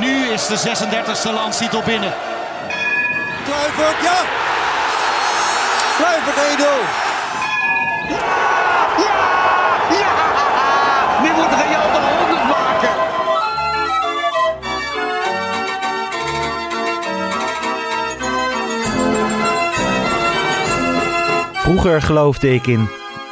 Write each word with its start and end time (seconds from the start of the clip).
nu 0.00 0.26
is 0.32 0.46
de 0.46 0.58
36e 0.58 1.32
landstitel 1.32 1.82
binnen. 1.82 2.12
Kluivert, 3.44 4.02
ja! 4.02 4.18
Kluivert 5.96 6.36
1-0. 6.36 7.12
Nu 11.22 11.32
moet 11.32 11.50
Real 11.50 11.92
de 11.92 12.00
100 12.18 12.44
maken. 12.48 12.94
Vroeger 21.52 22.02
geloofde 22.02 22.54
ik 22.54 22.66
in 22.66 22.88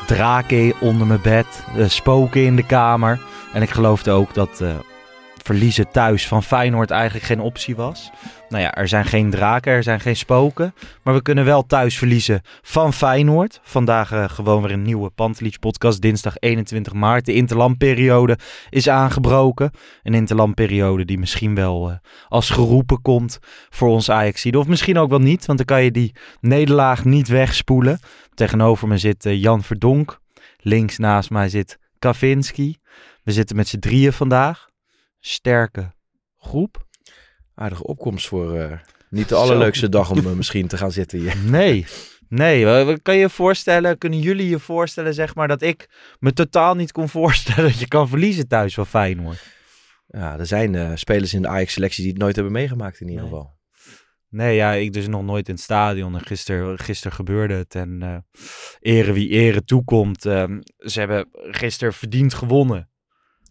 draken 0.06 0.72
onder 0.80 1.06
mijn 1.06 1.22
bed, 1.22 1.46
eh, 1.76 1.88
spoken 1.88 2.44
in 2.44 2.56
de 2.56 2.66
kamer. 2.66 3.20
En 3.52 3.62
ik 3.62 3.70
geloofde 3.70 4.10
ook 4.10 4.34
dat 4.34 4.60
eh, 4.60 4.68
verliezen 5.42 5.90
thuis 5.90 6.28
van 6.28 6.42
Feyenoord 6.42 6.90
eigenlijk 6.90 7.24
geen 7.24 7.40
optie 7.40 7.76
was. 7.76 8.10
Nou 8.48 8.62
ja, 8.62 8.74
er 8.74 8.88
zijn 8.88 9.04
geen 9.04 9.30
draken, 9.30 9.72
er 9.72 9.82
zijn 9.82 10.00
geen 10.00 10.16
spoken. 10.16 10.74
Maar 11.02 11.14
we 11.14 11.22
kunnen 11.22 11.44
wel 11.44 11.66
thuis 11.66 11.98
verliezen 11.98 12.40
van 12.62 12.92
Feyenoord. 12.92 13.60
Vandaag 13.62 14.12
eh, 14.12 14.28
gewoon 14.28 14.62
weer 14.62 14.70
een 14.70 14.82
nieuwe 14.82 15.10
Pantelich 15.10 15.58
podcast. 15.58 16.00
Dinsdag 16.00 16.34
21 16.38 16.92
maart. 16.92 17.24
De 17.24 17.34
interlandperiode 17.34 18.38
is 18.70 18.88
aangebroken. 18.88 19.70
Een 20.02 20.14
interlandperiode 20.14 21.04
die 21.04 21.18
misschien 21.18 21.54
wel 21.54 21.90
eh, 21.90 21.96
als 22.28 22.50
geroepen 22.50 23.02
komt 23.02 23.38
voor 23.70 23.88
ons 23.88 24.10
Ajaxide. 24.10 24.58
Of 24.58 24.66
misschien 24.66 24.98
ook 24.98 25.10
wel 25.10 25.20
niet, 25.20 25.46
want 25.46 25.58
dan 25.58 25.66
kan 25.66 25.84
je 25.84 25.90
die 25.90 26.14
nederlaag 26.40 27.04
niet 27.04 27.28
wegspoelen. 27.28 28.00
Tegenover 28.34 28.88
me 28.88 28.98
zit 28.98 29.26
eh, 29.26 29.42
Jan 29.42 29.62
Verdonk. 29.62 30.20
Links 30.58 30.98
naast 30.98 31.30
mij 31.30 31.48
zit 31.48 31.78
Kavinski. 31.98 32.76
We 33.22 33.32
zitten 33.32 33.56
met 33.56 33.68
z'n 33.68 33.78
drieën 33.78 34.12
vandaag. 34.12 34.70
Sterke 35.24 35.92
groep. 36.38 36.86
Aardige 37.54 37.84
opkomst 37.84 38.28
voor 38.28 38.58
eh, 38.58 38.78
niet 39.10 39.28
de 39.28 39.34
allerleukste 39.34 39.88
dag 39.88 40.10
om 40.10 40.18
eh, 40.18 40.32
misschien 40.42 40.66
te 40.66 40.76
gaan 40.76 40.92
zitten 40.92 41.18
hier. 41.18 41.36
Nee, 41.36 41.86
nee. 42.28 43.00
Kan 43.02 43.14
je 43.14 43.20
je 43.20 43.30
voorstellen, 43.30 43.98
kunnen 43.98 44.18
jullie 44.18 44.48
je 44.48 44.58
voorstellen, 44.58 45.14
zeg 45.14 45.34
maar, 45.34 45.48
dat 45.48 45.62
ik 45.62 45.88
me 46.18 46.32
totaal 46.32 46.74
niet 46.74 46.92
kon 46.92 47.08
voorstellen 47.08 47.70
dat 47.70 47.78
je 47.78 47.88
kan 47.88 48.08
verliezen 48.08 48.48
thuis 48.48 48.74
van 48.74 48.86
Feyenoord? 48.86 49.42
Ja, 50.06 50.38
er 50.38 50.46
zijn 50.46 50.74
eh, 50.74 50.90
spelers 50.94 51.34
in 51.34 51.42
de 51.42 51.48
Ajax-selectie 51.48 52.02
die 52.02 52.12
het 52.12 52.20
nooit 52.22 52.34
hebben 52.34 52.52
meegemaakt 52.52 53.00
in 53.00 53.08
ieder 53.08 53.22
Nee. 53.22 53.32
geval. 53.32 53.60
Nee, 54.28 54.54
ja, 54.56 54.72
ik 54.72 54.92
dus 54.92 55.06
nog 55.08 55.22
nooit 55.22 55.48
in 55.48 55.54
het 55.54 55.62
stadion. 55.62 56.14
En 56.14 56.20
gisteren 56.26 56.78
gister 56.78 57.12
gebeurde 57.12 57.54
het. 57.54 57.74
En 57.74 58.02
eh 58.02 58.16
ere 58.80 59.12
wie 59.12 59.28
ere 59.28 59.64
toekomt. 59.64 60.26
Ehm, 60.26 60.60
ze 60.78 60.98
hebben 60.98 61.28
gisteren 61.32 61.92
verdiend 61.92 62.34
gewonnen, 62.34 62.90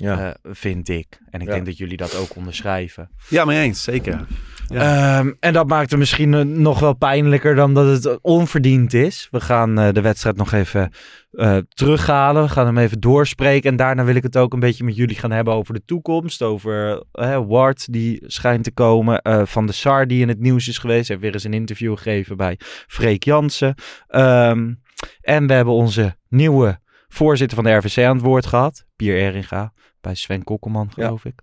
Ja. 0.01 0.33
eh, 0.43 0.51
vind 0.53 0.89
ik. 0.89 1.19
En 1.29 1.41
ik 1.41 1.47
Ja. 1.47 1.53
denk 1.53 1.65
dat 1.65 1.77
jullie 1.77 1.97
dat 1.97 2.15
ook 2.15 2.35
onderschrijven. 2.35 3.09
Ja, 3.29 3.45
mee 3.45 3.61
eens, 3.61 3.83
zeker. 3.83 4.25
Ehm, 4.69 5.31
en 5.39 5.53
dat 5.53 5.67
maakt 5.67 5.89
het 5.89 5.99
misschien 5.99 6.33
eh, 6.33 6.41
nog 6.41 6.79
wel 6.79 6.93
pijnlijker 6.93 7.55
dan 7.55 7.73
dat 7.73 8.03
het 8.03 8.21
onverdiend 8.21 8.93
is. 8.93 9.27
We 9.31 9.39
gaan 9.41 9.79
eh, 9.79 9.93
de 9.93 10.01
wedstrijd 10.01 10.35
nog 10.37 10.51
even 10.51 10.91
eh, 11.31 11.57
terughalen. 11.69 12.43
We 12.43 12.49
gaan 12.49 12.65
hem 12.65 12.77
even 12.77 12.99
doorspreken. 12.99 13.69
En 13.71 13.75
daarna 13.75 14.03
wil 14.03 14.15
ik 14.15 14.23
het 14.23 14.37
ook 14.37 14.53
een 14.53 14.59
beetje 14.59 14.83
met 14.83 14.95
jullie 14.95 15.15
gaan 15.15 15.31
hebben 15.31 15.53
over 15.53 15.73
de 15.73 15.81
toekomst. 15.85 16.41
Over 16.41 17.03
Ward 17.47 17.93
die 17.93 18.23
schijnt 18.25 18.63
te 18.63 18.71
komen. 18.71 19.21
Van 19.47 19.65
de 19.65 19.71
Sar 19.73 20.07
die 20.07 20.21
in 20.21 20.27
het 20.27 20.39
nieuws 20.39 20.67
is 20.67 20.77
geweest. 20.77 21.07
Hij 21.07 21.17
heeft 21.17 21.21
weer 21.21 21.33
eens 21.33 21.43
een 21.43 21.53
interview 21.59 21.97
gegeven 21.97 22.37
bij 22.37 22.59
Freek 22.87 23.23
Jansen. 23.23 23.75
Ehm, 24.07 24.73
en 25.21 25.47
we 25.47 25.53
hebben 25.53 25.73
onze 25.73 26.15
nieuwe 26.29 26.79
voorzitter 27.07 27.55
van 27.55 27.65
de 27.65 27.71
RVC 27.75 28.03
aan 28.05 28.15
het 28.15 28.25
woord 28.25 28.45
gehad. 28.45 28.85
Pier 28.95 29.15
Eringa. 29.15 29.73
Bij 30.01 30.15
Sven 30.15 30.43
Kokkelman, 30.43 30.91
geloof 30.91 31.25
ik. 31.25 31.41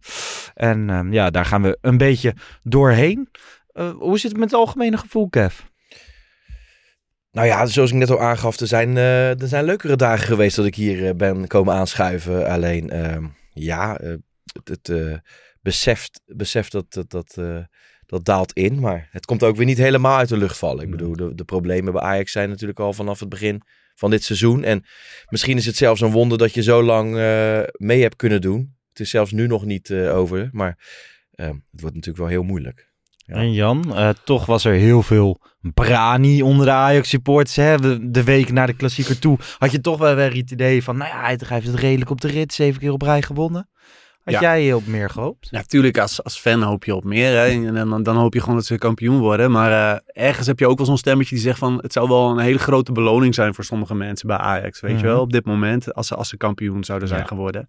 En 0.55 0.91
ehm, 0.91 1.13
ja, 1.13 1.31
daar 1.31 1.45
gaan 1.45 1.63
we 1.63 1.79
een 1.81 1.97
beetje 1.97 2.35
doorheen. 2.63 3.29
Eh, 3.73 3.91
hoe 3.91 4.19
zit 4.19 4.31
het 4.31 4.41
met 4.41 4.51
het 4.51 4.61
algemene 4.61 4.97
gevoel, 4.97 5.29
Kev? 5.29 5.61
Nou 7.31 7.47
ja, 7.47 7.67
zoals 7.67 7.91
ik 7.91 7.97
net 7.97 8.11
al 8.11 8.21
aangaf, 8.21 8.61
er 8.61 8.67
zijn, 8.67 8.97
eh, 8.97 9.41
er 9.41 9.49
zijn 9.49 9.65
leukere 9.65 9.97
dagen 9.97 10.27
geweest 10.27 10.57
dat 10.57 10.67
ik 10.67 10.75
hier 10.75 11.09
eh, 11.09 11.15
ben 11.15 11.47
komen 11.47 11.75
aanschuiven. 11.75 12.49
Alleen, 12.49 12.91
ehm, 12.91 13.27
ja, 13.53 14.01
het, 14.65 14.93
beseft, 15.61 16.21
beseft 16.27 16.73
dat, 16.73 16.93
dat, 16.93 17.11
dat, 17.11 17.39
dat 18.07 18.25
daalt 18.25 18.53
in. 18.53 18.81
Maar 18.81 19.09
het 19.11 19.27
komt 19.27 19.43
ook 19.43 19.57
weer 19.57 19.67
niet 19.67 19.79
helemaal 19.79 20.19
uit 20.19 20.29
de 20.29 20.37
lucht 20.37 20.59
vallen. 20.59 20.85
Ik 20.85 20.91
bedoel, 20.91 21.17
de, 21.17 21.35
de 21.35 21.45
problemen 21.45 21.93
bij 21.93 22.03
Ajax 22.03 22.33
zijn 22.33 22.49
natuurlijk 22.49 22.81
al 22.81 22.93
vanaf 22.93 23.21
het 23.21 23.29
begin 23.29 23.63
van 23.99 24.11
dit 24.11 24.25
seizoen. 24.25 24.65
En 24.65 24.85
misschien 25.29 25.57
is 25.57 25.67
het 25.67 25.77
zelfs 25.77 26.01
een 26.01 26.11
wonder 26.11 26.39
dat 26.39 26.55
je 26.55 26.63
zo 26.63 26.83
lang 26.83 27.17
eh, 27.17 27.61
mee 27.73 28.03
hebt 28.03 28.17
kunnen 28.17 28.41
doen. 28.41 28.77
Het 28.89 29.01
is 29.01 29.11
zelfs 29.11 29.33
nu 29.33 29.47
nog 29.47 29.65
niet 29.65 29.91
eh, 29.91 30.17
over, 30.17 30.49
maar 30.53 30.79
ehm, 31.35 31.55
het 31.71 31.81
wordt 31.81 31.95
natuurlijk 31.95 32.25
wel 32.25 32.27
heel 32.27 32.43
moeilijk. 32.43 32.89
Ja. 33.17 33.35
En 33.35 33.53
Jan, 33.53 33.97
eh, 33.97 34.11
toch 34.25 34.47
was 34.47 34.65
er 34.65 34.73
heel 34.73 35.03
veel 35.03 35.41
brani 35.61 36.43
onder 36.43 36.67
de 36.67 36.73
Ajax-supporters. 36.73 37.57
hè? 37.57 38.11
De, 38.11 38.25
week 38.25 38.53
na 38.53 38.67
de 38.67 38.77
klassieker 38.77 39.19
toe 39.19 39.39
had 39.59 39.71
je 39.71 39.81
toch 39.81 39.99
wel 39.99 40.15
weer 40.15 40.35
het 40.35 40.51
idee 40.51 40.83
van... 40.83 40.97
Nou 40.97 41.11
ja, 41.11 41.21
hij 41.21 41.39
heeft 41.49 41.67
het 41.67 41.75
redelijk 41.75 42.11
op 42.11 42.21
de 42.21 42.29
rit. 42.29 42.53
Zeven 42.53 42.81
keer 42.81 42.93
op 42.93 43.03
rij 43.03 43.23
gewonnen. 43.23 43.69
Had 44.33 44.41
Ja. 44.41 44.59
jij 44.59 44.73
op 44.73 44.87
meer 44.87 45.11
gehoopt? 45.11 45.49
Ja, 45.51 45.59
natuurlijk, 45.59 45.99
als, 45.99 46.23
als 46.25 46.39
fan 46.39 46.63
hoop 46.63 46.85
je 46.85 46.95
op 46.95 47.05
meer. 47.05 47.31
Hè? 47.37 47.45
En 47.47 47.75
dan, 47.89 48.03
dan 48.03 48.17
hoop 48.17 48.35
je 48.35 48.41
gewoon 48.41 48.55
dat 48.55 48.65
ze 48.67 48.79
kampioen 48.79 49.19
worden. 49.19 49.51
Maar 49.51 49.95
eh, 49.95 50.25
ergens 50.27 50.47
heb 50.47 50.59
je 50.59 50.69
ook 50.69 50.77
wel 50.77 50.87
zo'n 50.87 50.99
stemmetje 50.99 51.35
die 51.35 51.45
zegt 51.45 51.59
van... 51.59 51.79
het 51.83 51.93
zou 51.93 52.09
wel 52.09 52.31
een 52.31 52.39
hele 52.39 52.59
grote 52.59 52.93
beloning 52.93 53.35
zijn 53.35 53.55
voor 53.55 53.65
sommige 53.65 53.95
mensen 53.95 54.29
bij 54.29 54.37
Ajax. 54.37 54.81
Weet 54.81 54.93
Mhm. 54.93 55.01
je 55.01 55.07
wel, 55.07 55.21
op 55.21 55.33
dit 55.33 55.45
moment. 55.45 55.95
Als 55.95 56.07
ze, 56.07 56.15
als 56.15 56.29
ze 56.29 56.37
kampioen 56.37 56.85
zouden 56.85 57.09
zijn 57.09 57.21
Ja. 57.21 57.27
geworden. 57.27 57.67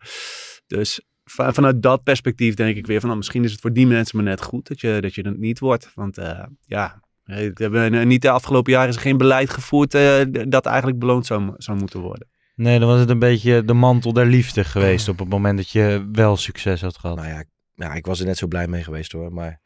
Dus 0.67 1.01
va- 1.23 1.53
vanuit 1.53 1.81
dat 1.81 2.03
perspectief 2.03 2.53
denk 2.53 2.77
ik 2.77 2.87
weer 2.87 2.97
van... 2.99 3.05
Nou, 3.05 3.17
misschien 3.17 3.43
is 3.43 3.51
het 3.51 3.61
voor 3.61 3.73
die 3.73 3.87
mensen 3.87 4.15
maar 4.17 4.25
net 4.25 4.41
goed 4.43 4.67
dat 4.67 4.81
je, 4.81 4.97
dat 5.01 5.15
je 5.15 5.21
het 5.21 5.37
niet 5.39 5.59
wordt. 5.59 5.91
Want 5.95 6.17
eh, 6.17 6.43
ja, 6.65 6.99
eh, 7.23 7.35
we 7.53 7.63
hebben 7.63 8.07
niet 8.07 8.21
de 8.21 8.29
afgelopen 8.29 8.71
jaren 8.71 8.89
is 8.89 8.95
er 8.95 9.01
geen 9.01 9.17
beleid 9.17 9.49
gevoerd... 9.49 9.93
eh, 9.93 10.21
dat 10.47 10.65
eigenlijk 10.65 10.99
beloond 10.99 11.25
zou, 11.25 11.53
zou 11.57 11.77
moeten 11.77 11.99
worden. 11.99 12.27
Nee, 12.59 12.79
dan 12.79 12.87
was 12.87 12.99
het 12.99 13.09
een 13.09 13.19
beetje 13.19 13.65
de 13.65 13.73
mantel 13.73 14.13
der 14.13 14.25
liefde 14.25 14.63
geweest... 14.63 15.09
op 15.09 15.19
het 15.19 15.29
moment 15.29 15.57
dat 15.57 15.69
je 15.69 16.07
wel 16.11 16.37
succes 16.37 16.81
had 16.81 16.97
gehad. 16.97 17.15
Nou 17.15 17.27
ja, 17.27 17.43
ja, 17.75 17.93
ik 17.93 18.05
was 18.05 18.19
er 18.19 18.25
net 18.25 18.37
zo 18.37 18.47
blij 18.47 18.67
mee 18.67 18.83
geweest 18.83 19.11
hoor, 19.11 19.33
maar... 19.33 19.59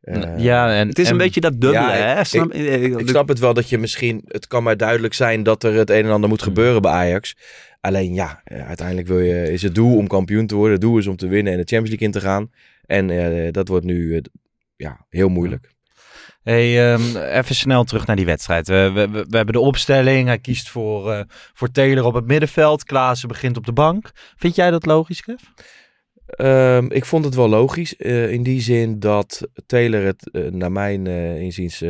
eh, 0.00 0.38
ja, 0.38 0.74
en, 0.76 0.88
Het 0.88 0.98
is 0.98 1.06
een 1.06 1.12
en- 1.12 1.18
beetje 1.18 1.40
dat 1.40 1.52
dubbele, 1.52 1.72
Ja, 1.72 1.92
hè? 1.92 2.18
ik- 2.18 2.24
Snap- 2.26 2.52
eh, 2.52 2.82
Ik 2.84 3.08
snap 3.08 3.28
het 3.28 3.38
wel 3.38 3.54
dat 3.54 3.68
je 3.68 3.78
misschien, 3.78 4.22
het 4.26 4.46
kan 4.46 4.62
maar 4.62 4.76
duidelijk 4.76 5.14
zijn 5.14 5.42
dat 5.42 5.62
er 5.64 5.74
het 5.74 5.90
een 5.90 6.04
en 6.04 6.10
ander 6.10 6.28
moet 6.28 6.42
gebeuren 6.42 6.82
bij 6.82 6.90
Ajax. 6.92 7.36
Alleen 7.80 8.14
ja, 8.14 8.40
eh, 8.44 8.66
uiteindelijk 8.66 9.06
wil 9.08 9.20
je, 9.20 9.52
is 9.52 9.62
het 9.62 9.74
doel 9.74 9.96
om 9.96 10.06
kampioen 10.06 10.46
te 10.46 10.54
worden. 10.54 10.72
Het 10.72 10.80
doel 10.82 10.98
is 10.98 11.06
om 11.06 11.16
te 11.16 11.26
winnen 11.28 11.52
en 11.52 11.58
de 11.58 11.64
Champions 11.66 11.88
League 11.88 12.06
in 12.06 12.12
te 12.12 12.20
gaan. 12.20 12.50
En 12.86 13.10
eh, 13.10 13.52
dat 13.52 13.68
wordt 13.68 13.84
nu 13.84 14.14
eh, 14.16 14.20
ja, 14.76 15.06
heel 15.08 15.28
moeilijk. 15.28 15.72
Hey, 16.44 16.92
ehm, 16.92 17.16
even 17.16 17.54
snel 17.54 17.84
terug 17.84 18.06
naar 18.06 18.16
die 18.16 18.24
wedstrijd. 18.24 18.68
We, 18.68 18.90
we, 18.94 19.08
we 19.08 19.24
we 19.28 19.36
hebben 19.36 19.54
de 19.54 19.60
opstelling. 19.60 20.26
Hij 20.26 20.38
kiest 20.38 20.68
voor, 20.68 21.12
eh, 21.12 21.20
voor 21.28 21.70
Taylor 21.70 22.04
op 22.04 22.14
het 22.14 22.26
middenveld. 22.26 22.84
Klaassen 22.84 23.28
begint 23.28 23.56
op 23.56 23.66
de 23.66 23.72
bank. 23.72 24.10
Vind 24.36 24.54
jij 24.54 24.70
dat 24.70 24.86
logisch, 24.86 25.20
Kev? 25.20 25.42
Ehm, 26.26 26.86
ik 26.88 27.04
vond 27.04 27.24
het 27.24 27.34
wel 27.34 27.48
logisch 27.48 27.96
eh, 27.96 28.30
in 28.30 28.42
die 28.42 28.60
zin 28.60 29.00
dat 29.00 29.40
Taylor 29.66 30.04
het 30.04 30.30
eh, 30.30 30.42
naar 30.50 30.72
mijn 30.72 31.06
inziens 31.06 31.84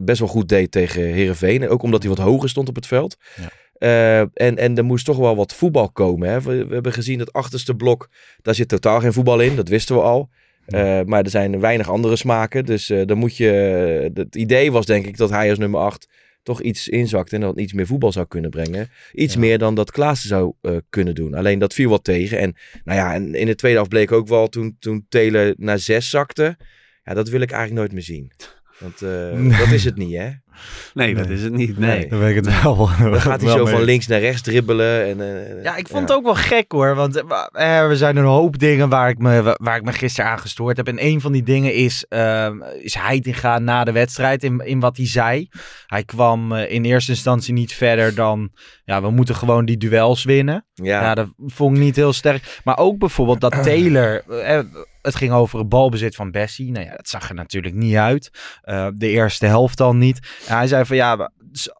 best 0.00 0.18
wel 0.18 0.28
goed 0.28 0.48
deed 0.48 0.70
tegen 0.70 1.02
Herenveen. 1.02 1.68
Ook 1.68 1.82
omdat 1.82 2.02
hij 2.02 2.14
wat 2.14 2.24
hoger 2.24 2.48
stond 2.48 2.68
op 2.68 2.74
het 2.74 2.86
veld. 2.86 3.16
Ja. 3.36 4.28
En, 4.34 4.56
en 4.56 4.76
er 4.76 4.84
moest 4.84 5.04
toch 5.04 5.16
wel 5.16 5.36
wat 5.36 5.54
voetbal 5.54 5.90
komen. 5.90 6.28
Hè? 6.28 6.40
We, 6.40 6.66
we 6.66 6.74
hebben 6.74 6.92
gezien 6.92 7.18
dat 7.18 7.32
achterste 7.32 7.74
blok, 7.74 8.08
daar 8.42 8.54
zit 8.54 8.68
totaal 8.68 9.00
geen 9.00 9.12
voetbal 9.12 9.40
in. 9.40 9.56
Dat 9.56 9.68
wisten 9.68 9.94
we 9.94 10.02
al. 10.02 10.30
Eh, 10.68 11.00
maar 11.04 11.22
er 11.22 11.30
zijn 11.30 11.60
weinig 11.60 11.88
andere 11.90 12.16
smaken. 12.16 12.64
Dus 12.64 12.90
eh, 12.90 13.06
dan 13.06 13.18
moet 13.18 13.36
je. 13.36 13.50
Het 14.14 14.36
idee 14.36 14.72
was 14.72 14.86
denk 14.86 15.06
ik 15.06 15.16
dat 15.16 15.30
hij 15.30 15.50
als 15.50 15.58
nummer 15.58 15.80
8 15.80 16.08
toch 16.42 16.62
iets 16.62 16.88
inzakt 16.88 17.32
en 17.32 17.40
dan 17.40 17.58
iets 17.58 17.72
meer 17.72 17.86
voetbal 17.86 18.12
zou 18.12 18.26
kunnen 18.26 18.50
brengen. 18.50 18.88
Iets 19.12 19.36
meer 19.36 19.58
dan 19.58 19.74
dat 19.74 19.90
Klaassen 19.90 20.28
zou 20.28 20.52
eh, 20.60 20.76
kunnen 20.88 21.14
doen. 21.14 21.34
Alleen 21.34 21.58
dat 21.58 21.74
viel 21.74 21.90
wat 21.90 22.04
tegen. 22.04 22.38
En 22.38 22.54
nou 22.84 22.98
ja, 22.98 23.14
en 23.14 23.34
in 23.34 23.46
de 23.46 23.54
tweede 23.54 23.76
helft 23.76 23.92
bleek 23.92 24.12
ook 24.12 24.28
wel 24.28 24.48
toen, 24.48 24.76
toen 24.78 25.06
Taylor 25.08 25.54
naar 25.56 25.78
6 25.78 26.10
zakte. 26.10 26.56
Ja, 27.02 27.14
dat 27.14 27.28
wil 27.28 27.40
ik 27.40 27.50
eigenlijk 27.50 27.80
nooit 27.80 27.92
meer 27.92 28.16
zien. 28.16 28.32
Want 28.78 29.02
eh, 29.02 29.58
dat 29.58 29.68
is 29.68 29.84
het 29.84 29.96
niet, 29.96 30.16
hè? 30.16 30.30
Nee, 30.94 31.14
dat 31.14 31.28
is 31.28 31.42
het 31.42 31.52
niet. 31.52 31.78
Nee. 31.78 32.08
Dan 32.08 32.18
weet 32.18 32.36
ik 32.36 32.44
het 32.44 32.62
wel. 32.62 32.76
Dan 32.76 33.20
gaat 33.20 33.40
hij 33.42 33.50
zo 33.50 33.64
mee. 33.64 33.74
van 33.74 33.82
links 33.82 34.06
naar 34.06 34.20
rechts 34.20 34.42
dribbelen. 34.42 35.06
En, 35.06 35.20
eh, 35.20 35.62
Ja, 35.62 35.76
ik 35.76 35.88
vond 35.88 36.08
het 36.08 36.12
ook 36.12 36.24
wel 36.24 36.34
gek 36.34 36.72
hoor. 36.72 36.94
Want 36.94 37.22
eh, 37.52 37.78
er 37.78 37.96
zijn 37.96 38.16
een 38.16 38.24
hoop 38.24 38.58
dingen 38.58 38.88
waar 38.88 39.08
ik 39.08 39.18
me, 39.18 39.56
waar 39.60 39.76
ik 39.76 39.82
me 39.82 39.92
gisteren 39.92 40.30
aan 40.30 40.38
gestoord 40.38 40.76
heb. 40.76 40.88
En 40.88 41.04
een 41.04 41.20
van 41.20 41.32
die 41.32 41.42
dingen 41.42 41.74
is, 41.74 42.04
ehm 42.08 42.62
is 42.80 42.94
Heitinga 42.94 43.58
na 43.58 43.84
de 43.84 43.92
wedstrijd 43.92 44.44
in, 44.44 44.60
in 44.64 44.80
wat 44.80 44.96
hij 44.96 45.06
zei. 45.06 45.48
Hij 45.86 46.04
kwam 46.04 46.52
eh, 46.52 46.70
in 46.72 46.84
eerste 46.84 47.10
instantie 47.10 47.52
niet 47.52 47.72
verder 47.72 48.14
dan, 48.14 48.50
ja, 48.84 49.02
we 49.02 49.10
moeten 49.10 49.34
gewoon 49.34 49.64
die 49.64 49.76
duels 49.76 50.24
winnen. 50.24 50.66
Ja. 50.74 51.00
Ja, 51.02 51.14
dat 51.14 51.28
vond 51.46 51.76
ik 51.76 51.82
niet 51.82 51.96
heel 51.96 52.12
sterk. 52.12 52.60
Maar 52.64 52.78
ook 52.78 52.98
bijvoorbeeld 52.98 53.40
dat 53.40 53.62
Taylor. 53.62 54.22
Het 55.02 55.14
ging 55.14 55.32
over 55.32 55.58
het 55.58 55.68
balbezit 55.68 56.14
van 56.14 56.30
Bessie. 56.30 56.70
Nou 56.70 56.84
ja, 56.84 56.90
dat 56.96 57.08
zag 57.08 57.28
er 57.28 57.34
natuurlijk 57.34 57.74
niet 57.74 57.94
uit. 57.96 58.30
Eh, 58.62 58.88
de 58.94 59.08
eerste 59.08 59.46
helft 59.46 59.80
al 59.80 59.94
niet. 59.94 60.18
En 60.46 60.56
hij 60.56 60.66
zei 60.66 60.84
van 60.84 60.96
ja, 60.96 61.30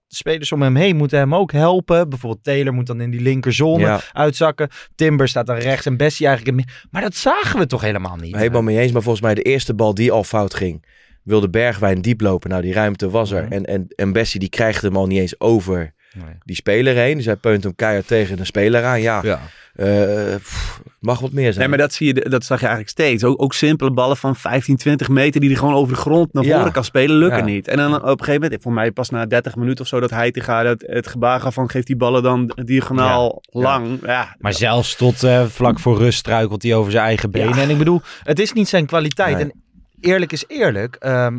spelers 0.08 0.52
om 0.52 0.62
hem 0.62 0.76
heen 0.76 0.96
moeten 0.96 1.18
hem 1.18 1.34
ook 1.34 1.52
helpen. 1.52 2.08
Bijvoorbeeld 2.08 2.44
Taylor 2.44 2.72
moet 2.74 2.86
dan 2.86 3.00
in 3.00 3.10
die 3.10 3.20
linkerzone 3.20 3.84
Ja. 3.84 4.00
uitzakken. 4.12 4.68
Timber 4.94 5.28
staat 5.28 5.46
dan 5.46 5.56
rechts 5.56 5.86
en 5.86 5.96
Bessie 5.96 6.26
eigenlijk. 6.26 6.58
in. 6.58 6.64
Maar 6.90 7.02
dat 7.02 7.14
zagen 7.16 7.58
we 7.58 7.66
toch 7.66 7.80
helemaal 7.80 8.16
niet. 8.16 8.36
Helemaal 8.36 8.62
mee 8.62 8.78
eens. 8.78 8.92
Maar 8.92 9.02
volgens 9.02 9.24
mij 9.24 9.34
de 9.34 9.42
eerste 9.42 9.74
bal 9.74 9.94
die 9.94 10.12
al 10.12 10.24
fout 10.24 10.54
ging. 10.54 10.84
Wilde 11.22 11.50
Bergwijn 11.50 12.00
diep 12.02 12.20
lopen. 12.20 12.50
Nou, 12.50 12.62
die 12.62 12.72
ruimte 12.72 13.10
was 13.10 13.30
er. 13.30 13.46
En, 13.52 13.64
en, 13.64 13.86
en 13.96 14.12
Bessie 14.12 14.40
die 14.40 14.48
krijgt 14.48 14.82
hem 14.82 14.96
al 14.96 15.06
niet 15.06 15.18
eens 15.20 15.40
over 15.40 15.96
Nee. 16.12 16.34
die 16.44 16.56
speler 16.56 16.94
heen. 16.94 17.16
Dus 17.16 17.24
hij 17.26 17.36
peunt 17.36 17.62
hem 17.62 17.74
keihard 17.74 18.06
tegen 18.06 18.36
de 18.36 18.44
speler 18.44 18.84
aan. 18.84 19.00
Ja, 19.00 19.20
Ja. 19.22 19.40
Eh, 19.78 20.34
pff, 20.36 20.80
mag 21.00 21.20
wat 21.20 21.32
meer 21.32 21.44
zijn. 21.52 21.58
Nee, 21.58 21.68
maar 21.68 21.78
dat, 21.78 21.92
zie 21.92 22.06
je, 22.14 22.28
dat 22.28 22.44
zag 22.44 22.58
je 22.60 22.66
eigenlijk 22.66 22.96
steeds. 22.96 23.24
Ook, 23.24 23.42
ook 23.42 23.54
simpele 23.54 23.90
ballen 23.90 24.16
van 24.16 24.36
15, 24.36 24.76
20 24.76 25.08
meter 25.08 25.40
die 25.40 25.50
hij 25.50 25.58
gewoon 25.58 25.74
over 25.74 25.94
de 25.94 26.00
grond 26.00 26.32
naar 26.32 26.44
Ja. 26.44 26.56
voren 26.56 26.72
kan 26.72 26.84
spelen, 26.84 27.16
lukken 27.16 27.38
Ja. 27.38 27.44
niet. 27.44 27.68
En 27.68 27.76
dan 27.76 27.94
op 27.94 28.02
een 28.02 28.08
gegeven 28.24 28.40
moment, 28.40 28.62
voor 28.62 28.72
mij 28.72 28.90
pas 28.90 29.10
na 29.10 29.26
30 29.26 29.56
minuten 29.56 29.80
of 29.84 29.90
zo, 29.90 30.00
dat 30.00 30.10
Heitinga 30.10 30.64
het, 30.64 30.84
het 30.86 31.06
gebaar 31.06 31.40
gaf 31.40 31.54
van 31.54 31.70
geeft 31.70 31.86
die 31.86 31.96
ballen 31.96 32.22
dan 32.22 32.52
diagonaal 32.64 33.42
Ja. 33.50 33.60
lang. 33.60 33.98
Ja. 34.02 34.36
Maar 34.38 34.52
zelfs 34.54 34.96
tot 34.96 35.22
eh, 35.22 35.44
vlak 35.46 35.78
voor 35.78 35.98
rust 35.98 36.18
struikelt 36.18 36.62
hij 36.62 36.74
over 36.74 36.90
zijn 36.92 37.04
eigen 37.04 37.30
benen. 37.30 37.54
Ja. 37.56 37.62
En 37.62 37.70
ik 37.70 37.78
bedoel, 37.78 38.00
het 38.22 38.38
is 38.38 38.52
niet 38.52 38.68
zijn 38.68 38.86
kwaliteit. 38.86 39.34
Nee. 39.36 39.44
En 39.44 39.52
eerlijk 40.00 40.32
is 40.32 40.44
eerlijk. 40.46 40.96
ehm, 40.96 41.38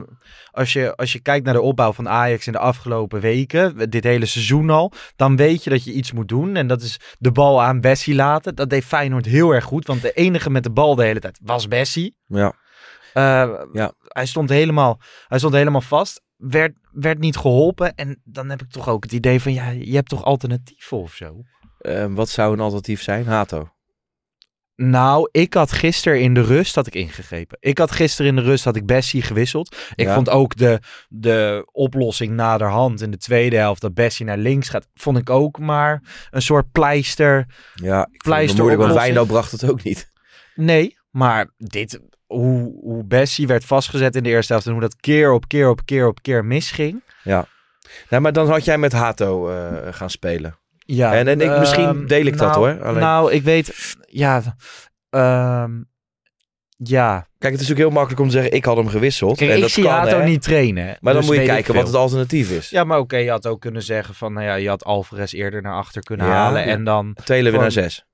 als, 0.52 0.74
je, 0.74 0.96
als 0.96 1.14
je 1.14 1.20
kijkt 1.20 1.46
naar 1.46 1.54
de 1.54 1.62
opbouw 1.62 1.94
van 1.94 2.10
Ajax 2.10 2.48
in 2.48 2.52
de 2.54 2.60
afgelopen 2.60 3.20
weken, 3.20 3.90
dit 3.90 4.04
hele 4.04 4.26
seizoen 4.26 4.70
al, 4.70 4.92
dan 5.16 5.36
weet 5.36 5.64
je 5.64 5.70
dat 5.70 5.84
je 5.84 5.94
iets 5.94 6.12
moet 6.12 6.28
doen. 6.28 6.56
En 6.56 6.68
dat 6.68 6.82
is 6.82 7.00
de 7.20 7.32
bal 7.32 7.62
aan 7.62 7.82
Bessie 7.82 8.16
laten. 8.16 8.56
Dat 8.56 8.70
deed 8.70 8.86
Feyenoord 8.86 9.26
heel 9.26 9.52
erg 9.52 9.64
goed, 9.64 9.88
want 9.88 10.02
de 10.02 10.12
enige 10.14 10.50
met 10.50 10.64
de 10.64 10.72
bal 10.72 10.96
de 10.96 11.04
hele 11.04 11.20
tijd 11.20 11.40
was 11.44 11.68
Bessie. 11.68 12.16
ja. 12.26 12.54
Eh, 13.14 13.50
Ja. 13.74 13.92
hij, 14.08 14.26
stond 14.26 14.50
helemaal, 14.50 15.00
hij 15.28 15.38
stond 15.38 15.54
helemaal 15.54 15.82
vast. 15.82 16.22
Werd, 16.38 16.74
werd 16.92 17.20
niet 17.20 17.38
geholpen. 17.38 17.96
En 17.96 18.22
dan 18.24 18.50
heb 18.50 18.62
ik 18.62 18.70
toch 18.70 18.90
ook 18.90 19.04
het 19.04 19.12
idee 19.12 19.42
van, 19.42 19.54
ja, 19.54 19.70
je 19.70 19.96
hebt 19.96 20.10
toch 20.10 20.24
alternatieven 20.24 20.98
of 20.98 21.14
zo? 21.14 21.42
Eh, 21.80 22.06
wat 22.10 22.30
zou 22.30 22.54
een 22.54 22.60
alternatief 22.60 23.02
zijn? 23.02 23.26
Hato. 23.26 23.70
Nou, 24.82 25.30
ik 25.32 25.54
had 25.54 25.72
gisteren 25.72 26.22
in 26.22 26.34
de 26.34 26.42
rust 26.42 26.76
had 26.76 26.88
ik 26.88 26.96
ingegrepen. 26.96 27.58
Ik 27.62 27.78
had 27.78 27.92
gisteren 27.92 28.30
in 28.32 28.36
de 28.36 28.50
rust 28.50 28.64
had 28.64 28.76
ik 28.76 28.86
Bessie 28.86 29.22
gewisseld. 29.22 29.76
Ik 29.96 30.06
Ja. 30.06 30.14
vond 30.14 30.30
ook 30.30 30.56
de, 30.56 30.80
de 31.10 31.68
oplossing 31.72 32.32
naderhand 32.34 33.02
in 33.02 33.12
de 33.12 33.18
tweede 33.18 33.56
helft 33.58 33.82
dat 33.82 33.94
Bessie 33.94 34.26
naar 34.26 34.38
links 34.38 34.70
gaat, 34.70 34.88
vond 34.96 35.18
ik 35.18 35.30
ook 35.30 35.60
maar 35.60 36.02
een 36.32 36.42
soort 36.42 36.72
pleister. 36.72 37.46
Ja, 37.76 38.08
ik 38.12 38.22
Pleister 38.24 38.58
moeilijk, 38.60 38.82
want. 38.82 38.94
Wijndal 38.94 39.26
bracht 39.26 39.52
het 39.52 39.70
ook 39.70 39.84
niet. 39.84 40.12
Nee, 40.56 40.98
maar 41.10 41.50
dit, 41.58 42.00
hoe, 42.26 42.80
hoe 42.82 43.06
Bessie 43.06 43.48
werd 43.48 43.66
vastgezet 43.66 44.16
in 44.16 44.24
de 44.24 44.30
eerste 44.30 44.52
helft 44.54 44.68
en 44.68 44.72
hoe 44.74 44.82
dat 44.82 44.96
keer 44.96 45.32
op 45.32 45.48
keer 45.48 45.70
op 45.70 45.86
keer 45.86 46.08
op 46.08 46.22
keer 46.22 46.46
misging. 46.46 47.04
Nou, 48.10 48.22
maar 48.22 48.34
dan 48.34 48.50
had 48.50 48.66
jij 48.66 48.78
met 48.78 48.92
Hato 48.92 49.50
eh, 49.50 49.94
gaan 49.94 50.10
spelen. 50.10 50.58
Ja, 50.92 51.14
En- 51.14 51.28
en 51.28 51.42
ik- 51.42 51.60
misschien 51.60 51.84
ehm, 51.84 52.06
deel 52.06 52.26
ik 52.26 52.38
dat, 52.38 52.56
nou- 52.56 52.72
hoor. 52.72 52.84
Alleen- 52.86 53.02
Nou, 53.02 53.32
ik 53.32 53.44
weet, 53.44 53.96
ja, 54.08 54.42
ehm, 55.10 55.72
ja. 56.78 57.28
Kijk, 57.38 57.54
het 57.54 57.62
is 57.62 57.72
ook 57.72 57.78
heel 57.78 57.90
makkelijk 57.90 58.20
om 58.22 58.26
te 58.28 58.32
zeggen, 58.34 58.52
ik 58.54 58.66
had 58.66 58.78
hem 58.78 58.88
gewisseld. 58.88 59.38
Kijk, 59.38 59.50
en 59.50 59.56
ik 59.56 59.62
dat 59.62 59.72
zie 59.72 59.84
kan, 59.84 59.92
Hato 59.92 60.24
niet 60.24 60.42
trainen. 60.42 60.86
Maar 60.86 61.14
dan 61.14 61.22
dus 61.22 61.26
moet 61.32 61.40
je 61.40 61.46
kijken 61.46 61.74
wat 61.76 61.88
het 61.88 61.96
alternatief 61.96 62.52
is. 62.52 62.70
Ja, 62.70 62.84
maar 62.84 63.00
oké, 63.00 63.18
je 63.18 63.30
had 63.30 63.48
ook 63.48 63.62
kunnen 63.62 63.82
zeggen 63.84 64.16
van, 64.16 64.34
nou 64.34 64.46
ja, 64.46 64.56
je 64.56 64.70
had 64.70 64.84
Alvarez 64.84 65.34
eerder 65.34 65.62
naar 65.62 65.74
achter 65.74 66.02
kunnen 66.02 66.26
Ja, 66.26 66.32
halen 66.32 66.64
en 66.64 66.84
dan... 66.84 67.16
Weer 67.26 67.52
Van- 67.52 67.60
naar 67.60 67.72
zes. 67.72 68.06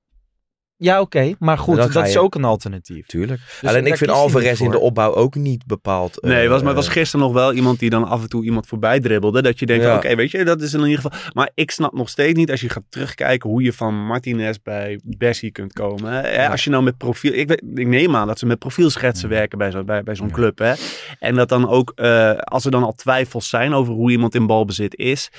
Ja, 0.78 1.00
oké, 1.00 1.34
maar 1.38 1.58
goed, 1.58 1.76
dat 1.76 2.06
is 2.06 2.16
ook 2.16 2.34
een 2.34 2.44
alternatief. 2.44 3.06
Tuurlijk. 3.06 3.40
Dus 3.60 3.70
Alleen 3.70 3.86
ik 3.86 3.96
vind 3.96 4.10
Alvarez 4.10 4.60
in 4.60 4.70
de 4.70 4.78
opbouw 4.78 5.14
ook 5.14 5.34
niet 5.34 5.66
bepaald. 5.66 6.20
eh, 6.20 6.30
Nee, 6.30 6.48
was, 6.48 6.58
maar 6.60 6.74
het 6.74 6.84
was 6.84 6.88
gisteren 6.92 7.26
nog 7.26 7.34
wel 7.34 7.52
iemand 7.52 7.78
die 7.78 7.90
dan 7.90 8.04
af 8.08 8.22
en 8.22 8.28
toe 8.28 8.44
iemand 8.44 8.66
voorbij 8.66 9.00
dribbelde. 9.00 9.42
Dat 9.42 9.58
je 9.58 9.66
denkt, 9.66 9.84
Ja. 9.84 9.96
oké, 9.96 10.14
weet 10.14 10.30
je, 10.30 10.44
dat 10.44 10.62
is 10.62 10.72
in 10.74 10.80
ieder 10.80 10.94
geval... 11.00 11.18
Maar 11.32 11.50
ik 11.54 11.70
snap 11.70 11.92
nog 11.92 12.08
steeds 12.08 12.38
niet, 12.38 12.50
als 12.50 12.60
je 12.60 12.68
gaat 12.68 12.82
terugkijken, 12.88 13.50
hoe 13.50 13.62
je 13.62 13.72
van 13.72 14.06
Martinez 14.06 14.56
bij 14.62 15.00
Bessie 15.04 15.50
kunt 15.52 15.72
komen. 15.72 16.12
Hè? 16.12 16.34
Ja. 16.42 16.50
Als 16.50 16.64
je 16.64 16.70
nou 16.70 16.82
met 16.82 16.96
profiel... 16.98 17.32
Ik, 17.32 17.48
weet, 17.48 17.62
ik 17.74 17.86
neem 17.86 18.16
aan 18.16 18.26
dat 18.26 18.38
ze 18.38 18.46
met 18.46 18.58
profielschetsen 18.58 19.28
werken 19.28 19.58
bij, 19.58 19.70
zo, 19.70 19.84
bij, 19.84 20.02
bij 20.02 20.14
zo'n 20.16 20.30
club. 20.30 20.58
Hè? 20.58 20.72
En 21.18 21.34
dat 21.34 21.48
dan 21.48 21.68
ook, 21.68 21.92
eh, 21.94 22.30
als 22.36 22.64
er 22.64 22.70
dan 22.70 22.82
al 22.82 22.92
twijfels 22.92 23.48
zijn 23.48 23.72
over 23.74 23.94
hoe 23.94 24.10
iemand 24.10 24.34
in 24.34 24.46
balbezit 24.46 24.96
is. 24.96 25.30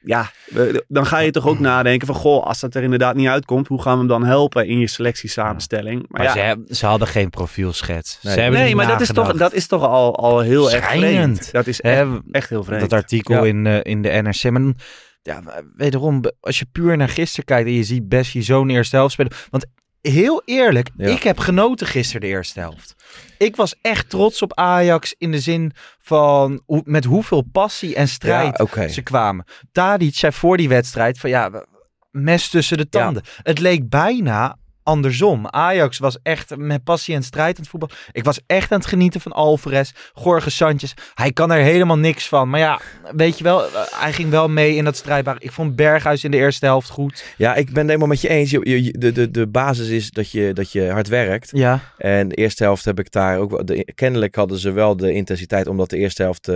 Ja, 0.00 0.30
eh, 0.54 0.62
dan 0.88 1.06
ga 1.06 1.18
je 1.18 1.30
toch 1.30 1.46
ook 1.46 1.58
nadenken 1.58 2.06
van, 2.06 2.16
goh, 2.16 2.44
als 2.46 2.60
dat 2.60 2.74
er 2.74 2.82
inderdaad 2.82 3.14
niet 3.14 3.28
uitkomt, 3.28 3.68
hoe 3.68 3.82
gaan 3.82 3.92
we 3.92 3.98
hem 3.98 4.08
dan 4.08 4.24
helpen 4.24 4.66
in 4.76 4.82
je 4.82 4.88
selectiesamenstelling? 4.88 6.04
Maar, 6.08 6.24
Maar 6.24 6.36
ja, 6.38 6.56
ze, 6.66 6.74
ze 6.74 6.86
hadden 6.86 7.08
geen 7.08 7.30
profielschets. 7.30 8.18
Nee. 8.22 8.34
Ze 8.34 8.40
hebben 8.40 8.60
nee, 8.60 8.74
maar 8.74 8.86
dat 8.86 9.00
is, 9.00 9.08
toch, 9.12 9.32
dat 9.32 9.52
is 9.52 9.66
toch 9.66 9.82
al, 9.82 10.16
al 10.16 10.40
heel 10.40 10.72
erg 10.72 10.90
vreemd. 10.90 11.52
Dat 11.52 11.66
is 11.66 11.80
echt, 11.80 12.06
echt 12.30 12.48
heel 12.48 12.64
vreemd. 12.64 12.80
Dat 12.80 12.92
artikel 12.92 13.34
Ja. 13.34 13.44
in, 13.44 13.66
eh, 13.66 13.78
in 13.82 14.02
de 14.02 14.08
NRC. 14.08 14.42
Maar 14.50 14.60
dan, 14.62 14.76
ja, 15.22 15.42
wederom, 15.76 16.22
als 16.40 16.58
je 16.58 16.66
puur 16.72 16.96
naar 16.96 17.08
gisteren 17.08 17.44
kijkt 17.44 17.68
en 17.68 17.74
je 17.74 17.84
ziet 17.84 18.08
Bessie 18.08 18.42
zo'n 18.42 18.70
eerste 18.70 18.96
helft 18.96 19.12
spelen. 19.12 19.32
Want 19.50 19.66
heel 20.00 20.42
eerlijk, 20.44 20.90
Ja. 20.96 21.06
ik 21.06 21.22
heb 21.22 21.38
genoten 21.38 21.86
gisteren 21.86 22.20
de 22.20 22.26
eerste 22.26 22.60
helft. 22.60 22.94
Ik 23.38 23.56
was 23.56 23.74
echt 23.82 24.10
trots 24.10 24.42
op 24.42 24.54
Ajax 24.54 25.14
in 25.18 25.30
de 25.30 25.40
zin 25.40 25.72
van 26.00 26.62
hoe, 26.66 26.82
met 26.84 27.04
hoeveel 27.04 27.42
passie 27.52 27.94
en 27.94 28.08
strijd 28.08 28.68
Ja, 28.74 28.88
ze 28.88 29.02
kwamen. 29.02 29.44
Tadic 29.72 30.14
zei 30.14 30.32
voor 30.32 30.56
die 30.56 30.68
wedstrijd 30.68 31.18
van 31.18 31.30
ja, 31.30 31.50
we- 31.50 31.66
mes 32.10 32.48
tussen 32.48 32.76
de 32.76 32.88
tanden. 32.88 33.22
Het 33.42 33.58
leek 33.58 33.88
bijna 33.88 34.56
andersom. 34.86 35.46
Ajax 35.46 35.98
was 35.98 36.18
echt 36.22 36.56
met 36.56 36.84
passie 36.84 37.14
en 37.14 37.22
strijd 37.22 37.56
aan 37.56 37.62
het 37.62 37.68
voetbal. 37.70 37.90
Ik 38.12 38.24
was 38.24 38.40
echt 38.46 38.72
aan 38.72 38.78
het 38.78 38.88
genieten 38.88 39.20
van 39.20 39.32
Alvarez, 39.32 39.92
Jorge 40.14 40.50
Sanchez. 40.50 40.92
Hij 41.14 41.32
kan 41.32 41.52
er 41.52 41.62
helemaal 41.62 41.98
niks 41.98 42.28
van. 42.28 42.50
Maar 42.50 42.60
ja, 42.60 42.80
weet 43.16 43.38
je 43.38 43.44
wel, 43.44 43.66
eh, 43.66 43.80
hij 43.90 44.12
ging 44.12 44.30
wel 44.30 44.48
mee 44.48 44.74
in 44.76 44.84
dat 44.84 44.96
strijdbaar. 44.96 45.36
Ik 45.38 45.52
vond 45.52 45.76
Berghuis 45.76 46.24
in 46.24 46.30
de 46.30 46.36
eerste 46.36 46.66
helft 46.66 46.88
goed. 46.90 47.24
Ja, 47.36 47.54
ik 47.54 47.66
ben 47.66 47.76
het 47.76 47.86
helemaal 47.86 48.08
met 48.08 48.20
je 48.20 48.28
eens. 48.28 48.50
De, 48.50 49.12
de, 49.12 49.30
de 49.30 49.46
basis 49.46 49.88
is 49.88 50.10
dat 50.10 50.30
je, 50.30 50.52
dat 50.52 50.72
je 50.72 50.90
hard 50.90 51.08
werkt. 51.08 51.50
Ja, 51.52 51.80
En 51.98 52.28
de 52.28 52.34
eerste 52.34 52.62
helft 52.64 52.84
heb 52.84 52.98
ik 52.98 53.10
daar 53.10 53.38
ook 53.38 53.50
wel. 53.50 53.64
De, 53.64 53.92
kennelijk 53.94 54.34
hadden 54.34 54.58
ze 54.58 54.70
wel 54.70 54.96
de 54.96 55.12
intensiteit 55.12 55.66
om 55.66 55.76
dat 55.76 55.90
de 55.90 55.96
eerste 55.98 56.22
helft 56.22 56.48
eh, 56.48 56.54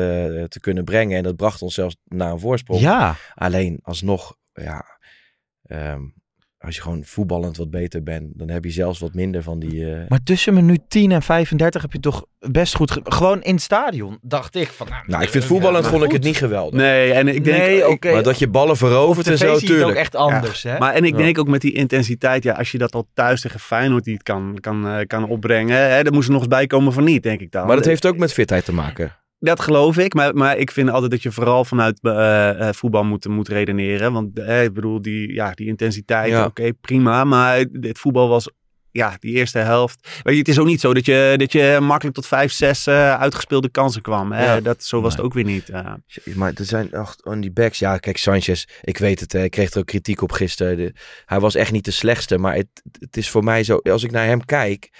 te 0.49 0.59
kunnen 0.61 0.85
brengen. 0.85 1.17
En 1.17 1.23
dat 1.23 1.37
bracht 1.37 1.63
ons 1.63 1.75
zelfs 1.75 1.97
naar 2.05 2.33
een 2.33 2.41
voorsprong. 2.41 2.81
ja. 2.81 3.17
Alleen 3.35 3.79
alsnog, 3.83 4.37
ja. 4.53 4.85
ehm, 5.63 6.01
als 6.65 6.75
je 6.77 6.83
gewoon 6.83 7.05
voetballend 7.05 7.57
wat 7.57 7.71
beter 7.71 8.03
bent, 8.03 8.27
dan 8.39 8.49
heb 8.49 8.65
je 8.65 8.71
zelfs 8.71 8.99
wat 8.99 9.15
minder 9.15 9.43
van 9.43 9.59
die. 9.59 9.93
eh, 9.95 10.09
Maar 10.09 10.23
tussen 10.23 10.55
minuut 10.55 10.81
10 10.89 11.13
en 11.13 11.23
35 11.23 11.83
heb 11.83 11.93
je 11.93 12.01
toch 12.01 12.25
best 12.39 12.75
goed... 12.75 12.91
ge- 12.91 13.01
Gewoon 13.05 13.43
in 13.43 13.55
het 13.55 13.63
stadion 13.63 14.19
dacht 14.23 14.55
ik 14.55 14.69
van... 14.69 14.87
nou, 15.07 15.23
ik 15.23 15.29
vind 15.29 15.45
voetballend 15.45 15.87
vond 15.87 16.05
ik 16.05 16.13
het 16.13 16.23
niet 16.23 16.37
geweldig. 16.37 16.81
Nee, 16.81 17.13
en 17.13 17.29
ik 17.29 17.45
denk... 17.45 18.03
Nee. 18.03 18.13
Maar 18.13 18.23
dat 18.23 18.39
je 18.39 18.49
ballen 18.49 18.77
verovert 18.77 19.27
en 19.27 19.39
zo, 19.39 19.47
je 19.47 19.53
het 19.53 19.61
ook 19.63 19.67
tuurlijk. 19.69 19.99
echt 19.99 20.15
anders, 20.15 20.63
hè? 20.63 20.79
Maar 20.79 20.95
en 20.95 21.05
ik 21.05 21.13
Ja. 21.13 21.17
denk 21.19 21.39
ook 21.39 21.49
met 21.49 21.61
die 21.61 21.73
intensiteit, 21.73 22.43
ja, 22.43 22.53
als 22.55 22.71
je 22.73 22.79
dat 22.79 22.95
al 22.95 23.09
thuis 23.15 23.41
tegen 23.41 23.61
Feyenoord 23.61 24.07
niet 24.07 24.23
kan, 24.23 24.57
kan, 24.61 24.87
eh, 24.89 25.07
kan 25.07 25.29
opbrengen, 25.29 25.91
hè, 25.91 26.03
dan 26.03 26.13
moest 26.13 26.27
er 26.27 26.33
nog 26.33 26.43
eens 26.43 26.51
bij 26.51 26.67
komen 26.67 26.93
van 26.93 27.05
niet, 27.05 27.23
denk 27.23 27.41
ik 27.41 27.51
dan. 27.51 27.67
Maar 27.67 27.77
dat 27.77 27.85
heeft 27.85 28.07
ook 28.07 28.17
met 28.17 28.33
fitheid 28.33 28.65
te 28.65 28.73
maken. 28.73 29.17
Dat 29.43 29.61
geloof 29.61 29.99
ik, 29.99 30.15
maar, 30.15 30.35
maar 30.35 30.57
ik 30.59 30.71
vind 30.71 30.91
altijd 30.91 31.11
dat 31.11 31.23
je 31.23 31.33
vooral 31.33 31.65
vanuit 31.65 31.99
eh, 32.03 32.69
eh, 32.69 32.75
voetbal 32.75 33.05
moet, 33.05 33.29
moet 33.29 33.49
redeneren. 33.49 34.13
Want 34.13 34.39
eh, 34.39 34.65
ik 34.65 34.73
bedoel, 34.73 35.03
die, 35.03 35.33
ja, 35.33 35.51
die 35.51 35.67
intensiteit, 35.67 36.31
Ja. 36.31 36.45
oké, 36.45 36.73
prima. 36.73 37.25
Maar 37.25 37.65
dit 37.71 37.99
voetbal 37.99 38.29
was, 38.29 38.51
ja, 38.91 39.17
die 39.19 39.35
eerste 39.35 39.59
helft. 39.59 40.21
Weet 40.23 40.33
je, 40.35 40.39
het 40.41 40.49
is 40.49 40.59
ook 40.59 40.67
niet 40.67 40.81
zo 40.81 40.95
dat 40.95 41.07
je, 41.07 41.35
dat 41.37 41.53
je 41.53 41.79
makkelijk 41.83 42.15
tot 42.17 42.27
vijf, 42.27 42.53
zes 42.53 42.87
eh, 42.87 43.15
uitgespeelde 43.21 43.69
kansen 43.69 44.03
kwam. 44.03 44.33
Hè? 44.33 44.45
Ja. 44.45 44.61
Dat, 44.61 44.83
zo 44.85 45.01
was 45.01 45.09
Nee. 45.09 45.17
het 45.17 45.27
ook 45.27 45.35
weer 45.35 45.53
niet. 45.55 45.69
eh. 45.69 45.93
Maar 46.35 46.53
er 46.55 46.65
zijn 46.65 46.93
echt 46.93 47.25
on 47.25 47.41
die 47.41 47.53
backs. 47.53 47.79
Ja, 47.79 47.97
kijk, 47.99 48.17
Sanchez, 48.17 48.65
ik 48.83 48.99
weet 48.99 49.21
het. 49.21 49.33
hè, 49.33 49.43
Ik 49.45 49.51
kreeg 49.51 49.71
er 49.73 49.79
ook 49.79 49.87
kritiek 49.87 50.23
op 50.23 50.33
gisteren. 50.33 50.77
De- 50.77 50.93
hij 51.27 51.41
was 51.41 51.55
echt 51.55 51.73
niet 51.73 51.85
de 51.85 51.91
slechtste. 51.91 52.39
Maar 52.39 52.55
het, 52.55 52.69
het 52.99 53.17
is 53.17 53.31
voor 53.31 53.45
mij 53.45 53.65
zo, 53.65 53.77
als 53.77 54.03
ik 54.05 54.11
naar 54.11 54.27
hem 54.27 54.45
kijk. 54.45 54.91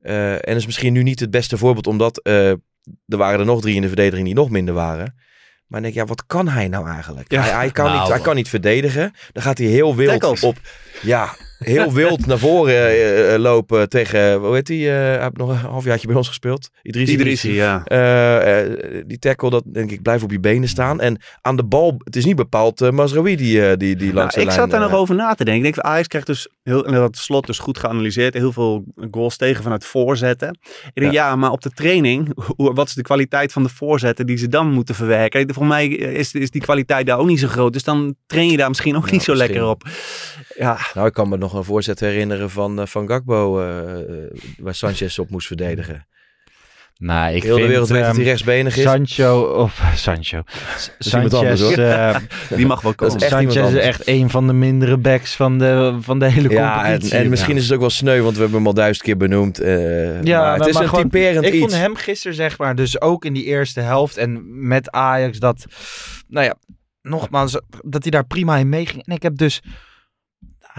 Eh, 0.00 0.32
en 0.34 0.56
is 0.56 0.66
misschien 0.66 0.92
nu 0.92 1.02
niet 1.02 1.20
het 1.20 1.30
beste 1.30 1.56
voorbeeld, 1.56 1.86
omdat 1.86 2.18
eh, 2.22 2.52
er 3.08 3.16
waren 3.16 3.40
er 3.40 3.46
nog 3.46 3.60
drie 3.60 3.74
in 3.74 3.80
de 3.82 3.86
verdediging 3.86 4.26
die 4.26 4.34
nog 4.36 4.50
minder 4.50 4.74
waren. 4.74 5.14
Maar 5.66 5.80
dan 5.80 5.90
denk 5.90 5.94
ik, 5.94 6.00
ja, 6.00 6.06
wat 6.06 6.26
kan 6.26 6.48
hij 6.48 6.68
nou 6.68 6.88
eigenlijk? 6.88 7.32
Ja. 7.32 7.40
Hij, 7.42 7.50
hij, 7.50 7.70
kan 7.70 7.84
Nou. 7.84 7.98
niet, 8.00 8.08
hij 8.08 8.20
kan 8.20 8.34
niet 8.34 8.48
verdedigen. 8.48 9.12
Dan 9.32 9.42
gaat 9.42 9.58
hij 9.58 9.66
heel 9.66 9.96
wild 9.96 10.10
Tackles. 10.20 10.42
op. 10.42 10.56
Ja, 11.02 11.34
heel 11.58 11.92
wild 11.92 12.26
naar 12.26 12.38
voren 12.38 12.74
eh, 12.74 13.34
eh, 13.34 13.40
lopen 13.40 13.88
tegen, 13.88 14.34
hoe 14.34 14.54
heet 14.54 14.66
die? 14.66 14.88
eh, 14.88 14.94
hij 14.94 15.20
heeft 15.20 15.36
nog 15.36 15.48
een 15.48 15.56
halfjaartje 15.56 16.06
bij 16.06 16.16
ons 16.16 16.28
gespeeld. 16.28 16.70
Idrissi. 16.82 17.14
Idrissi, 17.14 17.52
ja. 17.52 17.82
Eh, 17.84 18.60
eh, 18.62 19.04
die 19.06 19.18
tackle, 19.18 19.50
dat 19.50 19.62
denk 19.66 19.90
ik, 19.90 20.02
blijf 20.02 20.22
op 20.22 20.30
je 20.30 20.40
benen 20.40 20.68
staan. 20.68 21.00
En 21.00 21.20
aan 21.40 21.56
de 21.56 21.64
bal, 21.64 21.94
het 22.04 22.16
is 22.16 22.24
niet 22.24 22.36
bepaald 22.36 22.80
uh, 22.82 23.06
die, 23.24 23.36
die, 23.36 23.76
die 23.76 23.96
Nou, 23.96 24.14
langs 24.14 24.34
de 24.34 24.40
ik 24.40 24.50
zat 24.50 24.70
daar 24.70 24.80
nog 24.80 24.94
over 24.94 25.14
na 25.14 25.34
te 25.34 25.44
denken. 25.44 25.66
Ik 25.66 25.74
denk, 25.74 25.86
Ajax 25.86 26.08
krijgt 26.08 26.26
dus, 26.26 26.48
heel, 26.62 26.86
en 26.86 26.92
dat 26.92 27.16
slot 27.16 27.46
dus 27.46 27.58
goed 27.58 27.78
geanalyseerd, 27.78 28.34
heel 28.34 28.52
veel 28.52 28.84
goals 29.10 29.36
tegen 29.36 29.62
vanuit 29.62 29.84
voorzetten. 29.84 30.58
Ik 30.94 31.00
denk, 31.02 31.12
ja, 31.12 31.36
maar 31.36 31.50
op 31.50 31.62
de 31.62 31.70
training, 31.70 32.32
wat 32.56 32.88
is 32.88 32.94
de 32.94 33.02
kwaliteit 33.02 33.52
van 33.52 33.62
de 33.62 33.68
voorzetten 33.68 34.26
die 34.26 34.36
ze 34.36 34.48
dan 34.48 34.70
moeten 34.70 34.94
verwerken? 34.94 35.54
Volgens 35.54 35.74
mij 35.74 35.88
is, 35.88 36.32
is 36.32 36.50
die 36.50 36.60
kwaliteit 36.60 37.06
daar 37.06 37.18
ook 37.18 37.26
niet 37.26 37.40
zo 37.40 37.48
groot. 37.48 37.72
Dus 37.72 37.84
dan 37.84 38.14
train 38.26 38.50
je 38.50 38.56
daar 38.56 38.68
misschien 38.68 38.96
ook 38.96 39.10
niet 39.10 39.22
zo 39.22 39.34
lekker 39.34 39.64
op. 39.64 39.82
Ja, 40.56 40.78
Nou, 40.94 41.06
ik 41.06 41.12
kan 41.12 41.28
me 41.28 41.36
nog 41.36 41.45
een 41.54 41.64
voorzet 41.64 42.00
herinneren 42.00 42.50
van, 42.50 42.80
uh, 42.80 42.86
van 42.86 43.08
Gakbo, 43.08 43.60
uh, 43.62 43.94
waar 44.58 44.74
Sanchez 44.74 45.18
op 45.18 45.30
moest 45.30 45.46
verdedigen. 45.46 46.06
Nou, 46.98 47.34
ik 47.34 47.42
Heel 47.42 47.52
de 47.52 47.58
vind, 47.58 47.68
wereld 47.70 47.88
weet 47.88 47.98
dat 48.00 48.08
ehm, 48.08 48.16
hij 48.16 48.24
rechtsbenig 48.24 48.76
is. 48.76 48.82
Sancho, 48.82 49.40
of 49.42 49.82
Sancho. 49.94 50.36
anders, 50.36 51.60
Sanchez, 51.60 51.76
eh, 51.76 52.16
die 52.56 52.66
mag 52.66 52.80
wel 52.80 52.90
is 52.90 52.96
komen. 52.96 53.20
Sanchez 53.20 53.56
is 53.56 53.62
anders. 53.62 53.84
echt 53.84 54.06
een 54.08 54.30
van 54.30 54.46
de 54.46 54.52
mindere 54.52 54.96
backs 54.96 55.34
van 55.36 55.58
de, 55.58 55.96
van 56.00 56.18
de 56.18 56.30
hele 56.30 56.48
Ja, 56.50 56.76
en, 56.78 56.82
competitie. 56.84 57.18
en 57.18 57.28
misschien 57.28 57.56
is 57.56 57.62
het 57.64 57.72
ook 57.72 57.80
wel 57.80 57.90
sneu, 57.90 58.20
want 58.22 58.34
we 58.34 58.40
hebben 58.40 58.58
hem 58.58 58.66
al 58.66 58.74
duizend 58.74 59.04
keer 59.04 59.16
benoemd. 59.16 59.60
uh, 59.62 60.22
Ja, 60.22 60.40
maar 60.40 60.50
het 60.50 60.58
maar- 60.58 60.68
is 60.68 60.74
maar 60.74 60.82
een 60.82 60.88
gewoon- 60.88 61.04
typerend 61.04 61.44
Ik 61.46 61.52
iets. 61.52 61.60
vond 61.60 61.72
hem 61.72 61.96
gisteren, 61.96 62.36
zeg 62.36 62.58
maar, 62.58 62.74
dus 62.74 63.00
ook 63.00 63.24
in 63.24 63.32
die 63.32 63.44
eerste 63.44 63.80
helft 63.80 64.16
en 64.16 64.42
met 64.68 64.90
Ajax, 64.90 65.38
dat, 65.38 65.64
nou 66.28 66.44
ja, 66.46 66.54
nogmaals, 67.02 67.60
dat 67.84 68.02
hij 68.02 68.10
daar 68.10 68.26
prima 68.26 68.56
in 68.56 68.68
meeging. 68.68 69.06
En 69.06 69.14
ik 69.14 69.22
heb 69.22 69.36
dus, 69.36 69.62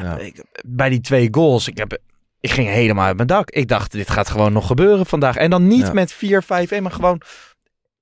Ja. 0.02 0.18
ik, 0.18 0.44
bij 0.66 0.90
die 0.90 1.02
twee 1.02 1.28
goals, 1.32 1.68
ik, 1.68 1.78
heb, 1.78 1.98
ik 2.40 2.52
ging 2.52 2.68
helemaal 2.68 3.06
uit 3.06 3.16
mijn 3.16 3.28
dak. 3.28 3.50
Ik 3.50 3.68
dacht, 3.68 3.92
dit 3.92 4.10
gaat 4.10 4.30
gewoon 4.30 4.54
nog 4.54 4.68
gebeuren 4.68 5.06
vandaag. 5.06 5.36
En 5.36 5.50
dan 5.50 5.68
niet 5.68 5.86
Ja. 5.86 5.94
met 5.94 6.14
4-5-1, 6.14 6.82
maar 6.82 6.92
gewoon... 6.92 7.22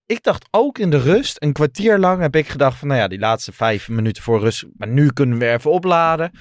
Ik 0.05 0.23
dacht 0.23 0.47
ook 0.51 0.77
in 0.77 0.89
de 0.89 0.97
rust, 0.99 1.35
een 1.39 1.53
kwartier 1.53 1.97
lang 1.99 2.21
heb 2.21 2.35
ik 2.35 2.47
gedacht 2.47 2.77
van, 2.77 2.87
nou 2.87 2.99
ja, 2.99 3.07
die 3.07 3.19
laatste 3.19 3.51
vijf 3.51 3.89
minuten 3.89 4.23
voor 4.23 4.39
rust, 4.39 4.65
maar 4.77 4.87
nu 4.87 5.11
kunnen 5.13 5.37
we 5.37 5.49
even 5.51 5.71
opladen. 5.71 6.31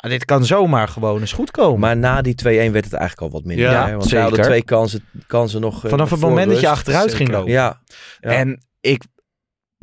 Maar 0.00 0.10
dit 0.10 0.24
kan 0.24 0.44
zomaar 0.44 0.88
gewoon 0.88 1.20
eens 1.20 1.32
goed 1.32 1.50
komen. 1.50 1.80
Maar 1.80 1.96
na 1.96 2.22
die 2.22 2.34
2-1 2.42 2.44
werd 2.46 2.84
het 2.84 2.92
eigenlijk 2.92 3.20
al 3.20 3.30
wat 3.30 3.44
minder. 3.44 3.70
Ja, 3.70 3.86
hè? 3.86 3.92
Want 3.96 4.08
ze 4.08 4.18
hadden 4.18 4.42
twee 4.42 4.64
kansen, 4.64 5.04
kansen 5.26 5.60
nog. 5.60 5.84
eh, 5.84 5.90
Vanaf 5.90 6.10
het 6.10 6.20
moment 6.20 6.50
dat 6.50 6.60
je 6.60 6.68
achteruit 6.68 7.14
ging 7.14 7.28
lopen. 7.30 7.50
Ja, 7.52 7.80
ja. 8.20 8.30
En 8.30 8.62
ik, 8.80 9.02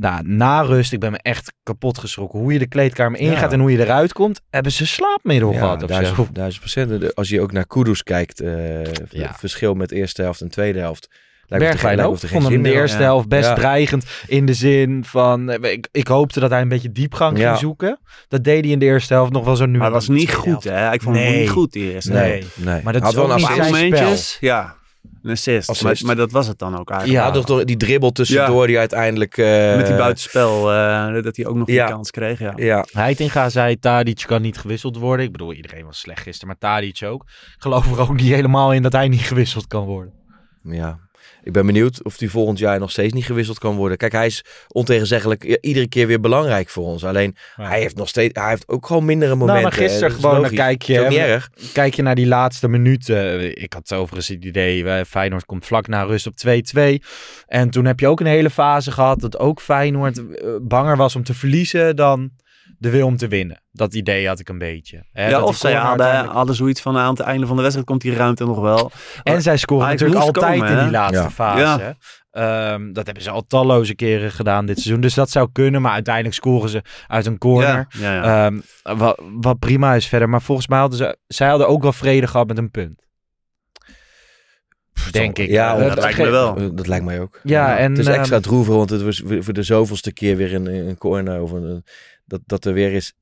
nou, 0.01 0.21
na 0.27 0.61
rust, 0.61 0.93
ik 0.93 0.99
ben 0.99 1.11
me 1.11 1.17
echt 1.21 1.53
kapot 1.63 1.97
geschrokken. 1.97 2.39
Hoe 2.39 2.53
je 2.53 2.59
de 2.59 2.67
kleedkamer 2.67 3.19
ingaat 3.19 3.39
Ja. 3.41 3.51
en 3.51 3.59
hoe 3.59 3.71
je 3.71 3.79
eruit 3.79 4.13
komt, 4.13 4.41
hebben 4.49 4.71
ze 4.71 4.87
slaapmiddel 4.87 5.51
Ja, 5.51 5.57
gehad 5.59 5.83
of 5.83 5.89
zo. 5.89 5.95
duizend, 6.01 6.35
duizend 6.35 6.59
procent. 6.61 7.15
Als 7.15 7.29
je 7.29 7.41
ook 7.41 7.51
naar 7.51 7.67
Kudus 7.67 8.03
kijkt, 8.03 8.39
eh, 8.39 8.83
Ja. 9.09 9.33
verschil 9.33 9.73
met 9.73 9.91
eerste 9.91 10.21
helft 10.21 10.41
en 10.41 10.49
tweede 10.49 10.79
helft. 10.79 11.07
Bergwijn 11.47 12.01
ook. 12.01 12.21
er 12.21 12.27
vond 12.27 12.47
hem 12.47 12.61
de 12.63 12.73
eerste 12.73 12.97
Ja. 12.97 13.03
helft 13.03 13.27
best 13.27 13.47
Ja. 13.49 13.53
dreigend 13.55 14.05
in 14.27 14.45
de 14.45 14.53
zin 14.53 15.03
van... 15.05 15.49
eh, 15.49 15.71
Ik, 15.71 15.87
ik 15.91 16.07
hoopte 16.07 16.39
dat 16.39 16.49
hij 16.49 16.61
een 16.61 16.67
beetje 16.67 16.91
diepgang 16.91 17.37
Ja. 17.37 17.47
ging 17.47 17.59
zoeken. 17.59 17.99
Dat 18.27 18.43
deed 18.43 18.63
hij 18.63 18.73
in 18.73 18.79
de 18.79 18.85
eerste 18.85 19.13
helft 19.13 19.31
nog 19.31 19.45
wel 19.45 19.55
zo 19.55 19.65
nu. 19.65 19.77
Maar 19.77 19.85
het 19.85 19.93
was 19.95 20.07
niet 20.07 20.33
goed, 20.33 20.45
helft. 20.45 20.63
hè? 20.63 20.91
Ik 20.93 21.01
vond 21.01 21.15
hem 21.15 21.25
Nee. 21.25 21.39
niet 21.39 21.49
goed, 21.49 21.71
die 21.71 21.93
eerste. 21.93 22.11
Nee, 22.11 22.31
Nee. 22.31 22.43
nee. 22.55 22.83
Maar 22.83 22.93
dat 22.93 23.01
Had 23.01 23.11
is 23.11 23.17
wel 23.17 23.31
een 23.31 23.39
zijn 23.39 23.59
momentjes, 23.59 24.37
ja. 24.39 24.75
Een 25.23 25.31
assist. 25.31 25.69
Assist. 25.69 25.83
Maar, 25.83 25.97
maar 26.05 26.15
dat 26.15 26.31
was 26.31 26.47
het 26.47 26.59
dan 26.59 26.77
ook 26.79 26.89
eigenlijk. 26.89 27.35
Ja. 27.35 27.41
Toch 27.41 27.63
die 27.63 27.77
dribbel 27.77 28.11
tussendoor 28.11 28.67
die 28.67 28.77
uiteindelijk... 28.79 29.37
eh, 29.37 29.75
Met 29.75 29.87
die 29.87 29.95
buitenspel, 29.95 30.71
eh, 30.71 31.23
dat 31.23 31.35
hij 31.35 31.45
ook 31.45 31.55
nog 31.55 31.67
ja. 31.69 31.85
die 31.85 31.93
kans 31.95 32.11
kreeg. 32.11 32.39
Ja. 32.39 32.53
Ja, 32.55 32.85
Heitinga 32.91 33.49
zei, 33.49 33.79
Tadic 33.79 34.23
kan 34.27 34.41
niet 34.41 34.57
gewisseld 34.57 34.97
worden. 34.97 35.25
Ik 35.25 35.31
bedoel, 35.31 35.53
iedereen 35.53 35.85
was 35.85 35.99
slecht 35.99 36.21
gisteren, 36.21 36.47
maar 36.47 36.57
Tadic 36.57 37.01
ook. 37.05 37.23
Ik 37.23 37.55
geloof 37.57 37.91
er 37.91 37.99
ook 38.01 38.13
niet 38.15 38.31
helemaal 38.33 38.73
in 38.73 38.81
dat 38.81 38.91
hij 38.91 39.07
niet 39.07 39.21
gewisseld 39.31 39.67
kan 39.67 39.85
worden. 39.85 40.13
ja. 40.63 40.99
Ik 41.43 41.51
ben 41.51 41.65
benieuwd 41.65 42.03
of 42.03 42.19
hij 42.19 42.27
volgend 42.27 42.59
jaar 42.59 42.79
nog 42.79 42.91
steeds 42.91 43.13
niet 43.13 43.25
gewisseld 43.25 43.59
kan 43.59 43.75
worden. 43.75 43.97
Kijk, 43.97 44.11
hij 44.11 44.25
is 44.25 44.43
ontegenzeggelijk 44.67 45.43
iedere 45.43 45.87
keer 45.87 46.07
weer 46.07 46.19
belangrijk 46.19 46.69
voor 46.69 46.85
ons. 46.85 47.05
Alleen, 47.05 47.35
hij 47.55 47.79
heeft 47.79 47.95
nog 47.95 48.07
steeds... 48.07 48.39
Hij 48.39 48.49
heeft 48.49 48.67
ook 48.67 48.85
gewoon 48.85 49.05
mindere 49.05 49.35
momenten. 49.35 49.63
Nou, 49.63 49.75
maar 49.75 49.87
gisteren 49.87 50.11
gewoon, 50.11 50.31
dan 50.31 50.41
logisch. 50.41 50.57
kijk 50.57 50.81
je... 50.81 50.93
Is 50.93 50.99
ook 50.99 51.09
niet 51.09 51.17
erg. 51.17 51.49
Kijk 51.73 51.93
je 51.93 52.01
naar 52.01 52.15
die 52.15 52.27
laatste 52.27 52.67
minuten. 52.67 53.55
Ik 53.61 53.73
had 53.73 53.93
overigens 53.93 54.27
het 54.27 54.45
idee, 54.45 54.85
eh, 54.85 55.05
Feyenoord 55.05 55.45
komt 55.45 55.65
vlak 55.65 55.87
na 55.87 56.03
rust 56.03 56.27
op 56.27 56.35
2-2. 56.35 57.01
En 57.47 57.69
toen 57.69 57.85
heb 57.85 57.99
je 57.99 58.07
ook 58.07 58.19
een 58.19 58.25
hele 58.25 58.49
fase 58.49 58.91
gehad 58.91 59.19
dat 59.19 59.39
ook 59.39 59.61
Feyenoord 59.61 60.17
eh, 60.17 60.49
banger 60.61 60.97
was 60.97 61.15
om 61.15 61.23
te 61.23 61.33
verliezen 61.33 61.95
dan 61.95 62.31
de 62.81 62.89
wil 62.89 63.05
om 63.05 63.17
te 63.17 63.27
winnen. 63.27 63.61
Dat 63.71 63.93
idee 63.93 64.27
had 64.27 64.39
ik 64.39 64.49
een 64.49 64.57
beetje. 64.57 65.05
Hè, 65.11 65.23
Ja, 65.25 65.29
dat 65.39 65.47
of 65.47 65.55
zij 65.55 65.73
hadden, 65.73 65.89
uiteindelijk- 65.89 66.33
hadden 66.33 66.55
zoiets 66.55 66.81
van 66.81 66.97
aan 66.97 67.09
het 67.09 67.19
einde 67.19 67.45
van 67.45 67.55
de 67.55 67.61
wedstrijd 67.61 67.87
komt 67.89 68.01
die 68.01 68.13
ruimte 68.15 68.45
nog 68.45 68.59
wel. 68.59 68.91
En 69.23 69.41
zij 69.41 69.57
scoren 69.57 69.87
natuurlijk 69.87 70.19
altijd 70.19 70.45
komen, 70.59 70.77
in 70.77 70.83
die 70.83 70.91
laatste 70.91 71.21
Ja. 71.21 71.29
fase. 71.29 71.59
Ja. 71.61 71.79
hè. 71.79 71.91
Ehm, 72.31 72.93
dat 72.93 73.05
hebben 73.05 73.23
ze 73.23 73.29
al 73.29 73.45
talloze 73.47 73.95
keren 73.95 74.31
gedaan 74.31 74.65
dit 74.65 74.79
seizoen. 74.79 75.01
Dus 75.01 75.13
dat 75.13 75.29
zou 75.29 75.49
kunnen. 75.51 75.81
Maar 75.81 75.91
uiteindelijk 75.91 76.35
scoren 76.35 76.69
ze 76.69 76.81
uit 77.07 77.25
een 77.25 77.37
corner. 77.37 77.85
Ja, 77.89 78.13
ja, 78.13 78.23
ja. 78.23 78.45
Ehm, 78.45 78.59
wat, 78.97 79.21
wat 79.41 79.59
prima 79.59 79.93
is 79.95 80.07
verder. 80.07 80.29
Maar 80.29 80.41
volgens 80.41 80.67
mij 80.67 80.79
hadden 80.79 80.97
ze... 80.97 81.17
Zij 81.27 81.47
hadden 81.49 81.67
ook 81.67 81.81
wel 81.81 81.93
vrede 81.93 82.27
gehad 82.27 82.47
met 82.47 82.57
een 82.57 82.71
punt. 82.71 82.99
Denk 85.11 85.37
ik. 85.37 85.49
Ja, 85.49 85.77
Eh, 85.77 85.87
dat 85.87 85.97
lijkt 85.99 86.17
me 86.17 86.29
wel. 86.29 86.55
Eh, 86.57 86.67
Dat 86.73 86.87
lijkt 86.87 87.05
mij 87.05 87.19
ook. 87.19 87.39
Ja, 87.43 87.77
en, 87.77 87.89
het 87.91 87.99
is 87.99 88.07
extra 88.07 88.35
ehm, 88.35 88.43
droevig, 88.45 88.75
want 88.75 88.89
het 88.89 89.01
was 89.01 89.21
voor 89.25 89.43
voor 89.43 89.53
de 89.53 89.63
zoveelste 89.63 90.13
keer 90.13 90.35
weer 90.35 90.53
een, 90.53 90.65
een 90.65 90.97
corner. 90.97 91.41
Of 91.41 91.51
een, 91.51 91.83
dat, 92.31 92.41
dat 92.45 92.65
er 92.65 92.73
weer 92.73 92.91
is... 92.93 93.13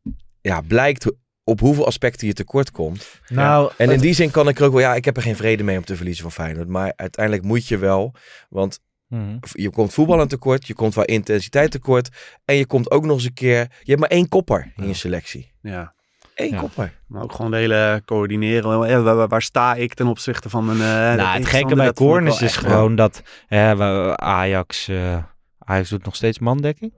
Ja, 0.41 0.61
blijkt 0.61 1.11
op 1.43 1.59
hoeveel 1.59 1.85
aspecten 1.85 2.27
je 2.27 2.33
tekort 2.33 2.71
komt. 2.71 3.19
Nou, 3.27 3.71
En 3.77 3.89
in 3.91 3.99
die 3.99 4.13
zin 4.13 4.31
kan 4.31 4.47
ik 4.47 4.59
er 4.59 4.65
ook 4.65 4.71
wel... 4.71 4.81
Ja, 4.81 4.95
ik 4.95 5.05
heb 5.05 5.15
er 5.17 5.21
geen 5.23 5.35
vrede 5.35 5.63
mee 5.63 5.77
om 5.77 5.83
te 5.85 5.95
verliezen 5.95 6.23
van 6.23 6.31
Feyenoord. 6.31 6.67
Maar 6.67 6.93
uiteindelijk 6.95 7.45
moet 7.45 7.67
je 7.67 7.77
wel. 7.77 8.13
Want 8.49 8.79
Mhm. 9.07 9.37
je 9.51 9.69
komt 9.69 9.93
voetbal 9.93 10.19
aan 10.19 10.27
tekort. 10.27 10.67
Je 10.67 10.73
komt 10.73 10.95
wel 10.95 11.05
intensiteit 11.05 11.71
tekort. 11.71 12.09
En 12.45 12.55
je 12.55 12.65
komt 12.65 12.91
ook 12.91 13.05
nog 13.05 13.15
eens 13.15 13.25
een 13.25 13.33
keer... 13.33 13.57
Je 13.59 13.89
hebt 13.89 13.99
maar 13.99 14.09
één 14.09 14.27
kopper 14.27 14.71
in 14.75 14.87
je 14.87 14.93
selectie. 14.93 15.51
ja. 15.61 15.93
Één 16.35 16.51
Ja. 16.51 16.59
kopper. 16.59 16.93
Maar 17.07 17.21
ook 17.23 17.31
gewoon 17.33 17.51
de 17.51 17.57
hele 17.57 18.01
coördineren. 18.05 18.87
Ja, 18.89 19.01
waar, 19.01 19.15
waar- 19.15 19.27
waar 19.27 19.41
sta 19.41 19.75
ik 19.75 19.93
ten 19.93 20.07
opzichte 20.07 20.49
van 20.49 20.65
mijn... 20.65 20.77
eh, 20.77 21.23
nou, 21.23 21.37
het 21.37 21.45
gekke 21.47 21.75
bij 21.75 21.93
corners 21.93 22.41
is 22.41 22.55
gewoon 22.57 22.95
dat 22.95 23.21
hè, 23.47 23.75
we- 23.75 24.17
Ajax, 24.17 24.87
eh, 24.87 25.23
Ajax 25.59 25.89
doet 25.89 26.05
nog 26.05 26.15
steeds 26.15 26.39
mandekking. 26.39 26.93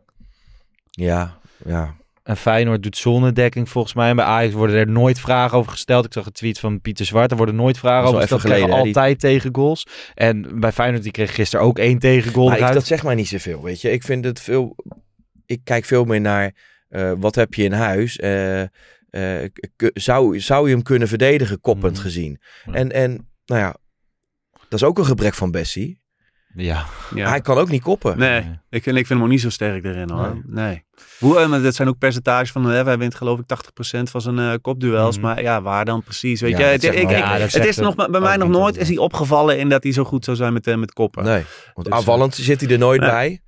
Ja, 0.89 1.37
ja. 1.65 1.95
En 2.23 2.37
Feyenoord 2.37 2.83
doet 2.83 2.97
zonnedekking 2.97 3.69
volgens 3.69 3.93
mij. 3.93 4.09
En 4.09 4.15
bij 4.15 4.25
Ajax 4.25 4.53
worden 4.53 4.75
er 4.75 4.87
nooit 4.89 5.19
vragen 5.19 5.57
over 5.57 5.71
gesteld. 5.71 6.05
Ik 6.05 6.13
zag 6.13 6.25
een 6.25 6.31
tweet 6.31 6.59
van 6.59 6.81
Pieter 6.81 7.05
Zwart. 7.05 7.31
Er 7.31 7.37
worden 7.37 7.55
nooit 7.55 7.77
vragen 7.77 8.07
over 8.07 8.19
gesteld. 8.21 8.41
geleden, 8.41 8.69
altijd 8.69 9.19
tegen 9.19 9.49
goals. 9.55 9.87
En 10.13 10.59
bij 10.59 10.71
Feyenoord 10.71 11.03
die 11.03 11.11
kreeg 11.11 11.35
gisteren 11.35 11.65
ook 11.65 11.79
één 11.79 11.99
tegengoal 11.99 12.47
Maar 12.49 12.59
ik, 12.59 12.73
dat 12.73 12.85
zegt 12.85 13.03
mij 13.03 13.15
niet 13.15 13.27
zoveel, 13.27 13.61
weet 13.63 13.81
je. 13.81 13.91
Ik 13.91 14.03
vind 14.03 14.25
het 14.25 14.39
veel... 14.41 14.75
Ik 15.45 15.61
kijk 15.63 15.85
veel 15.85 16.05
meer 16.05 16.21
naar... 16.21 16.55
eh, 16.89 17.11
wat 17.17 17.35
heb 17.35 17.53
je 17.53 17.63
in 17.63 17.71
huis? 17.71 18.17
Eh, 18.17 18.61
eh, 18.61 19.49
zou, 19.93 20.39
zou 20.39 20.67
je 20.69 20.73
hem 20.73 20.83
kunnen 20.83 21.07
verdedigen, 21.07 21.61
koppend 21.61 21.93
Mhm. 21.93 22.01
gezien? 22.01 22.39
Ja. 22.65 22.73
En, 22.73 22.91
en, 22.91 23.29
nou 23.45 23.61
ja... 23.61 23.75
Dat 24.69 24.79
is 24.81 24.87
ook 24.87 24.97
een 24.97 25.05
gebrek 25.05 25.33
van 25.33 25.51
Bessie. 25.51 26.00
Ja. 26.55 26.85
Ja. 27.15 27.29
Hij 27.29 27.41
kan 27.41 27.57
ook 27.57 27.69
niet 27.69 27.81
koppen. 27.81 28.17
Nee, 28.17 28.43
Nee. 28.43 28.59
ik 28.69 28.83
vind, 28.83 28.97
ik 28.97 29.05
vind 29.07 29.09
hem 29.09 29.23
ook 29.23 29.27
niet 29.27 29.41
zo 29.41 29.49
sterk 29.49 29.83
erin 29.85 30.09
hoor. 30.09 30.41
Nee. 30.45 30.83
Hoe, 31.19 31.39
eh, 31.39 31.47
maar 31.49 31.61
dat 31.61 31.75
zijn 31.75 31.87
ook 31.87 31.97
percentages 31.97 32.51
van, 32.51 32.65
hè, 32.65 32.83
hij 32.83 32.97
wint 32.97 33.15
geloof 33.15 33.39
ik 33.39 33.45
80% 33.45 34.09
van 34.09 34.21
zijn 34.21 34.39
eh, 34.39 34.53
kopduels. 34.61 35.17
Mhm. 35.17 35.25
Maar 35.25 35.41
ja, 35.41 35.61
waar 35.61 35.85
dan 35.85 36.03
precies? 36.03 36.41
Weet 36.41 36.51
Ja, 36.51 36.57
je, 36.57 36.63
het, 36.65 36.83
ik, 36.83 37.09
Ja, 37.09 37.37
het 37.37 37.55
is 37.65 37.77
nog, 37.77 37.95
bij 37.95 38.19
mij 38.19 38.37
nog 38.37 38.49
nooit 38.49 38.77
is 38.77 38.87
hij 38.87 38.97
opgevallen 38.97 39.57
in 39.59 39.69
dat 39.69 39.83
hij 39.83 39.91
zo 39.91 40.03
goed 40.03 40.25
zou 40.25 40.37
zijn 40.37 40.53
met, 40.53 40.67
eh, 40.67 40.75
met 40.75 40.93
koppen. 40.93 41.23
Nee. 41.23 41.43
Want 41.73 41.87
Dus, 41.87 41.95
aanvallend 41.95 42.35
zit 42.35 42.61
hij 42.61 42.69
er 42.69 42.77
nooit 42.77 42.99
bij. 42.99 43.41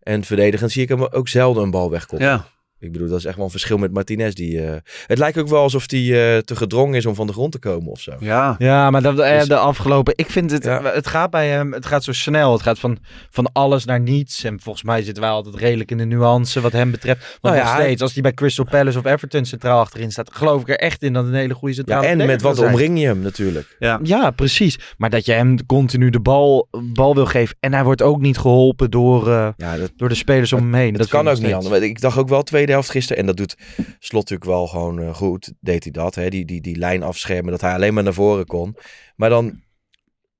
En 0.00 0.24
verdedigend 0.24 0.70
zie 0.72 0.82
ik 0.82 0.88
hem 0.88 1.02
ook 1.04 1.28
zelden 1.28 1.62
een 1.62 1.70
bal 1.70 1.90
wegkoppen. 1.90 2.28
Ja, 2.28 2.44
Ik 2.82 2.92
bedoel, 2.92 3.08
dat 3.08 3.18
is 3.18 3.24
echt 3.24 3.36
wel 3.36 3.44
een 3.44 3.50
verschil 3.50 3.78
met 3.78 3.92
Martinez. 3.92 4.34
Die, 4.34 4.64
eh, 4.66 4.76
het 5.06 5.18
lijkt 5.18 5.38
ook 5.38 5.48
wel 5.48 5.62
alsof 5.62 5.84
hij 5.90 6.00
eh, 6.00 6.38
te 6.38 6.56
gedrongen 6.56 6.94
is 6.94 7.06
om 7.06 7.14
van 7.14 7.26
de 7.26 7.32
grond 7.32 7.52
te 7.52 7.58
komen 7.58 7.90
of 7.90 8.00
zo. 8.00 8.12
ja. 8.20 8.54
Ja, 8.58 8.90
maar 8.90 9.02
dat, 9.02 9.18
eh, 9.18 9.38
Dus- 9.38 9.48
de 9.48 9.56
afgelopen... 9.56 10.12
Ik 10.16 10.30
vind 10.30 10.50
het... 10.50 10.64
Ja. 10.64 10.82
Het 10.82 11.06
gaat 11.06 11.30
bij 11.30 11.48
hem... 11.48 11.72
Het 11.72 11.86
gaat 11.86 12.04
zo 12.04 12.12
snel. 12.12 12.52
Het 12.52 12.62
gaat 12.62 12.78
van, 12.78 12.98
van 13.30 13.50
alles 13.52 13.84
naar 13.84 14.00
niets. 14.00 14.44
En 14.44 14.60
volgens 14.60 14.84
mij 14.84 15.02
zitten 15.02 15.22
wij 15.22 15.32
altijd 15.32 15.54
redelijk 15.54 15.90
in 15.90 15.98
de 15.98 16.04
nuance 16.04 16.60
wat 16.60 16.72
hem 16.72 16.90
betreft. 16.90 17.20
Want 17.20 17.40
Nou 17.42 17.56
ja, 17.56 17.62
nog 17.62 17.72
hij- 17.72 17.82
steeds, 17.82 18.02
als 18.02 18.12
hij 18.12 18.22
bij 18.22 18.32
Crystal 18.32 18.64
Palace 18.70 18.98
of 18.98 19.04
Everton 19.04 19.44
centraal 19.44 19.80
achterin 19.80 20.10
staat... 20.12 20.30
geloof 20.34 20.60
ik 20.62 20.68
er 20.68 20.78
echt 20.78 21.02
in 21.02 21.12
dat 21.12 21.24
een 21.24 21.34
hele 21.34 21.54
goede 21.54 21.74
Ja, 21.74 21.80
centrale 21.80 22.06
en 22.06 22.26
met 22.26 22.42
wat 22.42 22.58
omring 22.58 23.00
je 23.00 23.06
hem 23.06 23.20
natuurlijk. 23.20 23.76
ja. 23.78 24.00
Ja, 24.02 24.30
precies. 24.30 24.78
Maar 24.96 25.10
dat 25.10 25.26
je 25.26 25.32
hem 25.32 25.66
continu 25.66 26.10
de 26.10 26.20
bal, 26.20 26.68
bal 26.92 27.14
wil 27.14 27.26
geven. 27.26 27.56
En 27.60 27.72
hij 27.74 27.84
wordt 27.84 28.02
ook 28.02 28.20
niet 28.20 28.38
geholpen 28.38 28.90
door, 28.90 29.28
eh, 29.30 29.48
Ja, 29.56 29.76
dat, 29.76 29.92
door 29.96 30.08
de 30.08 30.14
spelers 30.14 30.52
om 30.52 30.58
hem 30.60 30.74
heen. 30.74 30.92
dat 30.92 31.08
vind 31.08 31.22
kan 31.24 31.28
ook 31.34 31.40
niet 31.40 31.52
anders. 31.54 31.80
Ik 31.82 32.00
dacht 32.00 32.18
ook 32.18 32.28
wel 32.28 32.42
tweede 32.42 32.71
helft 32.72 32.90
gisteren. 32.90 33.18
En 33.22 33.26
dat 33.26 33.36
doet 33.36 33.56
Slot 33.98 34.30
natuurlijk 34.30 34.50
wel 34.50 34.66
gewoon 34.66 35.00
eh, 35.00 35.14
goed. 35.14 35.52
Deed 35.60 35.82
hij 35.82 35.92
dat. 35.92 36.14
Hè? 36.14 36.28
Die, 36.28 36.44
die, 36.44 36.60
die 36.60 36.76
lijn 36.76 37.02
afschermen. 37.02 37.50
Dat 37.50 37.60
hij 37.60 37.74
alleen 37.74 37.94
maar 37.94 38.02
naar 38.02 38.12
voren 38.14 38.46
kon. 38.46 38.76
Maar 39.16 39.30
dan 39.30 39.60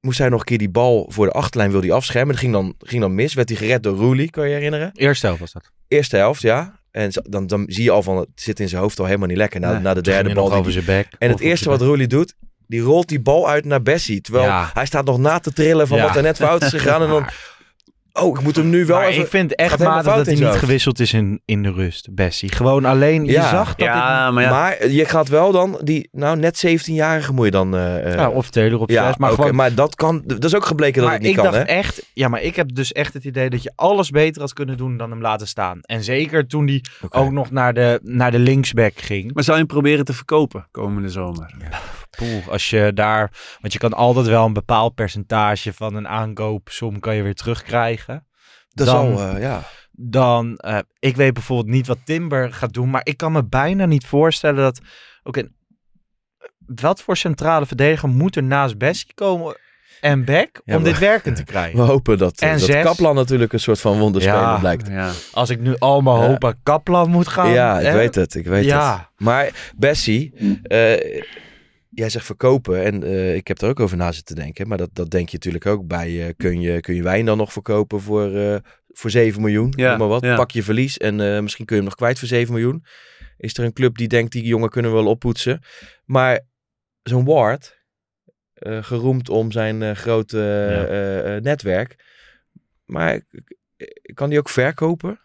moest 0.00 0.18
hij 0.18 0.28
nog 0.28 0.38
een 0.40 0.46
keer 0.46 0.58
die 0.58 0.70
bal 0.70 1.06
voor 1.12 1.26
de 1.26 1.32
achterlijn 1.32 1.70
wil 1.70 1.80
die 1.80 1.92
afschermen. 1.92 2.28
Dat 2.30 2.38
ging 2.40 2.52
dan, 2.52 2.74
ging 2.78 3.00
dan 3.00 3.14
mis. 3.14 3.34
Werd 3.34 3.48
hij 3.48 3.58
gered 3.58 3.82
door 3.82 3.96
Roelie, 3.96 4.30
kan 4.30 4.42
je 4.44 4.48
je 4.50 4.54
herinneren? 4.54 4.90
Eerste 4.94 5.26
helft 5.26 5.40
was 5.40 5.52
dat. 5.52 5.70
Eerste 5.88 6.16
helft, 6.16 6.40
ja. 6.42 6.80
En 6.90 7.10
dan, 7.22 7.46
dan 7.46 7.64
zie 7.66 7.84
je 7.84 7.90
al 7.90 8.02
van, 8.02 8.16
het 8.16 8.28
zit 8.34 8.60
in 8.60 8.68
zijn 8.68 8.82
hoofd 8.82 8.98
al 8.98 9.04
helemaal 9.06 9.28
niet 9.28 9.36
lekker. 9.36 9.60
Na, 9.60 9.72
Nee, 9.72 9.80
na 9.80 9.94
de 9.94 10.00
derde 10.00 10.24
hij 10.24 10.34
bal. 10.34 10.52
over 10.52 10.62
die- 10.62 10.72
zijn 10.72 10.84
bek. 10.84 11.08
en 11.18 11.30
het 11.30 11.40
eerste 11.40 11.68
wat 11.68 11.80
Roelie 11.80 12.06
doet, 12.06 12.34
die 12.66 12.80
rolt 12.80 13.08
die 13.08 13.20
bal 13.20 13.48
uit 13.48 13.64
naar 13.64 13.82
Bessie. 13.82 14.20
Terwijl 14.20 14.44
Ja. 14.44 14.70
hij 14.74 14.86
staat 14.86 15.04
nog 15.04 15.18
na 15.18 15.38
te 15.38 15.52
trillen 15.52 15.88
van 15.88 15.96
Ja. 15.98 16.04
wat 16.06 16.16
er 16.16 16.22
net 16.22 16.36
fout 16.36 16.62
is 16.62 16.68
gegaan. 16.70 17.02
En 17.02 17.08
dan, 17.08 17.26
oh, 18.12 18.38
ik 18.38 18.42
moet 18.44 18.56
hem 18.56 18.68
nu 18.70 18.86
wel 18.86 18.96
maar 18.98 19.06
even... 19.08 19.22
ik 19.22 19.28
vind 19.28 19.54
echt 19.54 19.78
matig 19.78 20.14
dat 20.14 20.26
hij 20.26 20.34
niet 20.34 20.44
gewisseld 20.46 21.00
is 21.00 21.12
in, 21.12 21.40
in 21.44 21.62
de 21.62 21.72
rust, 21.72 22.14
Bessie. 22.14 22.52
Gewoon 22.52 22.84
alleen, 22.84 23.24
je 23.24 23.32
Ja. 23.32 23.48
zag 23.48 23.74
dat 23.74 23.86
Ja, 23.86 24.24
het... 24.24 24.34
maar 24.34 24.42
ja. 24.42 24.50
Maar 24.50 24.88
je 24.88 25.04
gaat 25.04 25.28
wel 25.28 25.52
dan, 25.52 25.78
die 25.82 26.08
nou 26.12 26.36
net 26.36 26.66
17-jarige 26.66 27.32
moet 27.32 27.44
je 27.44 27.50
dan... 27.50 27.74
eh, 27.76 28.06
eh, 28.06 28.14
Ja, 28.14 28.28
of 28.30 28.50
Taylor 28.50 28.80
op 28.80 28.90
ja, 28.90 29.06
zes, 29.06 29.16
maar 29.16 29.30
oké, 29.30 29.40
gewoon... 29.40 29.56
maar 29.56 29.74
dat 29.74 29.94
kan, 29.94 30.22
dat 30.26 30.44
is 30.44 30.54
ook 30.54 30.64
gebleken 30.64 31.02
dat 31.02 31.10
het 31.10 31.20
niet 31.20 31.30
ik 31.30 31.36
kan, 31.36 31.44
dacht 31.44 31.56
hè? 31.56 31.62
echt, 31.62 32.10
ja, 32.14 32.28
maar 32.28 32.42
ik 32.42 32.56
heb 32.56 32.74
dus 32.74 32.92
echt 32.92 33.14
het 33.14 33.24
idee 33.24 33.50
dat 33.50 33.62
je 33.62 33.72
alles 33.76 34.10
beter 34.10 34.40
had 34.40 34.52
kunnen 34.52 34.76
doen 34.76 34.96
dan 34.96 35.10
hem 35.10 35.20
laten 35.20 35.48
staan. 35.48 35.78
En 35.82 36.04
zeker 36.04 36.46
toen 36.46 36.66
hij 36.66 36.84
ook 37.10 37.30
nog 37.30 37.50
naar 37.50 37.74
de, 37.74 38.00
naar 38.02 38.30
de 38.30 38.38
linksback 38.38 38.92
ging. 38.96 39.34
Maar 39.34 39.44
zou 39.44 39.56
je 39.58 39.64
hem 39.64 39.72
proberen 39.74 40.04
te 40.04 40.12
verkopen 40.12 40.66
komende 40.70 41.08
zomer? 41.08 41.54
Poeh, 42.16 42.48
als 42.48 42.70
je 42.70 42.90
daar, 42.94 43.30
want 43.60 43.72
je 43.72 43.78
kan 43.78 43.92
altijd 43.92 44.26
wel 44.26 44.44
een 44.46 44.52
bepaald 44.52 44.94
percentage 44.94 45.72
van 45.72 45.94
een 45.94 46.08
aankoopsom 46.08 47.00
kan 47.00 47.14
je 47.14 47.22
weer 47.22 47.34
terugkrijgen. 47.34 48.26
Dat 48.74 48.86
dan, 48.86 49.18
eh, 49.18 49.40
ja. 49.40 49.62
dan 49.90 50.56
eh, 50.56 50.78
ik 50.98 51.16
weet 51.16 51.32
bijvoorbeeld 51.32 51.68
niet 51.74 51.86
wat 51.86 51.98
Timber 52.04 52.52
gaat 52.52 52.72
doen, 52.72 52.90
maar 52.90 53.00
ik 53.04 53.16
kan 53.16 53.32
me 53.32 53.44
bijna 53.44 53.86
niet 53.86 54.06
voorstellen 54.06 54.62
dat, 54.62 54.80
oké, 55.22 55.48
wat 56.66 57.02
voor 57.02 57.16
centrale 57.16 57.66
verdediger 57.66 58.08
moet 58.08 58.36
er 58.36 58.42
naast 58.42 58.78
Bessie 58.78 59.14
komen 59.14 59.56
en 60.00 60.24
Beck 60.24 60.60
Ja, 60.64 60.76
om 60.76 60.82
dit 60.82 60.98
werkend 60.98 61.36
te 61.36 61.44
krijgen? 61.44 61.78
We 61.78 61.84
hopen 61.84 62.18
dat, 62.18 62.40
eh, 62.40 62.48
En 62.52 62.58
dat 62.58 62.66
zes. 62.66 62.82
Kaplan 62.84 63.14
natuurlijk 63.14 63.52
een 63.52 63.60
soort 63.60 63.80
van 63.80 63.98
wonderspeler 63.98 64.40
Ja. 64.40 64.58
blijkt. 64.58 64.88
Ja. 64.88 65.10
Als 65.32 65.50
ik 65.50 65.60
nu 65.60 65.76
allemaal 65.78 66.22
hoop 66.22 66.44
aan 66.44 66.60
Kaplan 66.62 67.10
moet 67.10 67.28
gaan. 67.28 67.50
ja, 67.50 67.78
ik 67.78 67.86
hè? 67.86 67.92
weet 67.92 68.14
het, 68.14 68.34
ik 68.34 68.46
weet 68.46 68.64
Ja. 68.64 68.92
het. 68.96 69.06
Maar 69.26 69.72
Bessie, 69.76 70.32
eh, 70.62 71.22
jij 71.94 72.08
zegt 72.08 72.26
verkopen 72.26 72.84
en 72.84 73.02
eh, 73.02 73.34
ik 73.34 73.48
heb 73.48 73.60
er 73.60 73.68
ook 73.68 73.80
over 73.80 73.96
na 73.96 74.12
zitten 74.12 74.36
denken. 74.36 74.68
Maar 74.68 74.78
dat, 74.78 74.90
dat 74.92 75.10
denk 75.10 75.28
je 75.28 75.36
natuurlijk 75.36 75.66
ook 75.66 75.86
bij, 75.86 76.26
eh, 76.26 76.34
kun, 76.36 76.60
je, 76.60 76.80
kun 76.80 76.94
je 76.94 77.02
wijn 77.02 77.24
dan 77.24 77.36
nog 77.36 77.52
verkopen 77.52 78.00
voor, 78.00 78.34
eh, 78.34 78.56
voor 78.88 79.10
7 79.10 79.40
miljoen? 79.40 79.72
Ja, 79.76 79.96
maar 79.96 80.08
wat, 80.08 80.22
ja. 80.22 80.36
pak 80.36 80.50
je 80.50 80.62
verlies 80.62 80.98
en 80.98 81.42
misschien 81.42 81.64
kun 81.64 81.76
je 81.76 81.82
hem 81.82 81.90
nog 81.90 81.98
kwijt 81.98 82.18
voor 82.18 82.28
7 82.28 82.52
miljoen. 82.52 82.84
Is 83.36 83.56
er 83.56 83.64
een 83.64 83.72
club 83.72 83.96
die 83.96 84.08
denkt, 84.08 84.32
die 84.32 84.44
jongen 84.44 84.68
kunnen 84.68 84.90
we 84.90 84.96
wel 84.96 85.06
oppoetsen. 85.06 85.62
Maar 86.04 86.40
zo'n 87.02 87.24
Ward, 87.24 87.80
geroemd 88.64 89.28
om 89.28 89.52
zijn 89.52 89.96
grote 89.96 90.38
Ja. 90.38 91.38
netwerk. 91.38 91.96
Maar 92.84 93.20
kan 94.14 94.28
die 94.28 94.38
ook 94.38 94.48
verkopen? 94.48 95.20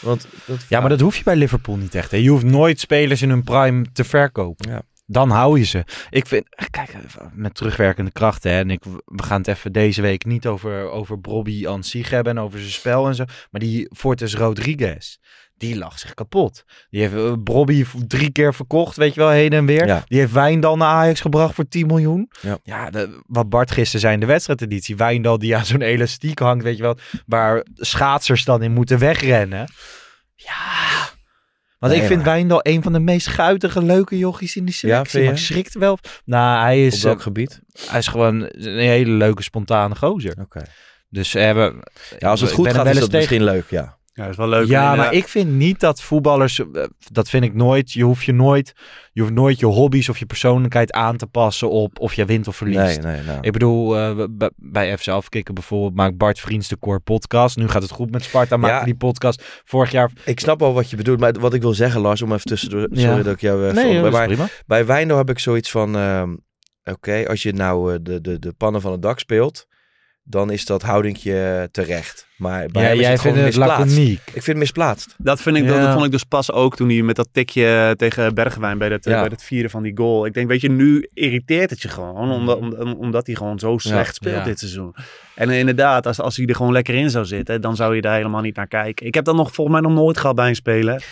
Want 0.00 0.26
dat 0.46 0.64
Ja, 0.68 0.80
maar 0.80 0.88
dat 0.88 1.00
hoef 1.00 1.16
je 1.16 1.24
bij 1.24 1.36
Liverpool 1.36 1.76
niet 1.76 1.94
echt. 1.94 2.10
Hè. 2.10 2.16
Je 2.16 2.28
hoeft 2.28 2.44
nooit 2.44 2.80
spelers 2.80 3.22
in 3.22 3.28
hun 3.28 3.44
prime 3.44 3.84
te 3.92 4.04
verkopen. 4.04 4.70
Ja. 4.70 4.82
Dan 5.06 5.30
hou 5.30 5.58
je 5.58 5.64
ze. 5.64 5.84
Ik 6.10 6.26
vind, 6.26 6.44
kijk, 6.70 6.94
met 7.32 7.54
terugwerkende 7.54 8.10
krachten. 8.12 8.50
Hè, 8.50 8.58
en 8.58 8.70
ik, 8.70 8.82
we 9.04 9.22
gaan 9.22 9.38
het 9.38 9.48
even 9.48 9.72
deze 9.72 10.02
week 10.02 10.24
niet 10.24 10.46
over, 10.46 10.90
over 10.90 11.20
Bobby 11.20 11.68
aan 11.68 11.84
zich 11.84 12.10
hebben 12.10 12.36
en 12.36 12.42
over 12.42 12.58
zijn 12.58 12.70
spel 12.70 13.06
en 13.06 13.14
zo. 13.14 13.24
Maar 13.50 13.60
die 13.60 13.88
Fortes 13.96 14.34
Rodriguez, 14.34 15.16
die 15.56 15.76
lag 15.78 15.98
zich 15.98 16.14
kapot. 16.14 16.64
Die 16.90 17.00
heeft 17.00 17.14
uh, 17.14 17.32
Bobby 17.38 17.84
drie 18.06 18.30
keer 18.30 18.54
verkocht, 18.54 18.96
weet 18.96 19.14
je 19.14 19.20
wel, 19.20 19.28
heen 19.30 19.52
en 19.52 19.66
weer. 19.66 19.86
Ja. 19.86 20.04
Die 20.06 20.18
heeft 20.18 20.32
Wijndal 20.32 20.76
naar 20.76 20.88
Ajax 20.88 21.20
gebracht 21.20 21.54
voor 21.54 21.68
10 21.68 21.86
miljoen. 21.86 22.30
Ja. 22.62 22.90
de- 22.90 23.22
wat 23.26 23.48
Bart 23.48 23.70
gisteren 23.70 24.00
zei 24.00 24.14
in 24.14 24.20
de 24.20 24.26
wedstrijdeditie. 24.26 24.96
Wijndal 24.96 25.38
die 25.38 25.56
aan 25.56 25.64
zo'n 25.66 25.82
elastiek 25.82 26.38
hangt, 26.38 26.64
weet 26.64 26.76
je 26.76 26.82
wel. 26.82 26.98
Waar 27.26 27.64
schaatsers 27.74 28.44
dan 28.44 28.62
in 28.62 28.72
moeten 28.72 28.98
wegrennen. 28.98 29.68
Ja. 30.36 31.12
Want 31.78 31.92
Nee, 31.92 32.02
ik 32.02 32.08
vind 32.08 32.24
maar- 32.24 32.34
Wijndal 32.34 32.60
een 32.62 32.82
van 32.82 32.92
de 32.92 32.98
meest 33.00 33.26
guitige, 33.26 33.82
leuke 33.82 34.18
jochies 34.18 34.56
in 34.56 34.64
die 34.64 34.74
selectie. 34.74 35.18
je? 35.20 35.24
maar 35.24 35.34
ik 35.34 35.40
schrikt 35.40 35.74
wel. 35.74 35.98
Nou, 36.24 36.62
hij 36.62 36.86
Op 36.86 36.92
is, 36.92 37.02
welk 37.02 37.16
eh, 37.16 37.22
gebied? 37.22 37.60
hij 37.86 37.98
is 37.98 38.06
gewoon 38.06 38.40
een 38.50 38.78
hele 38.78 39.10
leuke, 39.10 39.42
spontane 39.42 39.94
gozer. 39.96 40.34
Oké. 40.40 40.62
Dus 41.08 41.32
we 41.32 41.40
hebben... 41.40 41.80
Ja, 42.18 42.28
als 42.28 42.40
het 42.40 42.50
goed 42.52 42.66
gaat 42.72 42.86
is 42.86 42.92
dat 42.92 42.94
tegen- 43.02 43.16
misschien 43.16 43.44
leuk, 43.44 43.70
ja. 43.70 43.96
Ja, 44.16 44.22
dat 44.22 44.32
is 44.32 44.36
wel 44.38 44.48
leuk. 44.48 44.66
Ja, 44.66 44.94
maar 44.94 45.12
ik 45.12 45.28
vind 45.28 45.50
niet 45.50 45.80
dat 45.80 46.00
voetballers, 46.02 46.58
eh, 46.58 46.66
dat 47.12 47.28
vind 47.28 47.44
ik 47.44 47.54
nooit, 47.54 47.92
je 47.92 48.02
hoeft 48.02 48.24
je 48.24 48.32
nooit, 48.32 48.72
je 49.12 49.20
hoeft 49.20 49.32
nooit 49.32 49.58
je 49.58 49.66
hobby's 49.66 50.08
of 50.08 50.18
je 50.18 50.26
persoonlijkheid 50.26 50.92
aan 50.92 51.16
te 51.16 51.26
passen 51.26 51.70
op 51.70 51.98
of 52.00 52.14
je 52.14 52.24
wint 52.24 52.48
of 52.48 52.56
verliest. 52.56 53.02
Nee, 53.02 53.14
nee, 53.14 53.22
nou. 53.22 53.38
Ik 53.40 53.52
bedoel, 53.52 53.96
eh, 53.98 54.24
b- 54.38 54.50
bij 54.56 54.98
FC 54.98 55.08
Afkikken 55.08 55.54
bijvoorbeeld 55.54 55.94
maakt 55.94 56.16
Bart 56.16 56.40
Vriends 56.40 56.68
de 56.68 56.78
Core 56.78 56.98
podcast. 57.00 57.56
Nu 57.56 57.68
gaat 57.68 57.82
het 57.82 57.90
goed 57.90 58.10
met 58.10 58.22
Sparta, 58.24 58.56
maken 58.56 58.78
Ja. 58.78 58.84
die 58.84 58.94
podcast. 58.96 59.62
Vorig 59.64 59.90
jaar... 59.90 60.10
Ik 60.24 60.40
snap 60.40 60.60
wel 60.60 60.72
wat 60.74 60.90
je 60.90 60.96
bedoelt, 60.96 61.20
maar 61.20 61.32
wat 61.40 61.54
ik 61.54 61.62
wil 61.62 61.74
zeggen, 61.74 62.00
Lars, 62.00 62.22
om 62.22 62.32
even 62.32 62.46
tussendoor, 62.46 62.88
sorry 62.90 63.16
Ja. 63.16 63.22
dat 63.22 63.34
ik 63.34 63.40
jou. 63.40 63.72
Nee, 63.72 64.02
is 64.04 64.10
maar 64.12 64.26
prima. 64.26 64.46
bij 64.66 64.86
Wijndal 64.86 65.16
heb 65.16 65.30
ik 65.30 65.38
zoiets 65.38 65.70
van, 65.70 65.96
ehm, 65.96 66.34
oké, 66.84 67.24
als 67.28 67.42
je 67.42 67.52
nou 67.52 67.92
eh, 67.92 67.98
de, 68.02 68.20
de, 68.20 68.38
de 68.38 68.52
pannen 68.52 68.80
van 68.80 68.92
het 68.92 69.02
dak 69.02 69.18
speelt, 69.18 69.66
dan 70.26 70.50
is 70.50 70.64
dat 70.64 70.82
houdingje 70.82 71.68
terecht. 71.72 72.26
Maar 72.36 72.66
bij 72.72 72.82
Ja, 72.82 72.88
hem 72.88 72.96
is 72.96 73.02
jij 73.02 73.10
het 73.10 73.20
gewoon 73.20 73.36
vindt 73.36 73.54
het 73.54 73.58
misplaatst. 73.58 73.94
laconiek. 73.96 74.18
Ik 74.26 74.32
vind 74.32 74.46
het 74.46 74.56
misplaatst. 74.56 75.14
Dat, 75.18 75.40
vind 75.40 75.56
ik, 75.56 75.66
dat, 75.66 75.76
Ja. 75.76 75.82
dat 75.82 75.92
vond 75.92 76.04
ik 76.04 76.10
dus 76.10 76.24
pas 76.24 76.52
ook 76.52 76.76
toen 76.76 76.88
hij 76.88 77.02
met 77.02 77.16
dat 77.16 77.28
tikje 77.32 77.94
tegen 77.96 78.34
Bergwijn 78.34 78.78
bij 78.78 78.88
dat, 78.88 79.04
Ja. 79.04 79.20
bij 79.20 79.28
dat 79.28 79.42
vieren 79.42 79.70
van 79.70 79.82
die 79.82 79.96
goal. 79.96 80.26
Ik 80.26 80.34
denk, 80.34 80.48
weet 80.48 80.60
je, 80.60 80.70
nu 80.70 81.08
irriteert 81.14 81.70
het 81.70 81.82
je 81.82 81.88
gewoon. 81.88 82.30
Omdat, 82.30 82.56
omdat, 82.58 82.94
omdat 82.96 83.26
hij 83.26 83.34
gewoon 83.36 83.58
zo 83.58 83.78
slecht 83.78 84.14
speelt 84.14 84.34
Ja. 84.36 84.44
dit 84.44 84.58
seizoen. 84.58 84.94
En 85.34 85.50
inderdaad, 85.50 86.06
als, 86.06 86.20
als 86.20 86.36
hij 86.36 86.46
er 86.46 86.54
gewoon 86.54 86.72
lekker 86.72 86.94
in 86.94 87.10
zou 87.10 87.24
zitten, 87.24 87.60
dan 87.60 87.76
zou 87.76 87.94
je 87.94 88.00
daar 88.00 88.16
helemaal 88.16 88.40
niet 88.42 88.56
naar 88.56 88.68
kijken. 88.68 89.06
Ik 89.06 89.14
heb 89.14 89.24
dat 89.24 89.34
nog 89.36 89.52
volgens 89.54 89.80
mij 89.80 89.88
nog 89.90 89.98
nooit 89.98 90.18
gehad 90.18 90.36
bij 90.36 90.48
een 90.48 90.54
speler. 90.54 91.04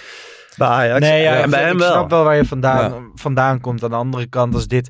Bij 0.56 0.68
Ajax. 0.68 1.00
Nee, 1.00 1.22
ja, 1.22 1.36
en 1.38 1.44
ik, 1.44 1.50
bij 1.50 1.62
hem 1.62 1.72
ik 1.72 1.78
wel. 1.78 1.90
snap 1.90 2.10
wel 2.10 2.24
waar 2.24 2.36
je 2.36 2.44
vandaan, 2.44 3.10
vandaan 3.14 3.60
komt. 3.60 3.82
Aan 3.84 3.90
de 3.90 3.96
andere 3.96 4.26
kant, 4.26 4.54
als 4.54 4.66
dit 4.66 4.88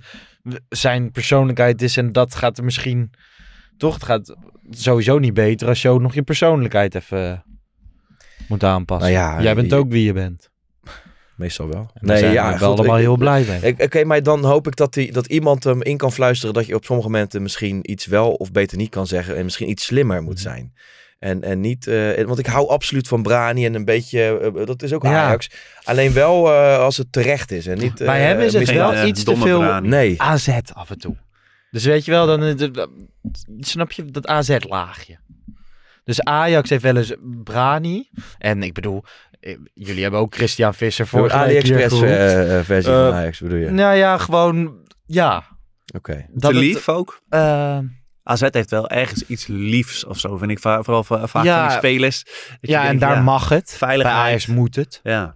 zijn 0.68 1.10
persoonlijkheid 1.10 1.82
is 1.82 1.96
en 1.96 2.12
dat 2.12 2.34
gaat 2.34 2.58
er 2.58 2.64
misschien... 2.64 3.10
Toch, 3.76 3.94
het 3.94 4.04
gaat 4.04 4.36
sowieso 4.70 5.18
niet 5.18 5.34
beter 5.34 5.68
als 5.68 5.82
je 5.82 5.88
ook 5.88 6.00
nog 6.00 6.14
je 6.14 6.22
persoonlijkheid 6.22 6.94
even 6.94 7.44
moet 8.48 8.64
aanpassen. 8.64 9.12
Nou 9.12 9.22
ja, 9.24 9.42
Jij 9.42 9.54
bent 9.54 9.70
je- 9.70 9.76
ook 9.76 9.90
wie 9.90 10.04
je 10.04 10.12
bent. 10.12 10.50
Meestal 11.36 11.68
wel. 11.68 11.90
Nee, 12.00 12.18
zijn 12.18 12.32
ja, 12.32 12.46
we 12.52 12.58
goed, 12.58 12.62
allemaal 12.78 12.96
ik- 12.96 13.02
heel 13.02 13.16
blij 13.16 13.44
mee. 13.48 13.60
ik- 13.60 13.82
Oké, 13.82 14.04
maar 14.04 14.22
dan 14.22 14.44
hoop 14.44 14.66
ik 14.66 14.76
dat, 14.76 14.94
die, 14.94 15.12
dat 15.12 15.26
iemand 15.26 15.64
hem 15.64 15.82
in 15.82 15.96
kan 15.96 16.12
fluisteren 16.12 16.54
dat 16.54 16.66
je 16.66 16.74
op 16.74 16.84
sommige 16.84 17.08
momenten 17.08 17.42
misschien 17.42 17.90
iets 17.90 18.06
wel 18.06 18.32
of 18.32 18.52
beter 18.52 18.76
niet 18.76 18.90
kan 18.90 19.06
zeggen 19.06 19.36
en 19.36 19.44
misschien 19.44 19.70
iets 19.70 19.84
slimmer 19.84 20.22
moet 20.22 20.32
Mhm. 20.34 20.42
zijn. 20.42 20.72
En, 21.18 21.42
en 21.42 21.60
niet, 21.60 21.86
eh, 21.86 22.24
want 22.24 22.38
ik 22.38 22.46
hou 22.46 22.68
absoluut 22.68 23.08
van 23.08 23.22
Brani 23.22 23.64
en 23.66 23.74
een 23.74 23.84
beetje, 23.84 24.38
eh, 24.56 24.66
dat 24.66 24.82
is 24.82 24.92
ook 24.92 25.02
Ja. 25.02 25.24
Ajax. 25.24 25.50
Alleen 25.82 26.12
wel 26.12 26.52
eh, 26.52 26.78
als 26.78 26.96
het 26.96 27.12
terecht 27.12 27.50
is 27.50 27.66
en 27.66 27.78
niet 27.78 27.94
Bij 27.98 28.20
eh, 28.20 28.26
hem 28.26 28.40
is 28.40 28.52
het 28.52 28.70
wel 28.72 28.92
eh, 28.92 29.06
iets 29.08 29.22
te 29.24 29.36
veel 29.36 29.58
Brani. 29.58 29.88
Nee, 29.88 30.22
AZ 30.22 30.48
af 30.72 30.90
en 30.90 30.98
toe. 30.98 31.16
Dus 31.72 31.84
weet 31.84 32.04
je 32.04 32.10
wel, 32.10 32.26
dan 32.26 32.42
eh, 32.42 32.56
de- 32.56 32.70
de- 32.70 32.88
snap 33.60 33.92
je 33.92 34.04
dat 34.04 34.26
AZ-laagje. 34.26 35.18
Dus 36.04 36.22
Ajax 36.22 36.70
heeft 36.70 36.82
wel 36.82 36.96
eens 36.96 37.14
Brani. 37.44 38.08
En 38.38 38.62
ik 38.62 38.72
bedoel, 38.74 39.04
eh, 39.40 39.56
jullie 39.74 40.02
hebben 40.02 40.20
ook 40.20 40.34
Christian 40.34 40.74
Visser 40.74 41.06
voor 41.06 41.18
vorige 41.18 41.38
week 41.38 41.46
hier 41.48 41.60
AliExpress 41.62 41.94
geroepen. 42.02 42.58
eh, 42.58 42.84
van 42.84 43.14
Ajax 43.14 43.40
bedoel 43.40 43.58
je? 43.58 43.70
Nou 43.70 43.96
ja, 43.96 44.18
gewoon, 44.18 44.76
ja. 45.06 45.44
Oké. 45.96 46.26
Dat 46.30 46.40
Te 46.40 46.46
het- 46.46 46.56
lief 46.66 46.88
ook. 46.88 47.20
AZ 48.24 48.46
heeft 48.50 48.70
wel 48.70 48.88
ergens 48.88 49.26
iets 49.26 49.46
liefs 49.46 50.04
of 50.04 50.18
zo, 50.18 50.36
vind 50.36 50.50
ik. 50.50 50.58
Vooral 50.58 51.04
va- 51.04 51.26
vaak 51.26 51.44
Ja. 51.44 51.58
van 51.58 51.68
die 51.68 51.76
spelers. 51.76 52.24
Dat 52.24 52.70
ja, 52.70 52.80
en 52.80 52.86
denkt, 52.86 53.00
daar 53.00 53.14
ja, 53.14 53.22
mag 53.22 53.48
het. 53.48 53.74
Veiligheid. 53.78 54.16
Bij 54.16 54.26
Ajax 54.26 54.46
moet 54.46 54.76
het. 54.76 55.00
Ja. 55.02 55.34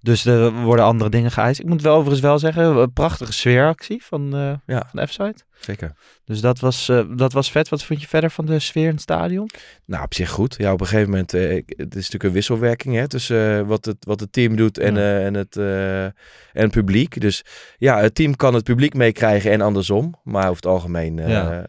Dus 0.00 0.24
er 0.24 0.52
worden 0.52 0.84
andere 0.84 1.10
dingen 1.10 1.30
geëist. 1.30 1.60
Ik 1.60 1.66
moet 1.66 1.82
wel 1.82 1.94
overigens 1.94 2.20
wel 2.20 2.38
zeggen, 2.38 2.64
een 2.64 2.92
prachtige 2.92 3.32
sfeeractie 3.32 4.04
van, 4.04 4.34
eh 4.36 4.52
Ja. 4.66 4.88
van 4.92 5.06
F-site. 5.08 5.44
Zeker. 5.60 5.92
Dus 6.24 6.40
dat 6.40 6.58
was, 6.58 6.88
eh, 6.88 7.00
dat 7.16 7.32
was 7.32 7.50
vet. 7.50 7.68
Wat 7.68 7.84
vond 7.84 8.00
je 8.00 8.06
verder 8.08 8.30
van 8.30 8.46
de 8.46 8.58
sfeer 8.58 8.84
in 8.86 8.90
het 8.90 9.00
stadion? 9.00 9.50
Nou, 9.84 10.04
op 10.04 10.14
zich 10.14 10.30
goed. 10.30 10.54
Ja, 10.58 10.72
op 10.72 10.80
een 10.80 10.86
gegeven 10.86 11.10
moment, 11.10 11.32
ik- 11.32 11.72
het 11.76 11.88
is 11.88 11.94
natuurlijk 11.94 12.24
een 12.24 12.32
wisselwerking 12.32 12.94
hè, 12.94 13.08
tussen 13.08 13.58
eh, 13.60 13.66
wat, 13.66 13.84
het, 13.84 13.96
wat 14.00 14.20
het 14.20 14.32
team 14.32 14.56
doet 14.56 14.78
en, 14.78 14.94
Ja. 14.94 15.18
en, 15.20 15.34
het, 15.34 15.56
en 15.56 16.12
het 16.52 16.70
publiek. 16.70 17.20
Dus 17.20 17.44
ja, 17.78 18.00
het 18.00 18.14
team 18.14 18.36
kan 18.36 18.54
het 18.54 18.64
publiek 18.64 18.94
meekrijgen 18.94 19.50
en 19.50 19.60
andersom. 19.60 20.14
Maar 20.24 20.42
over 20.44 20.56
het 20.56 20.66
algemeen... 20.66 21.16
Ja. 21.16 21.66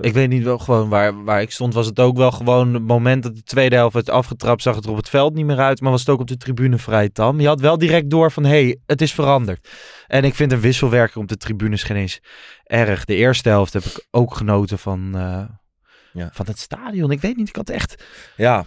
Ik 0.00 0.12
weet 0.12 0.28
niet 0.28 0.42
wel 0.44 0.58
gewoon 0.58 0.88
waar, 0.88 1.24
waar 1.24 1.40
ik 1.40 1.50
stond. 1.50 1.74
Was 1.74 1.86
het 1.86 2.00
ook 2.00 2.16
wel 2.16 2.30
gewoon 2.30 2.74
het 2.74 2.82
moment 2.82 3.22
dat 3.22 3.36
de 3.36 3.42
tweede 3.42 3.76
helft 3.76 3.94
werd 3.94 4.10
afgetrapt. 4.10 4.62
Zag 4.62 4.74
het 4.74 4.84
er 4.84 4.90
op 4.90 4.96
het 4.96 5.08
veld 5.08 5.34
niet 5.34 5.46
meer 5.46 5.58
uit. 5.58 5.80
Maar 5.80 5.90
was 5.90 6.00
het 6.00 6.08
ook 6.08 6.20
op 6.20 6.26
de 6.28 6.36
tribune 6.36 6.78
vrij 6.78 7.08
tam. 7.08 7.40
Je 7.40 7.46
had 7.46 7.60
wel 7.60 7.78
direct 7.78 8.10
door 8.10 8.32
van 8.32 8.44
hé, 8.44 8.50
hey, 8.62 8.78
het 8.86 9.00
is 9.02 9.12
veranderd. 9.12 9.68
En 10.06 10.24
ik 10.24 10.34
vind 10.34 10.52
een 10.52 10.60
wisselwerking 10.60 11.16
op 11.22 11.28
de 11.28 11.36
tribunes 11.36 11.82
geen 11.82 11.96
eens 11.96 12.20
erg. 12.68 13.04
De 13.04 13.14
eerste 13.14 13.48
helft 13.48 13.72
heb 13.72 13.84
ik 13.84 14.06
ook 14.10 14.34
genoten 14.36 14.78
van, 14.78 15.10
eh, 15.14 15.42
Ja. 16.12 16.30
van 16.32 16.46
het 16.46 16.58
stadion. 16.58 17.10
Ik 17.10 17.20
weet 17.20 17.36
niet, 17.36 17.48
ik 17.48 17.56
had 17.56 17.70
echt... 17.70 18.04
ja, 18.36 18.64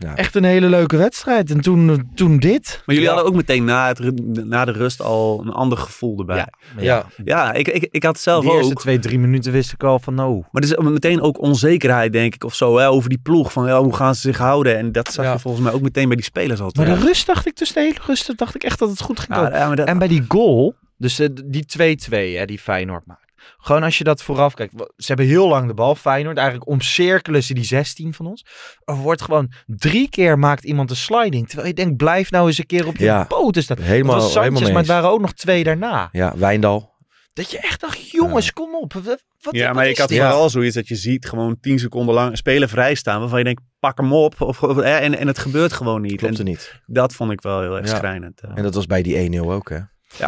Ja. 0.00 0.16
Echt 0.16 0.34
een 0.34 0.44
hele 0.44 0.68
leuke 0.68 0.96
wedstrijd. 0.96 1.50
En 1.50 1.60
toen, 1.60 2.10
toen 2.14 2.38
dit. 2.38 2.82
Maar 2.86 2.94
jullie 2.94 3.10
Ja. 3.10 3.14
hadden 3.14 3.30
ook 3.32 3.36
meteen 3.38 3.64
na, 3.64 3.86
het, 3.88 4.00
na 4.46 4.64
de 4.64 4.72
rust 4.72 5.00
al 5.02 5.40
een 5.44 5.52
ander 5.52 5.78
gevoel 5.78 6.18
erbij. 6.18 6.46
Ja, 6.78 7.06
Ja, 7.24 7.52
ik, 7.52 7.68
ik, 7.68 7.88
ik 7.90 8.02
had 8.02 8.18
zelf 8.18 8.44
De 8.44 8.50
eerste 8.50 8.72
ook. 8.72 8.80
twee, 8.80 8.98
drie 8.98 9.18
minuten 9.18 9.52
wist 9.52 9.72
ik 9.72 9.82
al 9.82 9.98
van 9.98 10.20
oh. 10.20 10.44
Maar 10.52 10.62
er 10.62 10.68
is 10.68 10.76
meteen 10.90 11.20
ook 11.20 11.40
onzekerheid, 11.40 12.12
denk 12.12 12.34
ik, 12.34 12.44
of 12.44 12.54
zo, 12.54 12.76
hè, 12.78 12.88
over 12.88 13.08
die 13.08 13.18
ploeg. 13.18 13.52
Van 13.52 13.66
ja, 13.66 13.82
hoe 13.82 13.94
gaan 13.94 14.14
ze 14.14 14.20
zich 14.20 14.38
houden? 14.38 14.76
En 14.78 14.92
dat 14.92 15.12
zag 15.12 15.24
Ja. 15.24 15.32
je 15.32 15.38
volgens 15.38 15.64
mij 15.64 15.72
ook 15.72 15.80
meteen 15.82 16.06
bij 16.06 16.16
die 16.16 16.24
spelers 16.24 16.60
al. 16.60 16.70
Maar 16.76 16.86
de 16.86 16.94
rust 16.94 17.26
dacht 17.26 17.46
ik 17.46 17.54
tussen 17.54 17.76
de 17.76 17.82
hele 17.88 18.00
rust 18.06 18.36
dacht 18.38 18.54
ik 18.54 18.62
echt 18.64 18.78
dat 18.78 18.88
het 18.90 19.00
goed 19.00 19.20
ging 19.20 19.34
Ja, 19.34 19.42
komen. 19.44 19.58
ja, 19.58 19.66
maar 19.66 19.76
dat- 19.76 19.86
En 19.88 19.98
bij 19.98 20.08
die 20.08 20.24
goal, 20.28 20.74
dus 20.96 21.18
eh, 21.18 21.28
die 21.44 21.64
2-2 21.66 22.36
hè, 22.38 22.44
die 22.44 22.58
Feyenoord 22.58 23.06
maakt. 23.06 23.27
Gewoon 23.56 23.82
als 23.82 23.98
je 23.98 24.04
dat 24.04 24.22
vooraf 24.22 24.54
kijkt. 24.54 24.72
Ze 24.96 25.06
hebben 25.06 25.26
heel 25.26 25.48
lang 25.48 25.66
de 25.66 25.74
bal, 25.74 25.94
Feyenoord. 25.94 26.36
Eigenlijk 26.36 26.68
omcirkelen 26.68 27.42
ze 27.42 27.54
die 27.54 27.64
16 27.64 28.14
van 28.14 28.26
ons. 28.26 28.44
Er 28.84 28.94
wordt 28.94 29.22
gewoon 29.22 29.52
drie 29.66 30.08
keer 30.08 30.38
maakt 30.38 30.64
iemand 30.64 30.90
een 30.90 30.96
sliding. 30.96 31.46
Terwijl 31.46 31.68
je 31.68 31.74
denkt, 31.74 31.96
blijf 31.96 32.30
nou 32.30 32.46
eens 32.46 32.58
een 32.58 32.66
keer 32.66 32.86
op 32.86 32.96
je 32.96 33.04
Ja. 33.04 33.24
poten 33.24 33.62
staan. 33.62 33.78
Helemaal- 33.80 34.20
Sanchez, 34.20 34.34
helemaal 34.34 34.62
maar 34.62 34.78
het 34.78 34.86
waren 34.86 35.10
ook 35.10 35.20
nog 35.20 35.32
twee 35.32 35.64
daarna. 35.64 36.08
ja, 36.12 36.32
Wijndal. 36.36 36.96
Dat 37.32 37.50
je 37.50 37.58
echt 37.58 37.80
dacht, 37.80 38.10
jongens, 38.10 38.52
kom 38.52 38.74
op. 38.74 38.92
Wat, 38.92 39.24
wat, 39.40 39.54
ja, 39.54 39.72
maar 39.72 39.88
ik 39.88 39.98
had 39.98 40.08
dit? 40.08 40.18
vooral 40.18 40.50
zoiets 40.50 40.74
dat 40.74 40.88
je 40.88 40.96
ziet 40.96 41.28
gewoon 41.28 41.60
10 41.60 41.78
seconden 41.78 42.14
lang 42.14 42.30
een 42.30 42.36
speler 42.36 42.68
vrijstaan. 42.68 43.20
Waarvan 43.20 43.38
je 43.38 43.44
denkt, 43.44 43.62
pak 43.78 43.98
hem 43.98 44.12
op. 44.12 44.40
Of, 44.40 44.62
en, 44.78 45.18
en 45.18 45.26
het 45.26 45.38
gebeurt 45.38 45.72
gewoon 45.72 46.00
niet. 46.00 46.16
Klopt 46.16 46.34
er 46.34 46.40
En 46.40 46.46
niet. 46.46 46.80
dat 46.86 47.14
vond 47.14 47.32
ik 47.32 47.40
wel 47.40 47.60
heel 47.60 47.76
erg 47.76 47.90
Ja. 47.90 47.96
schrijnend. 47.96 48.40
En 48.54 48.62
dat 48.62 48.74
was 48.74 48.86
bij 48.86 49.02
die 49.02 49.16
1-0 49.40 49.52
ook, 49.52 49.68
hè? 49.70 49.78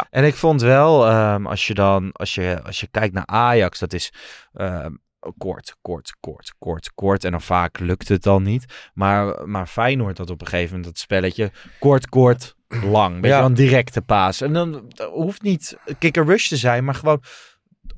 En 0.09 0.23
ik 0.23 0.35
vond 0.35 0.61
wel, 0.61 1.07
ehm, 1.07 1.45
als 1.47 1.67
je 1.67 1.73
dan, 1.73 2.11
als 2.11 2.35
je, 2.35 2.61
als 2.63 2.79
je 2.79 2.87
kijkt 2.91 3.13
naar 3.13 3.25
Ajax, 3.25 3.79
dat 3.79 3.93
is 3.93 4.13
ehm, 4.53 4.91
kort, 5.37 5.75
kort, 5.81 6.15
kort, 6.19 6.53
kort, 6.59 6.91
kort. 6.95 7.23
En 7.23 7.31
dan 7.31 7.41
vaak 7.41 7.79
lukt 7.79 8.07
het 8.07 8.23
dan 8.23 8.43
niet. 8.43 8.65
Maar, 8.93 9.47
maar 9.49 9.67
Feyenoord 9.67 10.17
had 10.17 10.29
op 10.29 10.41
een 10.41 10.47
gegeven 10.47 10.69
moment 10.75 10.85
dat 10.93 10.97
spelletje 11.03 11.51
kort, 11.79 12.09
kort, 12.09 12.55
lang. 12.83 13.21
Weet 13.21 13.31
Ja. 13.31 13.49
directe 13.49 14.01
paas. 14.01 14.41
En 14.41 14.53
dan 14.53 14.71
dat 14.87 15.09
hoeft 15.11 15.41
niet 15.41 15.77
kicker 15.99 16.25
rush 16.25 16.47
te 16.47 16.57
zijn, 16.57 16.83
maar 16.83 16.95
gewoon 16.95 17.23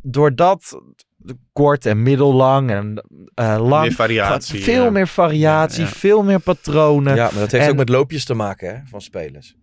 doordat 0.02 0.82
kort 1.54 1.86
en 1.86 2.02
middellang 2.04 2.70
en 2.72 3.04
eh, 3.34 3.68
lang. 3.68 3.82
Meer 3.84 3.92
variatie, 3.94 4.64
Veel 4.64 4.84
ja. 4.84 4.90
meer 4.90 5.08
variatie, 5.08 5.82
Ja, 5.84 5.88
ja. 5.90 5.94
veel 5.96 6.24
meer 6.24 6.40
patronen. 6.40 7.16
Ja, 7.16 7.24
maar 7.24 7.40
dat 7.40 7.52
heeft 7.52 7.64
En- 7.66 7.72
ook 7.72 7.78
met 7.78 7.90
loopjes 7.90 8.26
te 8.26 8.34
maken, 8.34 8.76
hè? 8.76 8.82
Van 8.86 9.02
spelers. 9.02 9.56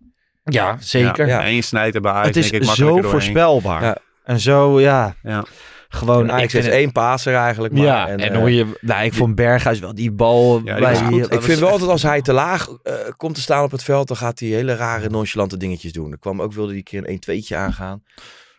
Ja, 0.45 0.77
zeker. 0.81 1.27
Ja, 1.27 1.45
En 1.45 1.55
je 1.55 1.63
snijdt 1.63 1.95
er 1.95 2.01
bij 2.01 2.11
Ajax, 2.13 2.27
Het 2.27 2.37
is 2.37 2.51
denk 2.51 2.63
ik, 2.63 2.69
zo 2.71 3.01
voorspelbaar. 3.03 3.83
Ja. 3.83 3.97
En 4.25 4.41
zo, 4.41 4.81
ja, 4.81 5.15
Ja. 5.23 5.45
gewoon. 5.89 6.23
En 6.23 6.31
Ajax 6.31 6.43
ik 6.45 6.51
vind 6.51 6.65
het- 6.65 6.73
één 6.75 6.93
paser 6.93 7.35
eigenlijk. 7.35 7.75
Maar, 7.75 7.83
ja, 7.83 8.09
en, 8.09 8.19
eh, 8.19 8.37
hoor 8.37 8.51
je, 8.51 8.79
nou, 8.81 9.05
ik 9.05 9.15
vond 9.15 9.35
Berghuis 9.35 9.79
wel 9.79 9.95
die 9.95 10.11
bal 10.11 10.61
Ja, 10.65 10.75
die 10.75 10.83
bij 10.85 11.09
die, 11.09 11.21
Ik 11.29 11.43
vind 11.43 11.59
wel 11.59 11.71
echt- 11.71 11.81
dat 11.81 11.89
als 11.89 12.03
hij 12.03 12.23
te 12.23 12.33
laag 12.33 12.69
eh, 12.83 12.95
komt 13.17 13.35
te 13.35 13.41
staan 13.41 13.65
op 13.65 13.71
het 13.71 13.83
veld, 13.83 14.09
dan 14.09 14.17
gaat 14.17 14.39
hij 14.39 14.49
hele 14.49 14.75
rare 14.75 15.09
nonchalante 15.09 15.57
dingetjes 15.57 15.93
doen. 15.93 16.13
Er 16.13 16.19
kwam 16.19 16.43
ook, 16.43 16.53
wilde 16.53 16.73
die 16.73 16.83
keer 16.83 16.99
een 16.99 17.11
1-2'tje 17.13 17.57
aangaan. 17.57 18.03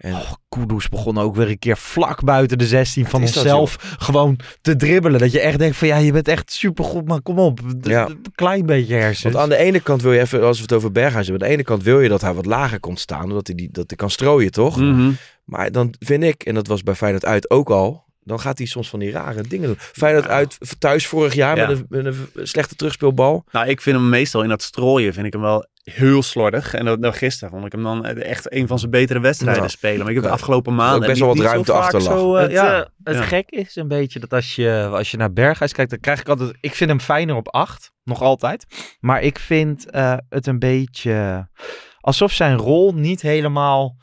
En 0.02 0.14
Oh, 0.14 0.32
Kudus 0.50 0.90
begon 0.90 1.18
ook 1.18 1.36
weer 1.36 1.50
een 1.50 1.60
keer 1.60 1.78
vlak 1.78 2.24
buiten 2.24 2.58
de 2.58 2.66
16 2.68 3.06
van 3.06 3.22
dat, 3.22 3.36
onszelf 3.36 3.96
gewoon 4.00 4.40
te 4.62 4.76
dribbelen. 4.76 5.20
Dat 5.20 5.32
je 5.32 5.40
echt 5.40 5.60
denkt 5.60 5.78
van 5.78 5.88
ja, 5.88 5.98
je 5.98 6.12
bent 6.12 6.28
echt 6.28 6.52
supergoed, 6.52 7.08
maar 7.08 7.22
kom 7.22 7.40
op. 7.40 7.60
Ja. 7.82 8.08
Klein 8.36 8.66
beetje 8.66 8.94
hersens. 8.96 9.34
Want 9.34 9.36
aan 9.44 9.50
de 9.50 9.58
ene 9.58 9.80
kant 9.80 10.02
wil 10.02 10.14
je 10.14 10.20
even, 10.20 10.44
als 10.44 10.58
we 10.58 10.64
het 10.64 10.74
over 10.74 10.92
Berghuis 10.92 11.28
hebben, 11.28 11.44
aan 11.44 11.50
de 11.50 11.54
ene 11.58 11.64
kant 11.66 11.84
wil 11.84 12.00
je 12.00 12.10
dat 12.10 12.22
hij 12.22 12.34
wat 12.34 12.46
lager 12.46 12.80
komt 12.80 13.00
staan, 13.00 13.24
omdat 13.24 13.48
hij, 13.48 13.56
die, 13.56 13.70
dat 13.72 13.84
hij 13.88 13.98
kan 13.98 14.10
strooien, 14.10 14.52
toch? 14.52 14.78
Mhm. 14.78 15.12
Maar 15.46 15.72
dan 15.72 15.94
vind 16.00 16.24
ik, 16.24 16.44
en 16.44 16.54
dat 16.54 16.68
was 16.68 16.84
bij 16.84 16.96
Feyenoord 16.96 17.26
uit 17.26 17.50
ook 17.50 17.70
al, 17.70 18.04
dan 18.24 18.40
gaat 18.40 18.58
hij 18.58 18.68
soms 18.68 18.90
van 18.90 19.00
die 19.00 19.12
rare 19.12 19.42
dingen 19.48 19.68
doen. 19.68 19.78
Feyenoord 19.80 20.28
uit 20.28 20.58
thuis 20.80 21.08
vorig 21.08 21.34
jaar 21.34 21.58
Ja. 21.58 21.68
met, 21.68 21.78
een, 21.78 21.86
met 21.90 22.06
een 22.06 22.48
slechte 22.48 22.76
terugspeelbal. 22.76 23.44
Nou, 23.52 23.68
ik 23.68 23.82
vind 23.82 23.96
hem 23.98 24.10
meestal 24.10 24.44
in 24.44 24.50
dat 24.50 24.62
strooien 24.62 25.14
vind 25.14 25.26
ik 25.26 25.34
hem 25.34 25.42
wel 25.42 25.68
heel 25.84 26.22
slordig. 26.24 26.74
En 26.74 26.86
dat, 26.86 27.00
nou, 27.00 27.14
gisteren 27.14 27.54
vond 27.54 27.66
ik 27.66 27.72
hem 27.72 27.84
dan 27.84 28.06
echt 28.06 28.54
een 28.54 28.68
van 28.68 28.80
zijn 28.80 28.92
betere 28.92 29.20
wedstrijden 29.20 29.64
Ja. 29.64 29.70
spelen. 29.70 30.00
Maar 30.00 30.08
ik 30.10 30.16
heb 30.16 30.24
de 30.24 30.30
afgelopen 30.30 30.76
maanden 30.76 31.02
Ook 31.02 31.06
best 31.08 31.20
wel 31.20 31.28
wat 31.36 31.40
ruimte 31.46 31.72
achter 31.74 32.02
zo, 32.02 32.36
eh, 32.36 32.42
het 32.42 32.52
ja. 32.52 32.80
eh, 32.82 32.86
het 33.04 33.16
Ja. 33.16 33.24
gek 33.24 33.50
is 33.50 33.76
een 33.76 33.88
beetje 33.88 34.20
dat 34.20 34.34
als 34.34 34.56
je, 34.56 34.90
als 34.92 35.12
je 35.12 35.18
naar 35.18 35.34
Berghuis 35.34 35.74
kijkt, 35.74 35.90
dan 35.92 36.00
krijg 36.00 36.20
ik 36.20 36.30
altijd... 36.30 36.58
Ik 36.62 36.76
vind 36.76 36.90
hem 36.90 37.00
fijner 37.00 37.36
op 37.36 37.48
8, 37.48 37.92
nog 38.04 38.22
altijd. 38.22 38.66
Maar 39.00 39.22
ik 39.22 39.40
vind 39.40 39.90
eh, 39.90 40.18
het 40.30 40.48
een 40.48 40.60
beetje 40.60 41.48
alsof 42.00 42.32
zijn 42.32 42.58
rol 42.58 42.94
niet 42.94 43.22
helemaal 43.22 43.98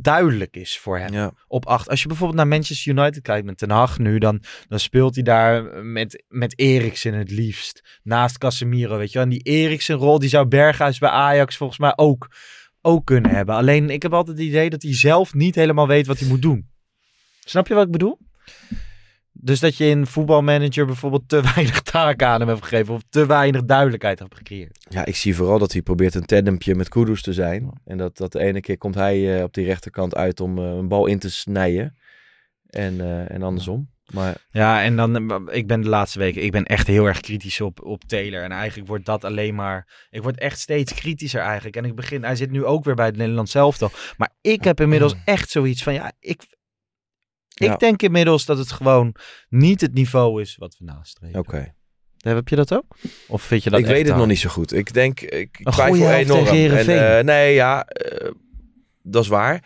duidelijk 0.00 0.56
is 0.56 0.78
voor 0.78 0.98
hem. 0.98 1.12
Ja. 1.12 1.32
op 1.46 1.66
8. 1.66 1.88
Als 1.88 2.02
je 2.02 2.08
bijvoorbeeld 2.08 2.38
naar 2.38 2.48
Manchester 2.48 2.92
United 2.92 3.22
kijkt 3.22 3.46
met 3.46 3.58
Ten 3.58 3.70
Hag 3.70 3.98
nu, 3.98 4.18
dan, 4.18 4.42
dan 4.68 4.80
speelt 4.80 5.14
hij 5.14 5.24
daar 5.24 5.84
met, 5.84 6.24
met 6.28 6.58
Eriksen 6.58 7.14
het 7.14 7.30
liefst. 7.30 8.00
Naast 8.02 8.38
Casemiro, 8.38 8.96
weet 8.96 9.12
je 9.12 9.18
wel. 9.18 9.22
En 9.22 9.32
die 9.32 9.42
Eriksen-rol, 9.42 10.18
die 10.18 10.28
zou 10.28 10.46
Berghuis 10.46 10.98
bij 10.98 11.10
Ajax 11.10 11.56
volgens 11.56 11.78
mij 11.78 11.92
ook, 11.96 12.30
ook 12.80 13.06
kunnen 13.06 13.30
hebben. 13.30 13.54
Alleen, 13.54 13.90
ik 13.90 14.02
heb 14.02 14.12
altijd 14.12 14.38
het 14.38 14.46
idee 14.46 14.70
dat 14.70 14.82
hij 14.82 14.94
zelf 14.94 15.34
niet 15.34 15.54
helemaal 15.54 15.88
weet 15.88 16.06
wat 16.06 16.18
hij 16.18 16.28
moet 16.28 16.42
doen. 16.42 16.68
Snap 17.40 17.68
je 17.68 17.74
wat 17.74 17.86
ik 17.86 17.92
bedoel? 17.92 18.18
Dus 19.44 19.60
dat 19.60 19.76
je 19.76 19.84
in 19.84 20.06
voetbalmanager 20.06 20.86
bijvoorbeeld 20.86 21.28
te 21.28 21.42
weinig 21.54 21.82
taken 21.82 22.26
aan 22.26 22.40
hem 22.40 22.48
hebt 22.48 22.62
gegeven. 22.62 22.94
Of 22.94 23.02
te 23.08 23.26
weinig 23.26 23.64
duidelijkheid 23.64 24.18
hebt 24.18 24.36
gecreëerd. 24.36 24.86
Ja, 24.88 25.04
ik 25.04 25.16
zie 25.16 25.34
vooral 25.34 25.58
dat 25.58 25.72
hij 25.72 25.82
probeert 25.82 26.14
een 26.14 26.26
tandempje 26.26 26.74
met 26.74 26.88
Kudus 26.88 27.22
te 27.22 27.32
zijn. 27.32 27.80
En 27.84 27.98
dat, 27.98 28.16
dat 28.16 28.32
de 28.32 28.38
ene 28.38 28.60
keer 28.60 28.78
komt 28.78 28.94
hij 28.94 29.36
eh, 29.36 29.42
op 29.42 29.54
die 29.54 29.64
rechterkant 29.64 30.14
uit 30.14 30.40
om 30.40 30.58
eh, 30.58 30.64
een 30.64 30.88
bal 30.88 31.06
in 31.06 31.18
te 31.18 31.30
snijden. 31.30 31.96
En, 32.70 33.00
eh, 33.00 33.30
en 33.30 33.42
andersom. 33.42 33.92
Maar 34.12 34.36
Ja, 34.50 34.82
en 34.82 34.96
dan, 34.96 35.50
ik 35.50 35.66
ben 35.66 35.80
de 35.80 35.88
laatste 35.88 36.18
weken, 36.18 36.42
ik 36.42 36.52
ben 36.52 36.64
echt 36.64 36.86
heel 36.86 37.06
erg 37.06 37.20
kritisch 37.20 37.60
op, 37.60 37.84
op 37.84 38.04
Taylor. 38.04 38.42
En 38.42 38.52
eigenlijk 38.52 38.88
wordt 38.88 39.06
dat 39.06 39.24
alleen 39.24 39.54
maar, 39.54 40.06
ik 40.10 40.22
word 40.22 40.38
echt 40.38 40.58
steeds 40.58 40.94
kritischer 40.94 41.40
eigenlijk. 41.40 41.76
En 41.76 41.84
ik 41.84 41.94
begin, 41.94 42.24
hij 42.24 42.36
zit 42.36 42.50
nu 42.50 42.64
ook 42.64 42.84
weer 42.84 42.94
bij 42.94 43.06
het 43.06 43.16
Nederlands 43.16 43.52
zelftal. 43.52 43.90
Maar 44.16 44.30
ik 44.40 44.64
heb 44.64 44.80
inmiddels 44.80 45.14
echt 45.24 45.50
zoiets 45.50 45.82
van, 45.82 45.92
ja, 45.92 46.12
ik, 46.20 46.42
ik 47.54 47.66
Ja. 47.68 47.76
denk 47.76 48.02
inmiddels 48.02 48.44
dat 48.44 48.58
het 48.58 48.72
gewoon 48.72 49.14
niet 49.48 49.80
het 49.80 49.94
niveau 49.94 50.40
is 50.40 50.56
wat 50.56 50.76
we 50.78 50.84
nastreven. 50.84 51.38
oké. 51.38 51.74
Heb 52.18 52.48
je 52.48 52.56
dat 52.56 52.74
ook? 52.74 52.96
Of 53.28 53.42
vind 53.42 53.62
je 53.62 53.70
dat 53.70 53.78
Ik 53.80 53.86
weet 53.86 53.98
het 53.98 54.06
hard? 54.06 54.18
nog 54.18 54.26
niet 54.28 54.38
zo 54.38 54.48
goed. 54.48 54.72
Ik 54.72 54.92
denk, 54.92 55.20
ik 55.20 55.58
Een 55.62 55.72
twijfel 55.72 56.06
helft 56.06 56.30
enorm. 56.30 56.46
En, 56.46 57.16
eh, 57.18 57.24
nee, 57.24 57.54
ja, 57.54 57.84
eh, 57.86 58.30
dat 59.02 59.22
is 59.22 59.28
waar. 59.28 59.64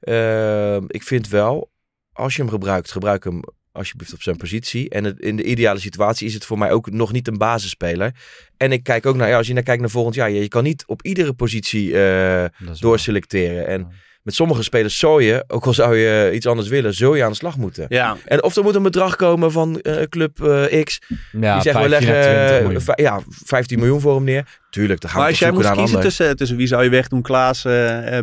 Eh, 0.00 0.76
ik 0.76 1.02
vind 1.02 1.28
wel, 1.28 1.70
als 2.12 2.36
je 2.36 2.42
hem 2.42 2.50
gebruikt, 2.50 2.90
gebruik 2.92 3.24
hem 3.24 3.40
alsjeblieft 3.72 4.12
op 4.12 4.22
zijn 4.22 4.36
positie. 4.36 4.88
En 4.88 5.04
het, 5.04 5.20
in 5.20 5.36
de 5.36 5.42
ideale 5.42 5.78
situatie 5.78 6.26
is 6.26 6.34
het 6.34 6.44
voor 6.44 6.58
mij 6.58 6.70
ook 6.72 6.90
nog 6.90 7.12
niet 7.12 7.28
een 7.28 7.38
basisspeler. 7.38 8.14
En 8.56 8.72
ik 8.72 8.82
kijk 8.82 9.06
ook 9.06 9.16
naar, 9.16 9.28
ja, 9.28 9.36
als 9.36 9.46
je 9.46 9.52
naar 9.54 9.62
kijkt 9.62 9.80
naar 9.80 9.90
volgend 9.90 10.14
jaar, 10.14 10.30
je, 10.30 10.40
je 10.40 10.48
kan 10.48 10.62
niet 10.64 10.86
op 10.86 11.02
iedere 11.02 11.32
positie 11.32 12.02
eh, 12.02 12.44
doorselecteren. 12.80 13.66
En 13.66 13.88
met 14.22 14.34
sommige 14.34 14.62
spelers 14.62 14.98
zou 14.98 15.22
je, 15.22 15.44
ook 15.46 15.66
al 15.66 15.72
zou 15.72 15.96
je 15.96 16.30
iets 16.34 16.46
anders 16.46 16.68
willen, 16.68 16.94
zul 16.94 17.14
je 17.14 17.24
aan 17.24 17.30
de 17.30 17.36
slag 17.36 17.56
moeten. 17.56 17.86
Ja, 17.88 18.16
En 18.24 18.42
of 18.42 18.56
er 18.56 18.62
moet 18.62 18.74
een 18.74 18.82
bedrag 18.82 19.16
komen 19.16 19.52
van 19.52 19.80
eh, 19.80 20.02
club 20.02 20.42
eh, 20.44 20.82
X. 20.84 21.00
Ja, 21.32 21.54
die 21.54 21.62
zeggen 21.62 21.82
we 21.82 21.88
15 21.88 22.08
à 22.08 22.12
leggen 22.12 22.58
20 22.62 22.88
eh, 22.88 23.04
ja, 23.04 23.20
15 23.28 23.78
miljoen 23.78 24.00
voor 24.00 24.14
hem 24.14 24.24
neer. 24.24 24.58
Tuurlijk, 24.70 25.00
dan 25.00 25.10
gaan 25.10 25.18
maar 25.18 25.28
we 25.28 25.34
als 25.34 25.44
jij 25.44 25.52
moest 25.52 25.72
kiezen 25.72 26.00
tussen, 26.00 26.36
tussen 26.36 26.56
wie 26.56 26.66
zou 26.66 26.84
je 26.84 26.90
wegdoen, 26.90 27.22
Klaas, 27.22 27.62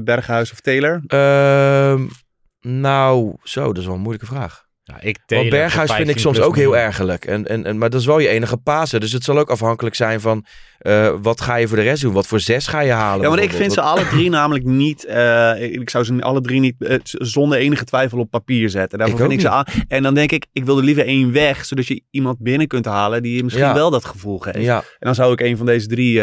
Berghuis 0.03 0.51
of 0.51 0.59
Taylor? 0.59 1.01
Ehm, 1.07 2.05
nou, 2.61 3.35
zo, 3.43 3.65
dat 3.65 3.77
is 3.77 3.85
wel 3.85 3.95
een 3.95 4.01
moeilijke 4.01 4.33
vraag. 4.33 4.65
Ja, 4.83 4.95
ik 4.99 5.03
Want 5.03 5.27
Taylor 5.27 5.49
Berghuis 5.49 5.91
vind 5.91 6.09
ik 6.09 6.19
15 6.19 6.19
soms 6.19 6.39
ook 6.39 6.55
heel 6.55 6.69
miljoen. 6.69 6.85
ergerlijk. 6.85 7.25
En, 7.25 7.47
en, 7.47 7.65
en, 7.65 7.77
maar 7.77 7.89
dat 7.89 7.99
is 7.99 8.05
wel 8.05 8.19
je 8.19 8.27
enige 8.27 8.57
pasen. 8.57 8.99
Dus 8.99 9.11
het 9.11 9.23
zal 9.23 9.39
ook 9.39 9.49
afhankelijk 9.49 9.95
zijn 9.95 10.21
van 10.21 10.45
eh, 10.87 11.13
wat 11.21 11.41
ga 11.41 11.55
je 11.55 11.67
voor 11.67 11.77
de 11.77 11.83
rest 11.83 12.01
doen? 12.01 12.13
Wat 12.13 12.27
voor 12.27 12.39
zes 12.39 12.67
ga 12.67 12.79
je 12.79 12.91
halen? 12.91 13.23
Ja, 13.23 13.29
maar 13.29 13.43
ik 13.43 13.51
vind 13.51 13.73
ze 13.73 13.81
alle 13.81 14.07
drie 14.07 14.29
namelijk 14.39 14.65
niet. 14.65 15.05
eh, 15.05 15.61
ik 15.61 15.89
zou 15.89 16.03
ze 16.03 16.21
alle 16.21 16.41
drie 16.41 16.59
niet 16.59 16.75
eh, 16.79 16.97
zonder 17.03 17.57
enige 17.57 17.83
twijfel 17.83 18.19
op 18.19 18.29
papier 18.29 18.69
zetten. 18.69 18.97
Daarvoor 18.99 19.17
Ik 19.19 19.25
vind 19.25 19.33
ik 19.39 19.45
ze 19.47 19.49
aan. 19.49 19.65
En 19.87 20.03
dan 20.03 20.13
denk 20.13 20.31
ik, 20.31 20.45
ik 20.53 20.65
wil 20.65 20.77
er 20.77 20.83
liever 20.83 21.05
één 21.05 21.31
weg, 21.31 21.65
zodat 21.65 21.87
je 21.87 22.01
iemand 22.09 22.39
binnen 22.39 22.67
kunt 22.67 22.85
halen 22.85 23.21
die 23.23 23.35
je 23.35 23.43
misschien 23.43 23.65
Ja. 23.65 23.73
wel 23.73 23.89
dat 23.89 24.05
gevoel 24.05 24.39
geeft. 24.39 24.57
Ja, 24.61 24.77
En 24.77 24.83
dan 24.99 25.15
zou 25.15 25.31
ik 25.33 25.41
een 25.41 25.57
van 25.57 25.65
deze 25.65 25.87
drie 25.87 26.21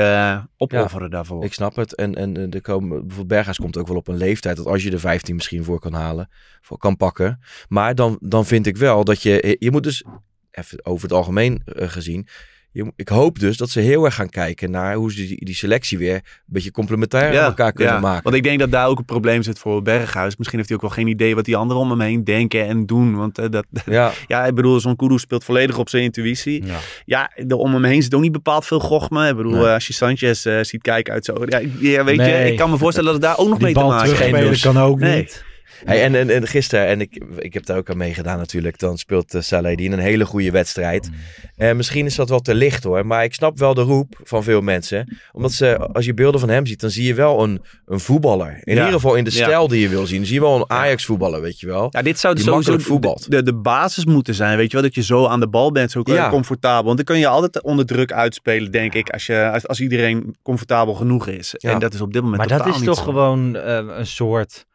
opofferen 0.56 1.10
daarvoor. 1.10 1.44
ik 1.44 1.52
snap 1.52 1.76
het. 1.76 1.94
En, 1.94 2.14
en 2.14 2.50
er 2.50 2.60
komen, 2.60 2.88
bijvoorbeeld 2.88 3.28
Berghuis 3.28 3.56
komt 3.58 3.76
ook 3.76 3.88
wel 3.88 3.96
op 3.96 4.08
een 4.08 4.16
leeftijd 4.16 4.56
dat 4.56 4.66
als 4.66 4.82
je 4.82 4.90
de 4.90 4.98
15 4.98 5.34
misschien 5.34 5.64
voor 5.64 5.78
kan 5.80 5.92
halen, 5.92 6.28
voor 6.60 6.78
kan 6.78 6.96
pakken. 6.96 7.40
Maar 7.68 7.94
dan, 7.94 8.16
dan 8.20 8.46
vind 8.46 8.66
ik 8.66 8.76
wel 8.76 9.04
dat 9.04 9.22
je, 9.22 9.56
je 9.58 9.70
moet 9.70 9.82
dus, 9.82 10.04
even 10.50 10.84
over 10.86 11.02
het 11.02 11.12
algemeen 11.16 11.62
gezien, 11.64 12.28
je, 12.74 12.92
ik 12.96 13.08
hoop 13.08 13.38
dus 13.38 13.56
dat 13.56 13.70
ze 13.70 13.80
heel 13.80 14.04
erg 14.04 14.14
gaan 14.14 14.28
kijken 14.28 14.70
naar 14.70 14.94
hoe 14.94 15.12
ze 15.12 15.26
die, 15.26 15.44
die 15.44 15.54
selectie 15.54 15.98
weer 15.98 16.14
een 16.14 16.22
beetje 16.46 16.70
complementair 16.70 17.38
aan 17.38 17.44
elkaar 17.44 17.72
kunnen 17.72 17.94
ja. 17.94 18.00
maken. 18.00 18.22
Want 18.22 18.36
ik 18.36 18.42
denk 18.42 18.58
dat 18.58 18.70
daar 18.70 18.86
ook 18.88 18.98
een 18.98 19.04
probleem 19.04 19.42
zit 19.42 19.58
voor 19.58 19.82
Berghuis. 19.82 20.36
Misschien 20.36 20.58
heeft 20.58 20.68
hij 20.70 20.78
ook 20.78 20.84
wel 20.84 20.94
geen 21.04 21.06
idee 21.06 21.34
wat 21.34 21.44
die 21.44 21.56
anderen 21.56 21.82
om 21.82 21.90
hem 21.90 22.00
heen 22.00 22.24
denken 22.24 22.66
en 22.66 22.86
doen. 22.86 23.16
Want 23.16 23.38
eh, 23.38 23.46
dat, 23.50 23.64
Ja, 23.86 24.12
ja, 24.26 24.44
ik 24.46 24.54
bedoel, 24.54 24.80
zo'n 24.80 24.96
Kudus 24.96 25.20
speelt 25.20 25.44
volledig 25.44 25.78
op 25.78 25.88
zijn 25.88 26.02
intuïtie. 26.02 26.66
Ja. 26.66 26.78
Ja, 27.04 27.30
de 27.46 27.56
om 27.56 27.72
hem 27.72 27.84
heen 27.84 28.02
zit 28.02 28.14
ook 28.14 28.20
niet 28.22 28.32
bepaald 28.32 28.66
veel 28.66 28.80
gochme. 28.80 29.28
Ik 29.28 29.36
bedoel, 29.36 29.52
Nee. 29.52 29.64
eh, 29.66 29.72
als 29.72 29.86
je 29.86 29.92
Sanchez 29.92 30.46
eh, 30.46 30.58
ziet 30.62 30.82
kijken 30.82 31.12
uit 31.12 31.24
zo. 31.24 31.34
Ja, 31.46 31.58
ik- 31.58 31.72
ja, 31.80 32.04
weet 32.04 32.16
je, 32.20 32.50
ik 32.50 32.56
kan 32.56 32.70
me 32.70 32.76
voorstellen 32.78 33.12
dat 33.12 33.22
het 33.22 33.30
daar 33.30 33.38
ook 33.38 33.48
nog 33.48 33.56
Die 33.58 33.64
mee 33.66 33.74
te 33.74 33.80
maken 33.80 34.16
heeft. 34.34 34.48
dus. 34.48 34.62
kan 34.62 34.78
ook 34.78 34.98
Nee. 34.98 35.16
niet. 35.16 35.44
Hey, 35.84 36.02
en, 36.02 36.14
en, 36.14 36.30
en 36.30 36.46
gisteren, 36.46 36.86
en 36.86 37.00
ik, 37.00 37.24
ik 37.38 37.54
heb 37.54 37.66
daar 37.66 37.76
ook 37.76 37.90
aan 37.90 37.96
meegedaan 37.96 38.38
natuurlijk, 38.38 38.78
dan 38.78 38.98
speelt 38.98 39.34
uh, 39.34 39.40
Saladin 39.40 39.92
een 39.92 39.98
hele 39.98 40.24
goede 40.24 40.50
wedstrijd. 40.50 41.10
En 41.56 41.76
misschien 41.76 42.06
is 42.06 42.14
dat 42.14 42.28
wel 42.28 42.40
te 42.40 42.54
licht 42.54 42.84
hoor, 42.84 43.06
maar 43.06 43.24
ik 43.24 43.34
snap 43.34 43.58
wel 43.58 43.74
de 43.74 43.80
roep 43.82 44.20
van 44.22 44.42
veel 44.42 44.60
mensen. 44.60 45.18
Omdat 45.32 45.52
ze, 45.52 45.78
als 45.92 46.04
je 46.04 46.14
beelden 46.14 46.40
van 46.40 46.48
hem 46.48 46.66
ziet, 46.66 46.80
dan 46.80 46.90
zie 46.90 47.04
je 47.04 47.14
wel 47.14 47.42
een, 47.42 47.62
een 47.86 48.00
voetballer. 48.00 48.60
In 48.62 48.74
Ja. 48.74 48.78
ieder 48.84 48.92
geval 49.00 49.14
in 49.14 49.24
de 49.24 49.30
Ja. 49.36 49.44
stijl 49.44 49.68
die 49.68 49.80
je 49.80 49.88
wil 49.88 50.06
zien. 50.06 50.16
Dan 50.16 50.26
zie 50.26 50.34
je 50.34 50.40
wel 50.40 50.54
een 50.56 50.70
Ajax 50.70 51.04
voetballer, 51.04 51.40
weet 51.40 51.60
je 51.60 51.66
wel. 51.66 51.86
Ja, 51.90 52.02
dit 52.02 52.18
zou 52.18 52.34
Die 52.34 52.44
sowieso 52.44 52.70
makkelijk 52.70 52.82
voetbalt. 52.82 53.30
de, 53.30 53.42
de 53.42 53.54
basis 53.54 54.04
moeten 54.04 54.34
zijn, 54.34 54.56
weet 54.56 54.66
je 54.70 54.72
wel. 54.76 54.82
Dat 54.86 54.94
je 54.94 55.02
zo 55.02 55.26
aan 55.26 55.40
de 55.40 55.48
bal 55.48 55.72
bent, 55.72 55.90
zo 55.90 56.00
Ja. 56.04 56.28
comfortabel. 56.28 56.84
Want 56.84 56.96
dan 56.96 57.04
kun 57.06 57.18
je 57.18 57.26
altijd 57.26 57.62
onder 57.62 57.86
druk 57.86 58.12
uitspelen, 58.12 58.70
denk 58.70 58.94
ik. 58.94 59.10
Als, 59.10 59.26
je, 59.26 59.50
als, 59.52 59.66
als 59.68 59.80
iedereen 59.80 60.36
comfortabel 60.42 60.94
genoeg 60.94 61.26
is. 61.26 61.54
Ja. 61.58 61.70
En 61.70 61.78
dat 61.78 61.94
is 61.94 62.00
op 62.00 62.12
dit 62.12 62.22
moment 62.22 62.48
Maar 62.48 62.58
dat 62.58 62.66
is 62.66 62.76
niet 62.76 62.84
toch 62.84 62.96
zo. 62.98 63.02
gewoon 63.02 63.56
eh, 63.56 63.76
een 63.98 64.06
soort 64.06 64.66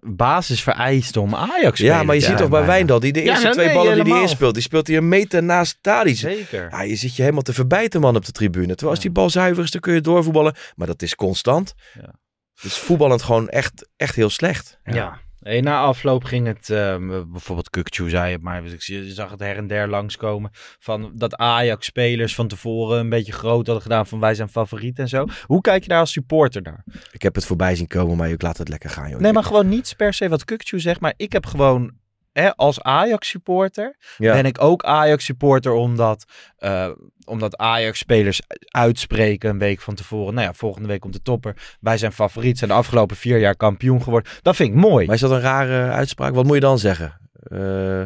basisvereiste 0.00 1.20
om 1.20 1.34
Ajax 1.34 1.78
te 1.78 1.84
Ja, 1.84 2.02
maar 2.02 2.14
je 2.14 2.20
ziet 2.20 2.36
toch 2.36 2.48
bij. 2.48 2.64
Wijndal, 2.64 3.00
die 3.00 3.12
de 3.12 3.22
Ja, 3.22 3.26
eerste 3.26 3.44
nee, 3.44 3.52
twee 3.52 3.66
nee, 3.66 3.74
ballen 3.74 4.04
die 4.04 4.12
hij 4.12 4.22
inspeelt, 4.22 4.54
die 4.54 4.62
speelt 4.62 4.86
hij 4.86 4.96
een 4.96 5.08
meter 5.08 5.42
naast 5.42 5.78
Tadic. 5.80 6.16
Zeker. 6.16 6.68
Ja, 6.70 6.82
je 6.82 6.96
zit 6.96 7.16
je 7.16 7.22
helemaal 7.22 7.42
te 7.42 7.52
verbijten 7.52 8.00
man 8.00 8.16
op 8.16 8.24
de 8.24 8.32
tribune. 8.32 8.66
Terwijl 8.66 8.90
als 8.90 9.00
die 9.00 9.10
bal 9.10 9.30
zuiver 9.30 9.64
is, 9.64 9.70
dan 9.70 9.80
kun 9.80 9.94
je 9.94 10.00
doorvoetballen. 10.00 10.54
Maar 10.74 10.86
dat 10.86 11.02
is 11.02 11.14
constant. 11.14 11.74
Ja. 12.00 12.14
Dus 12.62 12.78
voetballend 12.78 13.22
gewoon 13.22 13.48
echt, 13.48 13.88
echt 13.96 14.14
heel 14.14 14.30
slecht. 14.30 14.78
Ja. 14.84 15.20
Hey, 15.42 15.60
na 15.60 15.80
afloop 15.80 16.24
ging 16.24 16.46
het, 16.46 16.70
ehm, 16.70 17.08
bijvoorbeeld 17.30 17.70
Kukcu 17.70 18.08
zei 18.08 18.32
het, 18.32 18.42
maar 18.42 18.62
je 18.78 19.12
zag 19.12 19.30
het 19.30 19.40
her 19.40 19.56
en 19.56 19.66
der 19.66 19.88
langskomen. 19.88 20.50
Van 20.78 21.12
dat 21.14 21.36
Ajax-spelers 21.36 22.34
van 22.34 22.48
tevoren 22.48 22.98
een 22.98 23.08
beetje 23.08 23.32
groot 23.32 23.66
hadden 23.66 23.82
gedaan 23.82 24.06
van 24.06 24.20
wij 24.20 24.34
zijn 24.34 24.48
favoriet 24.48 24.98
en 24.98 25.08
zo. 25.08 25.26
Hoe 25.46 25.60
kijk 25.60 25.82
je 25.82 25.88
daar 25.88 26.00
als 26.00 26.12
supporter 26.12 26.62
naar? 26.62 26.84
Ik 27.12 27.22
heb 27.22 27.34
het 27.34 27.44
voorbij 27.44 27.76
zien 27.76 27.86
komen, 27.86 28.16
maar 28.16 28.30
ik 28.30 28.42
laat 28.42 28.58
het 28.58 28.68
lekker 28.68 28.90
gaan. 28.90 29.10
Joh. 29.10 29.20
Nee, 29.20 29.32
maar 29.32 29.44
gewoon 29.44 29.68
niet 29.68 29.94
per 29.96 30.14
se 30.14 30.28
wat 30.28 30.44
Kukcu 30.44 30.80
zegt, 30.80 31.00
maar 31.00 31.14
ik 31.16 31.32
heb 31.32 31.46
gewoon 31.46 31.92
hè, 32.32 32.56
als 32.56 32.82
Ajax-supporter 32.82 33.96
Ja. 34.18 34.32
ben 34.32 34.44
ik 34.44 34.62
ook 34.62 34.84
Ajax-supporter 34.84 35.72
omdat, 35.72 36.24
eh, 36.56 36.88
omdat 37.24 37.56
Ajax-spelers 37.56 38.40
uitspreken 38.68 39.50
een 39.50 39.58
week 39.58 39.80
van 39.80 39.94
tevoren. 39.94 40.34
Nou 40.34 40.46
ja, 40.46 40.52
volgende 40.52 40.88
week 40.88 41.00
komt 41.00 41.12
de 41.12 41.22
topper. 41.22 41.76
Wij 41.80 41.98
zijn 41.98 42.12
favoriet, 42.12 42.58
zijn 42.58 42.70
de 42.70 42.76
afgelopen 42.76 43.16
vier 43.16 43.38
jaar 43.38 43.56
kampioen 43.56 44.02
geworden. 44.02 44.32
Dat 44.42 44.56
vind 44.56 44.68
ik 44.68 44.74
mooi. 44.80 45.06
Maar 45.06 45.14
is 45.14 45.20
dat 45.20 45.30
een 45.30 45.40
rare 45.40 45.90
uitspraak? 45.90 46.34
Wat 46.34 46.44
moet 46.44 46.54
je 46.54 46.60
dan 46.60 46.78
zeggen? 46.78 47.20
Eh, 47.42 48.02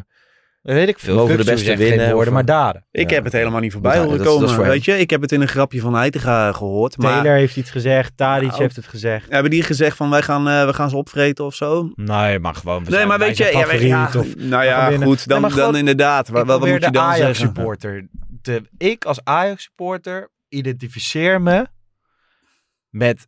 Weet 0.74 0.88
ik 0.88 0.98
veel. 0.98 1.14
Mogen 1.16 1.36
de 1.36 1.44
beste 1.44 1.76
winnen, 1.76 2.16
of- 2.16 2.30
maar 2.30 2.44
daden. 2.44 2.86
Ik 2.90 3.08
Ja. 3.10 3.14
heb 3.14 3.24
het 3.24 3.32
helemaal 3.32 3.60
niet 3.60 3.72
voorbij 3.72 3.98
horen 3.98 4.18
dat 4.18 4.26
is- 4.26 4.32
dat 4.32 4.42
is 4.42 4.54
komen. 4.54 4.70
weet 4.70 4.84
je, 4.84 4.98
ik 4.98 5.10
heb 5.10 5.20
het 5.20 5.32
in 5.32 5.40
een 5.40 5.48
grapje 5.48 5.80
van 5.80 5.94
Heitinga 5.94 6.52
gehoord. 6.52 6.98
Maar 6.98 7.12
Taylor 7.12 7.32
heeft 7.38 7.56
iets 7.56 7.70
gezegd, 7.70 8.12
Tadic 8.16 8.48
Nou, 8.48 8.62
heeft 8.62 8.76
het 8.76 8.86
gezegd. 8.86 9.30
hebben 9.30 9.50
die 9.50 9.62
gezegd 9.62 9.96
van 9.96 10.10
wij 10.10 10.22
gaan, 10.22 10.48
eh, 10.48 10.66
we 10.66 10.72
gaan 10.72 10.90
ze 10.90 10.96
opvreten 10.96 11.44
of 11.44 11.54
zo? 11.54 11.90
Nee, 11.94 12.38
maar 12.38 12.54
gewoon. 12.54 12.76
we 12.84 12.90
Nee, 12.90 12.94
zijn- 12.98 13.08
maar 13.08 13.18
weet 13.18 13.36
je, 13.36 13.44
ja, 13.52 13.66
weet 13.66 13.80
je, 13.80 13.86
ja, 13.86 14.10
of- 14.16 14.36
nou 14.36 14.64
ja, 14.64 14.90
goed, 14.90 15.26
Nee, 15.26 15.40
dan, 15.40 15.50
dan 15.54 15.76
inderdaad. 15.76 16.28
Wat, 16.28 16.46
wat 16.46 16.58
moet 16.60 16.68
je 16.68 16.74
de 16.74 16.90
dan 16.90 17.04
zeggen? 17.04 17.22
Ajax-supporter. 17.24 18.08
te- 18.42 18.62
Ik 18.78 19.04
als 19.04 19.20
Ajax-supporter 19.24 20.30
identificeer 20.48 21.42
me 21.42 21.66
met, 22.90 23.26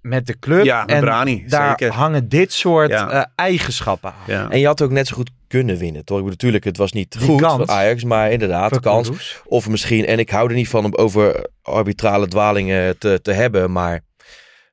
met 0.00 0.26
de 0.26 0.38
club. 0.38 0.64
Ja, 0.64 0.80
met 0.80 0.90
en 0.90 1.00
Brani, 1.00 1.44
daar 1.46 1.68
zeker. 1.78 1.92
hangen 1.96 2.28
dit 2.28 2.52
soort 2.52 2.90
Ja. 2.90 3.10
eh, 3.10 3.24
eigenschappen 3.34 4.10
aan. 4.10 4.16
Ja. 4.26 4.50
en 4.50 4.58
je 4.58 4.66
had 4.66 4.82
ook 4.82 4.90
net 4.90 5.06
zo 5.06 5.14
goed 5.16 5.30
kunnen 5.48 5.76
winnen, 5.76 6.04
toch? 6.04 6.16
Ik 6.18 6.22
bedoel, 6.24 6.28
natuurlijk, 6.38 6.64
het 6.64 6.76
was 6.76 6.92
niet 6.92 7.12
Die 7.18 7.20
goed 7.28 7.40
kans. 7.40 7.56
van 7.66 7.70
Ajax, 7.76 8.04
maar 8.04 8.32
inderdaad, 8.32 8.72
de 8.72 8.80
kans. 8.80 9.08
Kudus. 9.08 9.40
Of 9.44 9.68
misschien, 9.68 10.06
en 10.06 10.18
ik 10.18 10.30
hou 10.30 10.48
er 10.48 10.54
niet 10.54 10.68
van 10.68 10.84
om 10.84 10.94
over 10.94 11.46
arbitrale 11.62 12.28
dwalingen 12.28 12.98
te, 12.98 13.18
te 13.22 13.32
hebben, 13.32 13.72
maar 13.72 14.00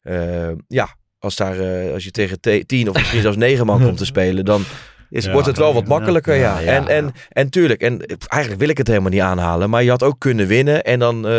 eh, 0.02 0.50
ja, 0.68 0.96
als, 1.20 1.36
daar, 1.36 1.60
eh, 1.60 1.94
als 1.94 2.04
je 2.04 2.12
tegen 2.12 2.40
te- 2.40 2.64
tien 2.66 2.90
of 2.90 2.96
misschien 2.96 3.22
zelfs 3.22 3.38
negen 3.38 3.66
man 3.66 3.82
komt 3.82 3.98
te 3.98 4.06
spelen, 4.06 4.46
dan 4.46 4.64
Is 5.16 5.28
wordt 5.28 5.48
het 5.48 5.58
wel 5.58 5.74
wat 5.74 5.88
makkelijker, 5.88 6.36
ja. 6.36 6.60
Ja, 6.60 6.60
ja. 6.60 6.72
En, 6.72 6.88
en, 6.88 7.14
en 7.30 7.50
tuurlijk, 7.50 7.82
en 7.82 8.00
eigenlijk 8.28 8.62
wil 8.62 8.70
ik 8.70 8.78
het 8.78 8.88
helemaal 8.88 9.10
niet 9.10 9.22
aanhalen, 9.22 9.70
maar 9.70 9.84
je 9.84 9.90
had 9.90 10.04
ook 10.04 10.20
kunnen 10.20 10.48
winnen 10.48 10.84
en 10.84 11.00
dan, 11.00 11.28
eh, 11.28 11.32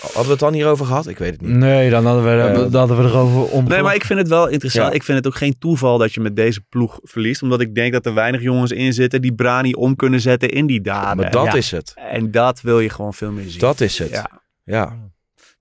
hadden 0.00 0.24
we 0.24 0.30
het 0.30 0.38
dan 0.38 0.52
hierover 0.52 0.86
gehad? 0.86 1.06
Ik 1.06 1.18
weet 1.18 1.30
het 1.32 1.40
niet. 1.40 1.50
Nee, 1.50 1.90
dan 1.90 2.06
hadden 2.06 2.24
we, 2.24 2.42
Eh, 2.42 2.54
dan 2.54 2.74
hadden 2.88 2.96
we 2.96 3.02
erover 3.02 3.42
om. 3.44 3.68
Nee, 3.68 3.82
maar 3.82 3.94
ik 3.94 4.04
vind 4.04 4.18
het 4.18 4.28
wel 4.28 4.48
interessant. 4.48 4.88
Ja. 4.88 4.94
Ik 4.94 5.02
vind 5.02 5.18
het 5.18 5.26
ook 5.26 5.34
geen 5.34 5.58
toeval 5.58 5.98
dat 5.98 6.12
je 6.12 6.20
met 6.20 6.36
deze 6.36 6.60
ploeg 6.68 6.98
verliest. 7.02 7.42
Omdat 7.42 7.60
ik 7.60 7.74
denk 7.74 7.92
dat 7.92 8.06
er 8.06 8.14
weinig 8.14 8.42
jongens 8.42 8.70
in 8.70 8.92
zitten 8.92 9.22
die 9.22 9.34
Brani 9.34 9.72
om 9.72 9.96
kunnen 9.96 10.20
zetten 10.20 10.50
in 10.50 10.66
die 10.66 10.80
daden. 10.80 11.16
maar 11.16 11.30
dat 11.30 11.44
ja. 11.44 11.54
is 11.54 11.70
het. 11.70 11.92
En 11.96 12.30
dat 12.30 12.60
wil 12.60 12.80
je 12.80 12.90
gewoon 12.90 13.14
veel 13.14 13.30
meer 13.30 13.48
zien. 13.48 13.60
Dat 13.60 13.80
is 13.80 13.98
het. 13.98 14.22
Ja. 14.64 15.12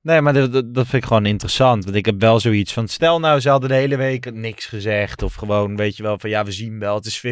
Nee, 0.03 0.21
maar 0.21 0.33
dat, 0.33 0.51
dat, 0.51 0.87
vind 0.87 0.93
ik 0.93 1.05
gewoon 1.05 1.25
interessant. 1.25 1.83
Want 1.83 1.95
ik 1.95 2.05
heb 2.05 2.21
wel 2.21 2.39
zoiets 2.39 2.73
van... 2.73 2.87
Stel 2.87 3.19
nou, 3.19 3.39
ze 3.39 3.49
hadden 3.49 3.69
de 3.69 3.75
hele 3.75 3.95
week 3.95 4.33
niks 4.33 4.65
gezegd. 4.65 5.23
Of 5.23 5.33
gewoon, 5.33 5.75
weet 5.75 5.97
je 5.97 6.03
wel, 6.03 6.19
van 6.19 6.29
ja, 6.29 6.43
we 6.45 6.51
zien 6.51 6.79
wel. 6.79 6.95
Het 6.95 7.05
is 7.05 7.25
50-50. 7.25 7.29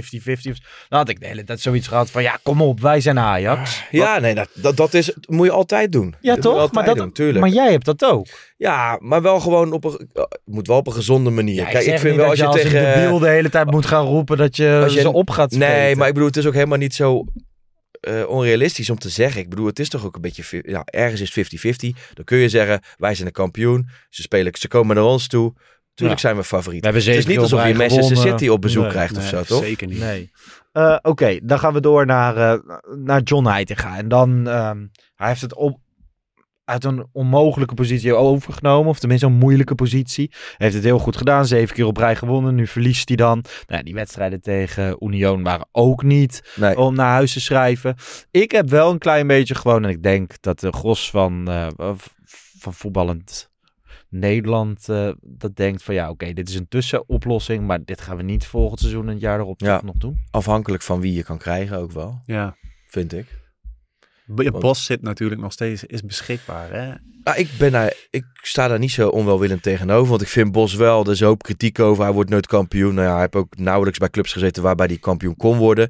Dan 0.90 1.00
had 1.00 1.10
ik 1.10 1.20
de 1.20 1.28
hele 1.28 1.44
tijd 1.44 1.60
zoiets 1.60 1.88
gehad 1.88 2.12
van... 2.12 2.22
Ja, 2.22 2.40
kom 2.44 2.62
op, 2.62 2.80
wij 2.80 3.02
zijn 3.02 3.20
Ajax. 3.20 3.84
Ja, 3.92 4.20
nee, 4.20 4.36
dat, 4.36 4.50
dat, 4.54 4.78
dat 4.78 4.94
is, 4.94 5.14
moet 5.28 5.46
je 5.46 5.52
altijd 5.52 5.92
doen. 5.92 6.16
Ja, 6.22 6.36
Dat 6.36 6.44
je 6.44 6.50
toch? 6.50 6.72
Maar, 6.72 6.86
dat, 6.86 6.98
doen, 6.98 7.12
tuurlijk. 7.12 7.40
maar 7.40 7.50
jij 7.50 7.72
hebt 7.72 7.86
dat 7.86 8.04
ook. 8.06 8.28
Ja, 8.58 8.98
maar 9.02 9.22
wel 9.22 9.40
gewoon 9.40 9.72
op 9.74 9.84
een, 9.84 10.10
het 10.14 10.40
moet 10.46 10.68
wel 10.68 10.78
op 10.78 10.88
een 10.88 10.94
gezonde 10.94 11.30
manier. 11.30 11.56
Ja, 11.56 11.70
Kijk, 11.70 11.86
ik 11.86 12.00
vind 12.00 12.16
wel 12.16 12.30
als 12.30 12.40
je 12.40 12.46
als 12.46 12.56
tegen... 12.56 12.88
een 12.88 13.00
debiel 13.02 13.20
de 13.20 13.28
hele 13.28 13.50
tijd 13.50 13.72
moet 13.72 13.86
gaan 13.86 14.06
roepen 14.06 14.38
dat 14.38 14.56
je, 14.56 14.80
Als 14.84 14.94
je- 14.94 15.00
ze 15.02 15.12
op 15.14 15.30
gaat 15.30 15.52
Nee, 15.52 15.96
maar 15.96 16.08
ik 16.08 16.14
bedoel, 16.14 16.28
het 16.30 16.38
is 16.38 16.46
ook 16.46 16.54
helemaal 16.54 16.78
niet 16.78 16.96
zo 16.96 17.26
eh, 18.02 18.24
onrealistisch 18.28 18.90
om 18.90 18.98
te 18.98 19.10
zeggen. 19.10 19.42
Ik 19.42 19.50
bedoel, 19.50 19.66
het 19.66 19.80
is 19.80 19.90
toch 19.90 20.06
ook 20.06 20.16
een 20.16 20.22
beetje, 20.22 20.62
ja, 20.66 20.82
ergens 20.86 21.22
is 21.22 21.32
50-50. 21.32 21.98
Dan 22.14 22.26
kun 22.26 22.38
je 22.38 22.50
zeggen, 22.50 22.82
wij 22.98 23.16
zijn 23.16 23.28
de 23.28 23.34
kampioen. 23.34 23.90
Ze 24.10 24.22
spelen, 24.22 24.52
ze 24.60 24.68
komen 24.68 24.96
naar 24.96 25.06
ons 25.06 25.28
toe. 25.28 25.54
Tuurlijk 25.94 26.22
Ja. 26.22 26.28
zijn 26.28 26.40
we 26.40 26.44
favoriet. 26.48 26.80
We 26.80 26.86
hebben 26.86 27.06
Het 27.06 27.16
is 27.18 27.26
niet 27.26 27.38
alsof 27.38 27.68
je 27.68 27.74
Manchester. 27.74 28.18
City 28.18 28.48
op 28.48 28.62
bezoek 28.62 28.84
Nee, 28.84 28.92
krijgt 28.92 29.12
of 29.18 29.20
Nee, 29.22 29.30
zo, 29.30 29.44
toch? 29.44 29.64
Zeker 29.64 29.88
niet. 29.88 30.00
Nee. 30.00 30.32
Eh, 30.72 30.98
Oké, 31.02 31.40
dan 31.44 31.60
gaan 31.60 31.74
we 31.74 31.80
door 31.82 32.06
naar, 32.06 32.38
eh, 32.38 32.60
naar 32.96 33.22
John 33.22 33.46
Heitinga. 33.48 33.98
En 33.98 34.08
dan, 34.08 34.48
ehm, 34.48 34.86
hij 35.16 35.28
heeft 35.28 35.42
het 35.42 35.54
op, 35.56 35.80
uit 36.66 36.84
een 36.84 37.08
onmogelijke 37.12 37.74
positie 37.74 38.14
overgenomen. 38.16 38.90
Of 38.90 39.00
tenminste 39.00 39.26
een 39.28 39.34
moeilijke 39.34 39.76
positie. 39.76 40.30
Hij 40.32 40.56
heeft 40.58 40.74
het 40.74 40.84
heel 40.84 41.00
goed 41.00 41.18
gedaan. 41.18 41.46
Zeven 41.46 41.76
keer 41.76 41.86
op 41.86 41.98
rij 41.98 42.16
gewonnen. 42.16 42.56
Nu 42.56 42.68
verliest 42.68 43.08
hij 43.08 43.18
dan. 43.18 43.42
Nou, 43.42 43.78
ja, 43.80 43.84
die 43.84 43.94
wedstrijden 43.94 44.42
tegen 44.42 44.96
Union 45.00 45.44
waren 45.44 45.68
ook 45.72 46.04
niet 46.04 46.54
Nee. 46.56 46.78
om 46.78 46.96
naar 46.96 47.12
huis 47.12 47.34
te 47.34 47.40
schrijven. 47.42 47.96
Ik 48.32 48.52
heb 48.52 48.70
wel 48.70 48.92
een 48.92 48.98
klein 48.98 49.28
beetje 49.28 49.56
gewoon... 49.56 49.84
En 49.84 49.90
ik 49.90 50.04
denk 50.04 50.42
dat 50.42 50.60
de 50.60 50.72
gros 50.72 51.10
van, 51.10 51.48
eh, 51.50 51.68
van 52.60 52.74
voetballend 52.74 53.50
Nederland 54.10 54.90
eh, 54.90 55.10
dat 55.22 55.56
denkt 55.56 55.84
van... 55.84 55.94
Ja, 55.96 56.10
oké, 56.10 56.34
dit 56.34 56.50
is 56.50 56.56
een 56.56 56.68
tussenoplossing. 56.68 57.66
Maar 57.68 57.84
dit 57.86 58.02
gaan 58.02 58.18
we 58.18 58.24
niet 58.24 58.46
volgend 58.46 58.80
seizoen 58.80 59.06
en 59.08 59.12
het 59.14 59.22
jaar 59.22 59.40
erop 59.40 59.60
Ja. 59.62 59.82
nog 59.84 59.96
doen. 59.96 60.20
Afhankelijk 60.32 60.84
van 60.84 61.02
wie 61.02 61.14
je 61.14 61.24
kan 61.24 61.38
krijgen 61.38 61.78
ook 61.78 61.92
wel, 61.92 62.22
Ja. 62.26 62.56
vind 62.86 63.14
ik. 63.14 63.40
Ja, 64.36 64.52
Bos 64.52 64.86
zit 64.86 65.02
natuurlijk 65.02 65.42
nog 65.42 65.52
steeds, 65.52 65.84
is 65.84 66.04
beschikbaar. 66.04 66.72
Hè? 66.72 66.94
Nou, 67.24 67.38
ik, 67.38 67.50
ben 67.58 67.72
daar, 67.72 67.94
ik 68.10 68.26
sta 68.42 68.68
daar 68.68 68.80
niet 68.80 68.92
zo 68.92 69.08
onwelwillend 69.08 69.64
tegenover. 69.64 70.10
Want 70.10 70.22
ik 70.22 70.28
vind 70.28 70.52
Bos 70.52 70.74
wel, 70.74 71.04
er 71.04 71.12
is 71.12 71.20
een 71.20 71.28
hoop 71.28 71.44
kritiek 71.44 71.80
over. 71.80 72.04
Hij 72.04 72.14
wordt 72.14 72.30
nooit 72.30 72.48
kampioen. 72.48 72.94
Nou 72.94 73.08
ja, 73.08 73.12
hij 73.12 73.22
heeft 73.22 73.36
ook 73.36 73.58
nauwelijks 73.58 74.00
bij 74.00 74.10
clubs 74.10 74.34
gezeten 74.34 74.64
waarbij 74.64 74.86
hij 74.86 74.98
kampioen 74.98 75.36
kon 75.36 75.58
worden. 75.58 75.90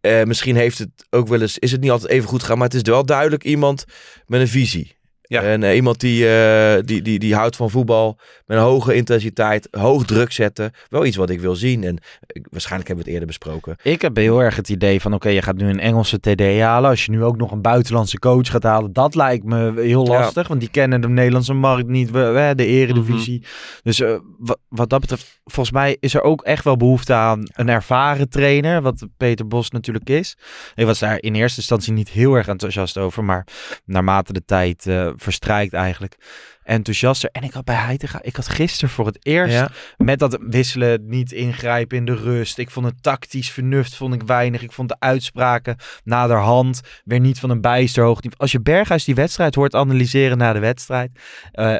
Eh, 0.00 0.22
misschien 0.24 0.56
heeft 0.56 0.78
het 0.78 1.06
ook 1.10 1.28
wel 1.28 1.40
eens, 1.40 1.58
is 1.58 1.72
het 1.72 1.80
niet 1.80 1.90
altijd 1.90 2.10
even 2.10 2.28
goed 2.28 2.40
gegaan. 2.40 2.58
Maar 2.58 2.68
het 2.68 2.76
is 2.76 2.82
wel 2.82 3.06
duidelijk 3.06 3.44
iemand 3.44 3.84
met 4.26 4.40
een 4.40 4.48
visie. 4.48 4.97
Ja. 5.28 5.42
En 5.42 5.62
eh, 5.62 5.74
iemand 5.74 6.00
die, 6.00 6.28
eh, 6.28 6.82
die, 6.84 7.02
die, 7.02 7.18
die 7.18 7.34
houdt 7.34 7.56
van 7.56 7.70
voetbal 7.70 8.18
met 8.46 8.56
een 8.56 8.62
hoge 8.62 8.94
intensiteit, 8.94 9.68
hoog 9.70 10.04
druk 10.04 10.32
zetten. 10.32 10.70
Wel 10.88 11.04
iets 11.04 11.16
wat 11.16 11.30
ik 11.30 11.40
wil 11.40 11.54
zien. 11.56 11.84
En 11.84 11.98
ik- 12.26 12.46
waarschijnlijk 12.50 12.88
hebben 12.88 13.06
we 13.06 13.10
het 13.12 13.20
eerder 13.20 13.26
besproken. 13.38 13.76
Ik 13.82 14.02
heb 14.02 14.16
heel 14.16 14.42
erg 14.42 14.56
het 14.56 14.68
idee 14.68 15.00
van, 15.00 15.14
oké, 15.14 15.28
je 15.28 15.42
gaat 15.42 15.56
nu 15.56 15.68
een 15.68 15.80
Engelse 15.80 16.20
TD 16.20 16.60
halen. 16.60 16.90
Als 16.90 17.04
je 17.04 17.10
nu 17.10 17.24
ook 17.24 17.36
nog 17.36 17.50
een 17.52 17.62
buitenlandse 17.62 18.18
coach 18.18 18.50
gaat 18.50 18.62
halen, 18.62 18.92
dat 18.92 19.14
lijkt 19.14 19.44
me 19.44 19.72
heel 19.80 20.04
Ja. 20.06 20.18
lastig. 20.18 20.48
Want 20.48 20.60
die 20.60 20.70
kennen 20.70 21.00
de 21.00 21.08
Nederlandse 21.08 21.52
markt 21.54 21.88
niet, 21.88 22.10
we, 22.10 22.20
we- 22.24 22.52
de 22.56 22.66
eredivisie. 22.66 23.38
Mhm. 23.38 23.48
Dus 23.82 24.00
eh, 24.00 24.16
wa- 24.38 24.56
wat 24.68 24.90
dat 24.90 25.00
betreft, 25.00 25.40
volgens 25.44 25.74
mij 25.74 25.96
is 26.00 26.14
er 26.14 26.22
ook 26.22 26.42
echt 26.42 26.64
wel 26.64 26.76
behoefte 26.76 27.12
aan 27.14 27.42
een 27.52 27.68
ervaren 27.68 28.28
trainer. 28.28 28.82
Wat 28.82 29.06
Peter 29.16 29.46
Bos 29.46 29.70
natuurlijk 29.70 30.10
is. 30.10 30.36
Ik 30.74 30.84
was 30.86 30.98
daar 30.98 31.22
in 31.22 31.34
eerste 31.34 31.58
instantie 31.58 31.92
niet 31.92 32.08
heel 32.08 32.34
erg 32.34 32.48
enthousiast 32.48 32.98
over. 32.98 33.24
Maar 33.24 33.46
naarmate 33.84 34.32
de 34.32 34.44
tijd 34.44 34.86
eh, 34.86 35.10
verstrijkt 35.22 35.72
eigenlijk 35.72 36.16
enthousiaster. 36.62 37.30
En 37.32 37.42
ik 37.42 37.52
had 37.52 37.64
bij 37.64 37.74
Heitinga, 37.74 38.18
ik 38.22 38.36
had 38.36 38.48
gisteren 38.48 38.90
voor 38.90 39.06
het 39.06 39.26
eerst 39.26 39.54
Ja. 39.54 39.70
met 39.96 40.18
dat 40.18 40.38
wisselen, 40.40 41.08
niet 41.08 41.32
ingrijpen 41.32 41.96
in 41.96 42.04
de 42.04 42.14
rust. 42.14 42.58
Ik 42.58 42.70
vond 42.70 42.86
het 42.86 43.02
tactisch 43.02 43.50
vernuft 43.50 43.94
vond 43.94 44.14
ik 44.14 44.22
weinig. 44.22 44.62
Ik 44.62 44.72
vond 44.72 44.88
de 44.88 44.96
uitspraken 44.98 45.76
naderhand 46.04 46.80
weer 47.04 47.20
niet 47.20 47.40
van 47.40 47.50
een 47.50 47.60
bijster 47.60 48.04
hoog 48.04 48.16
niveau. 48.22 48.36
Als 48.40 48.52
je 48.52 48.60
Berghuis 48.60 49.04
die 49.04 49.14
wedstrijd 49.14 49.54
hoort 49.54 49.74
analyseren 49.74 50.38
na 50.38 50.52
de 50.52 50.58
wedstrijd. 50.58 51.10
eh, 51.52 51.76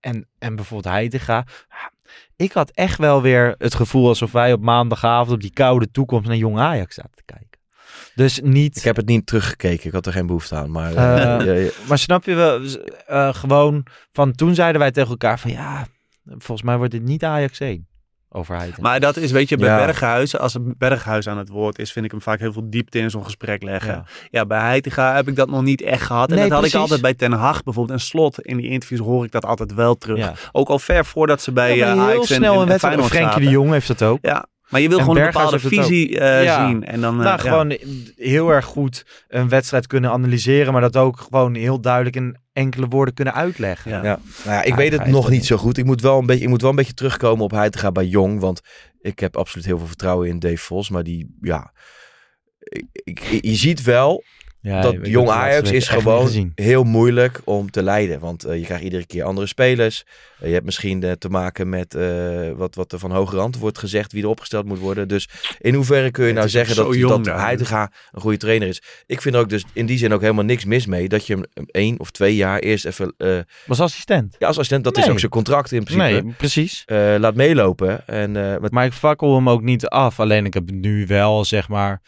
en, 0.00 0.28
en 0.38 0.56
bijvoorbeeld 0.56 0.94
Heitinga. 0.94 1.44
Ik 2.36 2.52
had 2.52 2.70
echt 2.70 2.98
wel 2.98 3.22
weer 3.22 3.54
het 3.58 3.74
gevoel 3.74 4.08
alsof 4.08 4.32
wij 4.32 4.52
op 4.52 4.60
maandagavond 4.60 5.30
op 5.30 5.40
die 5.40 5.52
koude 5.52 5.90
toekomst 5.90 6.28
naar 6.28 6.36
Jong 6.36 6.58
Ajax 6.58 6.94
zaten 6.94 7.14
te 7.14 7.22
kijken. 7.24 7.45
Dus 8.16 8.40
niet... 8.42 8.76
Ik 8.76 8.82
heb 8.82 8.96
het 8.96 9.06
niet 9.06 9.26
teruggekeken. 9.26 9.86
Ik 9.86 9.92
had 9.92 10.06
er 10.06 10.12
geen 10.12 10.26
behoefte 10.26 10.54
aan. 10.54 10.70
Maar 10.70 10.94
Eh, 10.94 11.34
eh, 11.40 11.46
ja, 11.46 11.52
ja. 11.52 11.68
Maar 11.88 11.98
snap 11.98 12.24
je 12.24 12.34
wel, 12.34 12.60
eh, 13.06 13.34
gewoon 13.34 13.86
van 14.12 14.32
toen 14.32 14.54
zeiden 14.54 14.80
wij 14.80 14.90
tegen 14.90 15.10
elkaar 15.10 15.38
van 15.38 15.50
ja, 15.50 15.86
volgens 16.26 16.62
mij 16.62 16.76
wordt 16.76 16.92
dit 16.92 17.02
niet 17.02 17.24
Ajax 17.24 17.60
1. 17.60 17.86
over 18.28 18.56
Heitinga. 18.56 18.82
Maar 18.88 19.00
dat 19.00 19.16
is, 19.16 19.30
weet 19.30 19.48
je, 19.48 19.56
bij 19.56 19.68
Ja. 19.68 19.84
Berghuis, 19.84 20.38
als 20.38 20.54
een 20.54 20.74
Berghuis 20.78 21.28
aan 21.28 21.38
het 21.38 21.48
woord 21.48 21.78
is, 21.78 21.92
vind 21.92 22.04
ik 22.04 22.10
hem 22.10 22.20
vaak 22.22 22.38
heel 22.38 22.52
veel 22.52 22.70
diepte 22.70 22.98
in 22.98 23.10
zo'n 23.10 23.24
gesprek 23.24 23.62
leggen. 23.62 23.92
Ja, 23.92 24.04
Ja. 24.30 24.46
bij 24.46 24.60
Heitinga 24.60 25.14
heb 25.14 25.28
ik 25.28 25.36
dat 25.36 25.48
nog 25.50 25.62
niet 25.62 25.82
echt 25.82 26.02
gehad. 26.02 26.28
En 26.28 26.34
Nee, 26.34 26.42
dat 26.42 26.50
had 26.52 26.58
precies. 26.60 26.74
ik 26.76 26.80
altijd 26.82 27.00
bij 27.00 27.14
Ten 27.14 27.32
Hag 27.32 27.62
bijvoorbeeld. 27.62 27.98
En 28.00 28.04
Slot, 28.04 28.40
in 28.40 28.56
die 28.56 28.68
interviews 28.70 29.00
hoor 29.00 29.24
ik 29.24 29.30
dat 29.32 29.44
altijd 29.44 29.74
wel 29.74 29.94
terug. 29.94 30.18
Ja. 30.18 30.32
Ook 30.52 30.68
al 30.68 30.78
ver 30.78 31.04
voordat 31.04 31.42
ze 31.42 31.52
bij 31.52 31.76
Ja, 31.76 31.94
Ajax 31.96 32.30
en, 32.30 32.36
snel 32.36 32.52
en, 32.52 32.56
een 32.56 32.62
en 32.62 32.68
wedstrijd. 32.68 32.94
Feyenoord 32.94 33.08
Frenkie 33.12 33.44
de. 33.44 33.50
Jong 33.50 33.70
heeft 33.70 33.88
dat 33.88 34.02
ook. 34.02 34.18
Ja, 34.22 34.46
maar 34.68 34.80
je 34.80 34.88
wil 34.88 34.98
En 34.98 35.04
gewoon 35.04 35.18
een 35.18 35.24
bepaalde 35.26 35.58
visie 35.58 36.18
eh, 36.20 36.44
Ja. 36.44 36.66
zien. 36.68 36.84
En 36.84 37.00
dan, 37.00 37.18
eh, 37.18 37.24
nou, 37.24 37.36
ja. 37.42 37.50
gewoon 37.50 37.76
heel 38.16 38.50
erg 38.50 38.64
goed 38.64 39.06
een 39.28 39.48
wedstrijd 39.48 39.86
kunnen 39.86 40.10
analyseren, 40.10 40.72
maar 40.72 40.80
dat 40.82 40.96
ook 40.96 41.20
gewoon 41.20 41.54
heel 41.54 41.80
duidelijk 41.80 42.16
in 42.16 42.36
enkele 42.52 42.86
woorden 42.86 43.14
kunnen 43.14 43.34
uitleggen. 43.34 43.90
Ja. 43.90 43.96
Ja. 44.04 44.18
Nou 44.44 44.56
ja, 44.56 44.62
ik 44.62 44.68
Ja, 44.68 44.76
weet 44.76 44.92
het 44.92 45.00
hij 45.02 45.10
nog 45.10 45.30
niet 45.30 45.46
zo 45.46 45.56
goed. 45.56 45.78
Ik 45.78 45.84
moet 45.84 46.00
wel 46.00 46.18
een 46.18 46.26
beetje, 46.26 46.42
ik 46.42 46.48
moet 46.48 46.60
wel 46.60 46.70
een 46.70 46.76
beetje 46.76 46.94
terugkomen 46.94 47.44
op 47.44 47.50
Heitinga 47.50 47.92
bij 47.92 48.06
Jong. 48.06 48.40
Want 48.40 48.60
ik 49.00 49.18
heb 49.18 49.36
absoluut 49.36 49.66
heel 49.66 49.78
veel 49.78 49.86
vertrouwen 49.86 50.28
in 50.28 50.38
Dave 50.38 50.56
Vos. 50.56 50.90
Maar 50.90 51.02
die, 51.02 51.36
ja... 51.40 51.72
Ik, 52.58 52.84
ik- 53.04 53.38
je 53.44 53.54
ziet 53.54 53.82
wel 53.82 54.24
Ja, 54.66 54.80
dat 54.80 54.96
Jong 55.02 55.28
Ajax 55.28 55.70
is 55.70 55.88
gewoon 55.88 56.52
heel 56.54 56.84
moeilijk 56.84 57.40
om 57.44 57.70
te 57.70 57.82
leiden. 57.82 58.20
Want 58.20 58.44
eh, 58.44 58.58
je 58.58 58.64
krijgt 58.64 58.84
iedere 58.84 59.06
keer 59.06 59.24
andere 59.24 59.46
spelers. 59.46 60.04
Eh, 60.40 60.46
je 60.46 60.52
hebt 60.52 60.64
misschien 60.64 61.02
eh, 61.02 61.12
te 61.12 61.28
maken 61.28 61.68
met 61.68 61.94
eh, 61.94 62.50
wat, 62.56 62.74
wat 62.74 62.92
er 62.92 62.98
van 62.98 63.10
hoge 63.10 63.36
rand 63.36 63.58
wordt 63.58 63.78
gezegd. 63.78 64.12
Wie 64.12 64.22
er 64.22 64.28
opgesteld 64.28 64.66
moet 64.66 64.78
worden. 64.78 65.08
Dus 65.08 65.28
in 65.58 65.74
hoeverre 65.74 66.10
kun 66.10 66.22
je 66.22 66.28
Het 66.28 66.38
nou 66.38 66.48
zeggen 66.48 66.76
dat, 66.76 66.94
jong 66.94 67.24
dat. 67.24 67.40
Heitinga 67.40 67.90
een 68.12 68.20
goede 68.20 68.36
trainer 68.36 68.68
is. 68.68 68.82
Ik 69.06 69.20
vind 69.22 69.34
er 69.34 69.40
ook 69.40 69.48
dus 69.48 69.64
in 69.72 69.86
die 69.86 69.98
zin 69.98 70.12
ook 70.12 70.20
helemaal 70.20 70.44
niks 70.44 70.64
mis 70.64 70.86
mee. 70.86 71.08
Dat 71.08 71.26
je 71.26 71.32
hem 71.34 71.44
een 71.54 71.68
één 71.70 72.00
of 72.00 72.10
twee 72.10 72.34
jaar 72.36 72.58
eerst 72.58 72.84
even... 72.84 73.14
eh, 73.16 73.38
Was 73.66 73.80
assistent. 73.80 74.36
ja, 74.38 74.46
als 74.46 74.56
assistent, 74.56 74.84
dat 74.84 74.96
is 74.98 75.08
ook 75.08 75.18
zijn 75.18 75.30
contract 75.30 75.72
in 75.72 75.84
principe. 75.84 76.22
Nee, 76.22 76.34
precies. 76.36 76.82
Eh, 76.86 77.14
laat 77.18 77.34
meelopen. 77.34 78.06
En, 78.06 78.36
eh, 78.36 78.60
met, 78.60 78.70
Maar 78.72 78.84
ik 78.84 78.92
fakkel 78.92 79.34
hem 79.34 79.48
ook 79.48 79.62
niet 79.62 79.86
af. 79.86 80.20
Alleen 80.20 80.44
ik 80.46 80.54
heb 80.54 80.70
nu 80.70 81.06
wel, 81.06 81.44
zeg 81.44 81.68
maar... 81.68 82.00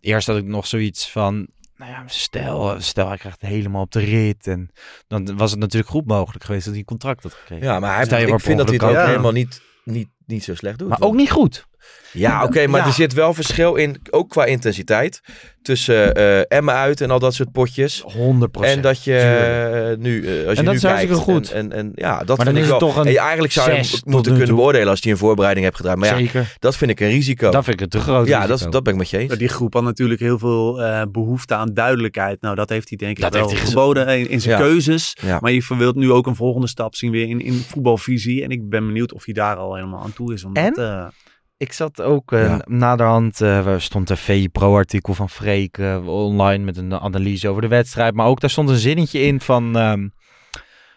Eerst 0.00 0.26
had 0.26 0.36
ik 0.36 0.44
nog 0.44 0.66
zoiets 0.66 1.10
van... 1.10 1.46
Nou 1.76 1.90
ja, 1.90 2.02
stel, 2.06 2.80
stel 2.80 3.08
hij 3.08 3.16
krijgt 3.16 3.40
het 3.40 3.50
helemaal 3.50 3.82
op 3.82 3.92
de 3.92 4.00
rit. 4.00 4.46
En 4.46 4.70
dan 5.06 5.36
was 5.36 5.50
het 5.50 5.60
natuurlijk 5.60 5.90
goed 5.90 6.06
mogelijk 6.06 6.44
geweest 6.44 6.64
dat 6.64 6.72
hij 6.72 6.80
een 6.82 6.88
contract 6.88 7.22
had 7.22 7.32
gekregen. 7.32 7.66
ja, 7.66 7.80
maar 7.80 7.94
hij, 7.94 8.04
Stel 8.04 8.18
ik 8.18 8.40
vind 8.40 8.58
dat 8.58 8.68
hij 8.68 8.76
het 8.76 8.96
ook 8.96 9.06
helemaal 9.06 9.32
niet, 9.32 9.62
niet, 9.84 10.08
niet 10.26 10.44
zo 10.44 10.54
slecht 10.54 10.78
doet. 10.78 10.88
Maar 10.88 11.00
ook 11.00 11.14
niet 11.14 11.30
goed. 11.30 11.66
Ja, 12.12 12.44
oké, 12.44 12.66
maar 12.66 12.80
Ja. 12.80 12.86
er 12.86 12.92
zit 12.92 13.12
wel 13.12 13.34
verschil 13.34 13.74
in, 13.74 13.96
ook 14.10 14.28
qua 14.30 14.44
intensiteit, 14.44 15.20
tussen 15.62 16.14
eh 16.14 16.40
Emmen 16.58 16.74
uit 16.74 17.00
en 17.00 17.10
al 17.10 17.18
dat 17.18 17.34
soort 17.34 17.52
potjes. 17.52 18.02
100 18.06 18.56
En 18.60 18.80
dat 18.80 19.04
je 19.04 19.96
nu, 19.98 20.26
eh, 20.26 20.32
als 20.32 20.40
je 20.42 20.48
En 20.48 20.54
dat 20.54 20.64
nu 20.64 20.72
is 20.74 20.80
kijkt, 20.80 21.12
goed. 21.12 21.50
En, 21.52 21.72
en, 21.72 21.78
en 21.78 21.92
ja, 21.94 22.18
dat 22.24 22.36
Maar 22.36 22.36
dan 22.36 22.54
vind 22.54 22.56
ik 22.56 22.62
is 22.62 22.68
wel. 22.68 22.78
het 22.78 22.88
toch 22.88 22.96
een 22.96 23.06
en 23.06 23.12
je 23.12 23.18
eigenlijk 23.18 23.52
zou 23.52 23.70
je 23.72 24.00
moeten 24.04 24.30
kunnen 24.30 24.48
toe. 24.48 24.56
beoordelen 24.56 24.88
als 24.88 25.00
hij 25.02 25.12
een 25.12 25.18
voorbereiding 25.18 25.64
hebt 25.66 25.76
gedaan. 25.78 25.98
Maar 25.98 26.08
ja, 26.08 26.16
Zeker. 26.16 26.54
dat 26.58 26.76
vind 26.76 26.90
ik 26.90 27.00
een 27.00 27.08
risico. 27.08 27.50
Dat 27.50 27.64
vind 27.64 27.74
ik 27.76 27.80
het 27.80 27.90
te 27.90 27.98
groot. 28.00 28.26
ja, 28.26 28.44
risico. 28.44 28.58
dat, 28.64 28.72
dat 28.72 28.82
ben 28.82 28.92
ik 28.92 28.98
met 28.98 29.10
je 29.10 29.18
eens. 29.18 29.36
Die 29.36 29.48
groep 29.48 29.72
had 29.74 29.82
natuurlijk 29.82 30.20
heel 30.20 30.38
veel 30.38 30.82
eh, 30.82 31.02
behoefte 31.12 31.54
aan 31.54 31.74
duidelijkheid. 31.74 32.40
Nou, 32.40 32.54
dat 32.54 32.68
heeft 32.68 32.88
hij 32.88 32.98
denk 32.98 33.16
ik 33.16 33.22
Dat 33.22 33.32
wel 33.32 33.40
heeft 33.42 33.52
hij 33.54 33.60
gez- 33.64 33.70
geboden 33.74 34.08
in, 34.18 34.28
in 34.30 34.40
zijn 34.40 34.58
Ja. 34.58 34.66
keuzes. 34.66 35.16
Ja. 35.22 35.38
Maar 35.40 35.52
je 35.52 35.64
wilt 35.78 35.96
nu 35.96 36.12
ook 36.12 36.26
een 36.26 36.36
volgende 36.36 36.66
stap 36.68 36.94
zien 36.94 37.10
weer 37.10 37.28
in, 37.28 37.40
in 37.40 37.54
voetbalvisie. 37.68 38.42
En 38.42 38.50
ik 38.50 38.68
ben 38.68 38.86
benieuwd 38.86 39.12
of 39.12 39.24
hij 39.24 39.34
daar 39.34 39.56
al 39.56 39.74
helemaal 39.74 40.02
aan 40.02 40.12
toe 40.12 40.32
is. 40.32 40.44
Omdat, 40.44 40.64
En? 40.76 41.12
Ik 41.58 41.72
zat 41.72 42.02
ook 42.02 42.32
eh, 42.32 42.40
Ja. 42.40 42.64
naderhand, 42.64 43.40
eh 43.40 43.66
er 43.66 43.80
stond 43.82 44.10
een 44.10 44.16
VI 44.16 44.48
Pro-artikel 44.48 45.14
van 45.14 45.30
Freek 45.30 45.78
eh, 45.78 46.08
online 46.08 46.64
met 46.64 46.76
een 46.76 46.94
analyse 46.94 47.48
over 47.48 47.62
de 47.62 47.68
wedstrijd. 47.68 48.14
Maar 48.14 48.26
ook 48.26 48.40
daar 48.40 48.50
stond 48.50 48.68
een 48.68 48.76
zinnetje 48.76 49.20
in 49.20 49.40
van 49.40 49.76
ehm, 49.76 50.08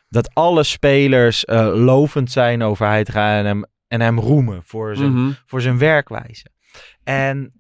dat 0.10 0.34
alle 0.34 0.64
spelers 0.64 1.44
lovend 1.74 2.32
zijn 2.32 2.62
over 2.62 2.88
Heitinga 2.88 3.38
en 3.38 3.46
hem, 3.46 3.66
en 3.88 4.02
hem 4.02 4.20
roemen 4.20 4.62
voor 4.66 4.96
zijn, 4.96 5.12
mhm. 5.14 5.32
voor 5.46 5.62
zijn 5.62 5.78
werkwijze. 5.78 6.46
En 7.04 7.54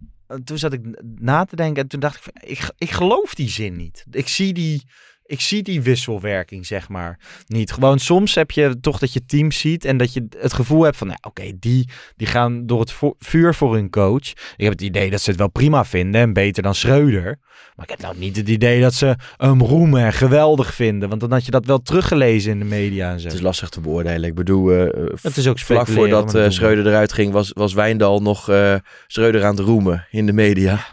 toen 0.44 0.58
zat 0.58 0.74
ik 0.74 1.02
na 1.20 1.46
te 1.46 1.56
denken 1.56 1.84
en 1.84 1.90
toen 1.90 2.00
dacht 2.00 2.16
ik, 2.16 2.22
van, 2.24 2.50
ik, 2.50 2.72
ik 2.78 2.92
geloof 2.92 3.36
die 3.36 3.50
zin 3.50 3.76
niet. 3.76 4.06
Ik 4.12 4.28
zie 4.28 4.54
die, 4.54 4.84
ik 5.30 5.42
zie 5.42 5.63
die 5.63 5.82
wisselwerking, 5.82 6.65
zeg 6.65 6.89
maar, 6.89 7.20
niet. 7.48 7.72
Gewoon 7.72 8.00
soms 8.00 8.36
heb 8.36 8.52
je 8.52 8.80
toch 8.82 9.00
dat 9.00 9.13
je 9.13 9.26
teams 9.26 9.60
ziet 9.60 9.86
en 9.86 9.98
dat 9.98 10.13
je 10.13 10.28
het 10.39 10.54
gevoel 10.54 10.84
hebt 10.84 10.98
van, 10.98 11.08
nou, 11.08 11.20
oké, 11.22 11.52
die, 11.60 11.89
die 12.15 12.28
gaan 12.28 12.65
door 12.65 12.80
het 12.80 12.92
vo- 12.92 13.15
vuur 13.20 13.54
voor 13.56 13.74
hun 13.74 13.89
coach. 13.89 14.30
Ik 14.30 14.54
heb 14.58 14.72
het 14.72 14.82
idee 14.82 15.10
dat 15.10 15.22
ze 15.22 15.30
het 15.30 15.39
wel 15.39 15.50
prima 15.50 15.86
vinden 15.86 16.22
en 16.22 16.34
beter 16.34 16.63
dan 16.63 16.76
Schreuder. 16.76 17.39
Maar 17.76 17.86
ik 17.86 17.89
heb 17.89 18.02
nou 18.02 18.18
niet 18.18 18.36
het 18.36 18.50
idee 18.50 18.82
dat 18.82 18.94
ze 18.94 19.15
hem 19.38 19.62
roemen 19.62 20.04
en 20.04 20.13
geweldig 20.13 20.74
vinden. 20.74 21.10
Want 21.10 21.22
dan 21.22 21.32
had 21.32 21.46
je 21.46 21.52
dat 21.52 21.65
wel 21.65 21.82
teruggelezen 21.82 22.52
in 22.52 22.60
de 22.60 22.65
media 22.65 23.12
en 23.12 23.20
zo. 23.20 23.26
Het 23.26 23.36
is 23.36 23.42
lastig 23.42 23.70
te 23.70 23.82
beoordelen. 23.82 24.30
Ik 24.30 24.36
bedoel, 24.36 24.72
eh, 24.72 24.84
eh, 24.88 24.92
Het 25.22 25.38
is 25.38 25.48
ook 25.48 25.60
vlak 25.60 25.88
voordat 25.96 26.32
we. 26.32 26.52
Schreuder 26.52 26.88
eruit 26.88 27.13
ging, 27.13 27.32
was, 27.32 27.52
was 27.54 27.74
Wijndal 27.74 28.22
nog 28.22 28.52
Schreuder 29.08 29.44
aan 29.46 29.56
het 29.56 29.65
roemen 29.65 30.06
in 30.12 30.26
de 30.26 30.34
media. 30.34 30.86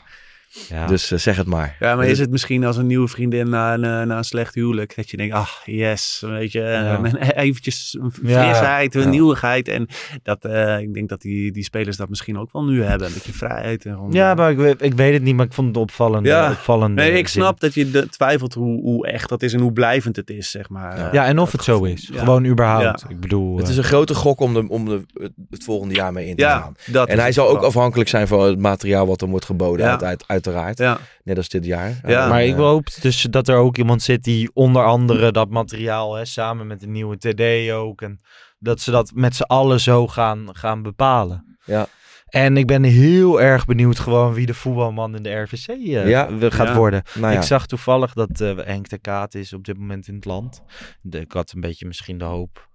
Ja. 0.69 0.87
Dus 0.87 1.11
eh, 1.11 1.19
zeg 1.19 1.37
het 1.37 1.47
maar. 1.47 1.77
Ja, 1.81 1.95
maar 1.97 2.07
is 2.07 2.19
het 2.19 2.31
misschien 2.31 2.65
als 2.65 2.77
een 2.77 2.87
nieuwe 2.87 3.09
vriendin 3.09 3.49
na 3.49 3.75
een, 3.75 3.85
eh, 3.85 4.03
na 4.03 4.17
een 4.17 4.25
slecht 4.25 4.55
huwelijk, 4.55 4.97
dat 4.97 5.11
je 5.11 5.17
denkt, 5.17 5.35
ach 5.35 5.63
yes, 5.65 6.23
weet 6.27 6.53
je, 6.53 6.63
eh, 6.63 6.67
Ja. 6.73 6.99
een- 7.03 7.17
eventjes 7.17 7.99
frisheid, 8.13 8.95
een 8.95 9.01
Ja. 9.03 9.09
nieuwigheid. 9.09 9.69
En 9.69 9.87
dat, 10.23 10.45
eh, 10.45 10.79
ik 10.81 10.95
denk 10.95 11.09
dat 11.09 11.21
die, 11.21 11.53
die 11.53 11.65
spelers 11.65 11.97
dat 11.97 12.09
misschien 12.09 12.39
ook 12.39 12.53
wel 12.53 12.65
nu 12.65 12.83
hebben, 12.83 13.07
een 13.07 13.13
beetje 13.15 13.33
vrijheid. 13.33 13.85
En 13.85 13.93
gewoon, 13.95 14.13
Ja, 14.13 14.31
eh, 14.31 14.37
maar 14.37 14.51
ik, 14.51 14.57
weet- 14.57 14.83
ik 14.83 14.95
weet 14.95 15.13
het 15.13 15.23
niet, 15.23 15.35
maar 15.37 15.47
ik 15.47 15.53
vond 15.53 15.69
het 15.69 15.77
opvallend. 15.77 16.27
Ja. 16.27 16.51
opvallend 16.51 16.95
Nee, 16.95 17.13
ik 17.13 17.29
snap 17.29 17.61
dat 17.61 17.75
je 17.75 17.91
de- 17.91 18.09
twijfelt 18.09 18.55
hoe, 18.55 18.81
hoe 18.81 19.07
echt 19.07 19.29
dat 19.29 19.43
is 19.43 19.53
en 19.53 19.61
hoe 19.61 19.73
blijvend 19.73 20.17
het 20.17 20.31
is, 20.31 20.51
zeg 20.51 20.69
maar. 20.69 20.97
Ja. 20.99 21.07
Eh, 21.07 21.13
Ja, 21.13 21.27
en 21.27 21.39
of 21.39 21.53
het 21.53 21.63
zo 21.65 21.85
is. 21.85 22.09
Ja. 22.13 22.19
Gewoon 22.19 22.45
überhaupt. 22.47 23.01
Ja. 23.01 23.09
Ik 23.09 23.21
bedoel... 23.21 23.57
Het 23.57 23.65
eh, 23.65 23.71
is 23.71 23.77
een 23.77 23.85
grote 23.85 24.15
gok 24.15 24.41
om, 24.41 24.55
de, 24.55 24.69
om 24.69 24.85
de, 24.85 25.03
het- 25.51 25.65
volgende 25.65 25.95
jaar 25.95 26.13
mee 26.13 26.27
in 26.27 26.37
te 26.37 26.43
Ja, 26.43 26.59
gaan. 26.59 26.77
dat 26.87 27.09
En 27.09 27.19
hij 27.19 27.33
zal 27.33 27.49
ook 27.49 27.63
afhankelijk 27.63 28.09
zijn 28.09 28.27
van 28.29 28.41
het 28.43 28.59
materiaal 28.59 29.07
wat 29.07 29.21
hem 29.21 29.31
wordt 29.31 29.45
geboden, 29.45 29.87
Ja. 29.87 29.91
uit, 30.01 30.03
uit- 30.27 30.46
uiteraard. 30.47 30.79
Ja, 30.79 30.99
Net 31.25 31.37
als 31.37 31.49
dit 31.49 31.65
jaar. 31.65 32.01
Ja. 32.07 32.23
En, 32.23 32.29
maar 32.29 32.41
eh, 32.41 32.49
ik 32.49 32.55
hoop 32.55 32.87
dus 33.01 33.23
dat 33.23 33.49
er 33.49 33.57
ook 33.57 33.77
iemand 33.77 34.03
zit 34.03 34.25
die 34.25 34.51
onder 34.55 34.85
andere 34.85 35.33
dat 35.33 35.51
materiaal, 35.51 36.15
hè, 36.15 36.25
samen 36.25 36.67
met 36.67 36.81
de 36.81 36.87
nieuwe 36.87 37.17
TD 37.19 37.73
ook, 37.73 38.03
en 38.03 38.21
dat 38.59 38.81
ze 38.81 38.91
dat 38.91 39.11
met 39.15 39.37
z'n 39.37 39.43
allen 39.43 39.81
zo 39.81 40.07
gaan, 40.07 40.49
gaan 40.53 40.83
bepalen. 40.83 41.59
Ja. 41.65 41.87
En 42.27 42.57
ik 42.57 42.67
ben 42.67 42.83
heel 42.83 43.41
erg 43.41 43.65
benieuwd 43.65 43.99
gewoon 43.99 44.35
wie 44.35 44.47
de 44.47 44.55
voetbalman 44.55 45.17
in 45.17 45.23
de 45.23 45.35
RVC 45.35 45.67
eh, 45.69 46.09
Ja. 46.09 46.29
gaat 46.41 46.69
Ja. 46.69 46.77
worden. 46.77 47.03
nou 47.15 47.33
ja. 47.33 47.39
Ik 47.39 47.45
zag 47.45 47.67
toevallig 47.67 48.13
dat 48.13 48.41
eh 48.41 48.57
Henk 48.57 48.89
de 48.89 48.99
Kaat 48.99 49.35
is 49.35 49.53
op 49.53 49.65
dit 49.65 49.79
moment 49.79 50.09
in 50.09 50.15
het 50.15 50.25
land. 50.25 50.63
De, 51.01 51.21
ik 51.21 51.33
had 51.33 51.53
een 51.55 51.61
beetje 51.61 51.87
misschien 51.87 52.19
de 52.19 52.25
hoop. 52.25 52.69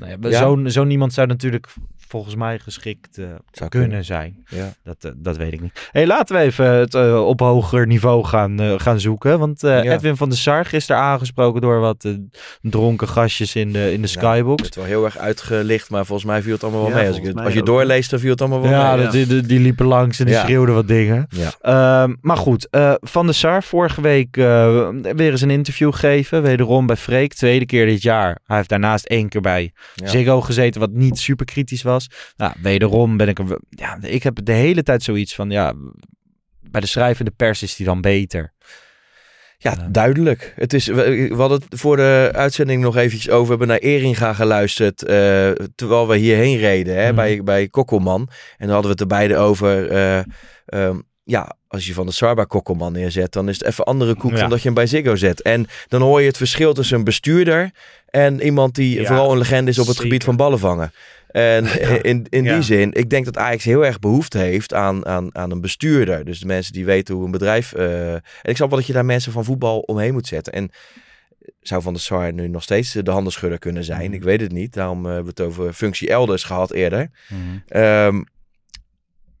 Nou 0.00 0.10
ja, 0.20 0.28
Ja. 0.30 0.38
Zo'n 0.38 0.70
zo'n 0.70 0.90
iemand 0.90 1.12
zou 1.12 1.26
natuurlijk 1.26 1.66
volgens 2.08 2.34
mij 2.34 2.58
geschikt 2.58 3.18
eh, 3.18 3.24
Zou 3.52 3.68
kunnen 3.70 4.04
zijn. 4.04 4.44
Ja. 4.48 4.72
Dat, 4.84 4.96
eh, 5.00 5.10
dat 5.16 5.36
weet 5.36 5.52
ik 5.52 5.60
niet. 5.60 5.88
Hey, 5.92 6.06
laten 6.06 6.36
we 6.36 6.42
even 6.42 6.66
het 6.66 6.94
eh, 6.94 7.26
op 7.26 7.40
hoger 7.40 7.86
niveau 7.86 8.24
gaan, 8.24 8.60
eh, 8.60 8.74
gaan 8.76 9.00
zoeken. 9.00 9.38
Want 9.38 9.62
eh, 9.64 9.82
Ja. 9.82 9.92
Edwin 9.92 10.16
van 10.16 10.28
der 10.28 10.38
Sar 10.38 10.64
gisteren 10.64 11.02
aangesproken 11.02 11.60
door 11.60 11.80
wat 11.80 12.08
dronken 12.60 13.08
gastjes 13.08 13.56
in 13.56 13.72
de, 13.72 13.92
in 13.92 14.00
de 14.02 14.06
skybox. 14.08 14.62
Het 14.62 14.70
is 14.70 14.76
wel 14.76 14.84
heel 14.84 15.04
erg 15.04 15.18
uitgelicht, 15.18 15.90
maar 15.90 16.06
volgens 16.06 16.28
mij 16.28 16.42
viel 16.42 16.52
het 16.52 16.62
allemaal 16.62 16.80
wel 16.80 16.90
Ja, 16.90 16.96
mee. 16.96 17.06
Als, 17.08 17.16
ik, 17.18 17.38
als 17.38 17.52
je 17.52 17.62
doorleest, 17.62 18.10
dan 18.10 18.18
viel 18.20 18.30
het 18.30 18.40
allemaal 18.40 18.60
wel 18.60 18.70
ja, 18.70 18.94
mee. 18.94 19.02
dat- 19.04 19.12
Die, 19.12 19.26
die, 19.26 19.42
die 19.42 19.60
liepen 19.60 19.86
langs 19.86 20.18
en 20.18 20.24
die 20.26 20.34
Ja. 20.34 20.42
schreeuwden 20.42 20.74
wat 20.74 20.88
dingen. 20.88 21.26
Ja. 21.28 21.52
Ehm, 22.02 22.14
maar 22.20 22.36
goed, 22.36 22.68
eh, 22.70 22.94
Van 23.00 23.26
der 23.26 23.34
Sar 23.34 23.62
vorige 23.62 24.00
week 24.00 24.36
eh, 24.36 24.88
weer 25.02 25.30
eens 25.30 25.40
een 25.40 25.50
interview 25.50 25.92
gegeven. 25.92 26.42
Wederom 26.42 26.86
bij 26.86 26.96
Freek. 26.96 27.34
Tweede 27.34 27.66
keer 27.66 27.86
dit 27.86 28.02
jaar. 28.02 28.38
Hij 28.46 28.56
heeft 28.56 28.68
daarnaast 28.68 29.04
één 29.06 29.28
keer 29.28 29.40
bij 29.40 29.72
Ja. 29.94 30.06
Ziggo 30.08 30.40
gezeten, 30.40 30.80
wat 30.80 30.90
niet 30.92 31.18
super 31.18 31.46
kritisch 31.46 31.82
was. 31.82 32.06
Nou, 32.36 32.52
wederom 32.62 33.16
ben 33.16 33.28
ik 33.28 33.38
er... 33.38 33.58
Ja, 33.68 33.98
ik 34.02 34.22
heb 34.22 34.38
de 34.44 34.52
hele 34.52 34.82
tijd 34.82 35.02
zoiets 35.02 35.34
van, 35.34 35.50
ja... 35.50 35.74
Bij 36.70 36.80
de 36.80 36.86
schrijvende 36.86 37.30
pers 37.30 37.62
is 37.62 37.76
die 37.76 37.86
dan 37.86 38.00
beter. 38.00 38.52
Ja, 39.58 39.88
duidelijk. 39.90 40.52
Het 40.56 40.72
is, 40.72 40.86
we, 40.86 41.26
we 41.28 41.34
hadden 41.34 41.60
het 41.68 41.80
voor 41.80 41.96
de 41.96 42.30
uitzending 42.34 42.82
nog 42.82 42.96
eventjes 42.96 43.30
over. 43.30 43.42
We 43.42 43.48
hebben 43.48 43.68
naar 43.68 43.78
Eringa 43.78 44.32
geluisterd 44.32 45.02
eh, 45.02 45.50
terwijl 45.74 46.08
we 46.08 46.16
hierheen 46.16 46.58
reden 46.58 46.94
hè, 46.96 47.06
Mhm. 47.06 47.14
bij, 47.14 47.42
bij 47.42 47.68
Kokkelman. 47.68 48.20
En 48.58 48.66
dan 48.66 48.68
hadden 48.74 48.82
we 48.84 48.90
het 48.90 49.00
er 49.00 49.06
beide 49.06 49.36
over. 49.36 49.90
eh, 49.90 50.18
ehm, 50.66 50.98
ja, 51.30 51.56
als 51.68 51.86
je 51.86 51.94
van 51.94 52.06
de 52.06 52.12
Sarba 52.12 52.44
Kokkelman 52.44 52.92
neerzet, 52.92 53.32
dan 53.32 53.48
is 53.48 53.58
het 53.58 53.66
even 53.66 53.84
andere 53.84 54.14
koek 54.14 54.30
Ja. 54.30 54.36
dan 54.36 54.48
dat 54.50 54.58
je 54.58 54.64
hem 54.64 54.74
bij 54.74 54.86
Ziggo 54.86 55.16
zet. 55.16 55.42
En 55.42 55.66
dan 55.88 56.02
hoor 56.02 56.20
je 56.20 56.26
het 56.26 56.36
verschil 56.36 56.74
tussen 56.74 56.98
een 56.98 57.04
bestuurder 57.04 57.70
en 58.06 58.40
iemand 58.42 58.74
die 58.74 59.00
Ja, 59.00 59.06
vooral 59.06 59.32
een 59.32 59.38
legende 59.38 59.70
is 59.70 59.78
op 59.78 59.86
het 59.86 59.96
zeker. 59.96 60.10
gebied 60.10 60.24
van 60.24 60.36
ballen 60.36 60.58
vangen. 60.58 60.92
En 61.30 61.64
in, 62.10 62.26
in 62.30 62.42
die 62.44 62.62
zin, 62.62 62.92
ik 62.92 63.10
denk 63.10 63.24
dat 63.24 63.36
Ajax 63.36 63.64
heel 63.64 63.84
erg 63.86 63.98
behoefte 63.98 64.38
heeft 64.38 64.74
aan, 64.74 65.06
aan, 65.06 65.34
aan 65.36 65.50
een 65.50 65.60
bestuurder. 65.60 66.24
Dus 66.24 66.40
de 66.40 66.46
mensen 66.46 66.72
die 66.72 66.84
weten 66.84 67.14
hoe 67.14 67.24
een 67.24 67.30
bedrijf... 67.30 67.72
eh, 67.72 68.12
en 68.14 68.22
ik 68.42 68.56
snap 68.56 68.68
wel 68.68 68.78
dat 68.78 68.86
je 68.86 68.92
daar 68.92 69.04
mensen 69.04 69.32
van 69.32 69.44
voetbal 69.44 69.78
omheen 69.80 70.12
moet 70.12 70.26
zetten. 70.26 70.52
En 70.52 70.70
zou 71.60 71.82
Van 71.82 71.92
der 71.92 72.02
Sar 72.02 72.32
nu 72.32 72.48
nog 72.48 72.62
steeds 72.62 72.92
de 72.92 73.10
handenschudder 73.10 73.58
kunnen 73.58 73.84
zijn? 73.84 74.04
Mhm. 74.04 74.12
Ik 74.12 74.22
weet 74.22 74.40
het 74.40 74.52
niet. 74.52 74.72
Daarom 74.74 74.98
eh, 75.06 75.12
hebben 75.12 75.34
we 75.34 75.42
het 75.42 75.50
over 75.50 75.72
functie 75.72 76.08
elders 76.08 76.44
gehad 76.44 76.72
eerder. 76.72 77.10
Ehm, 77.68 78.22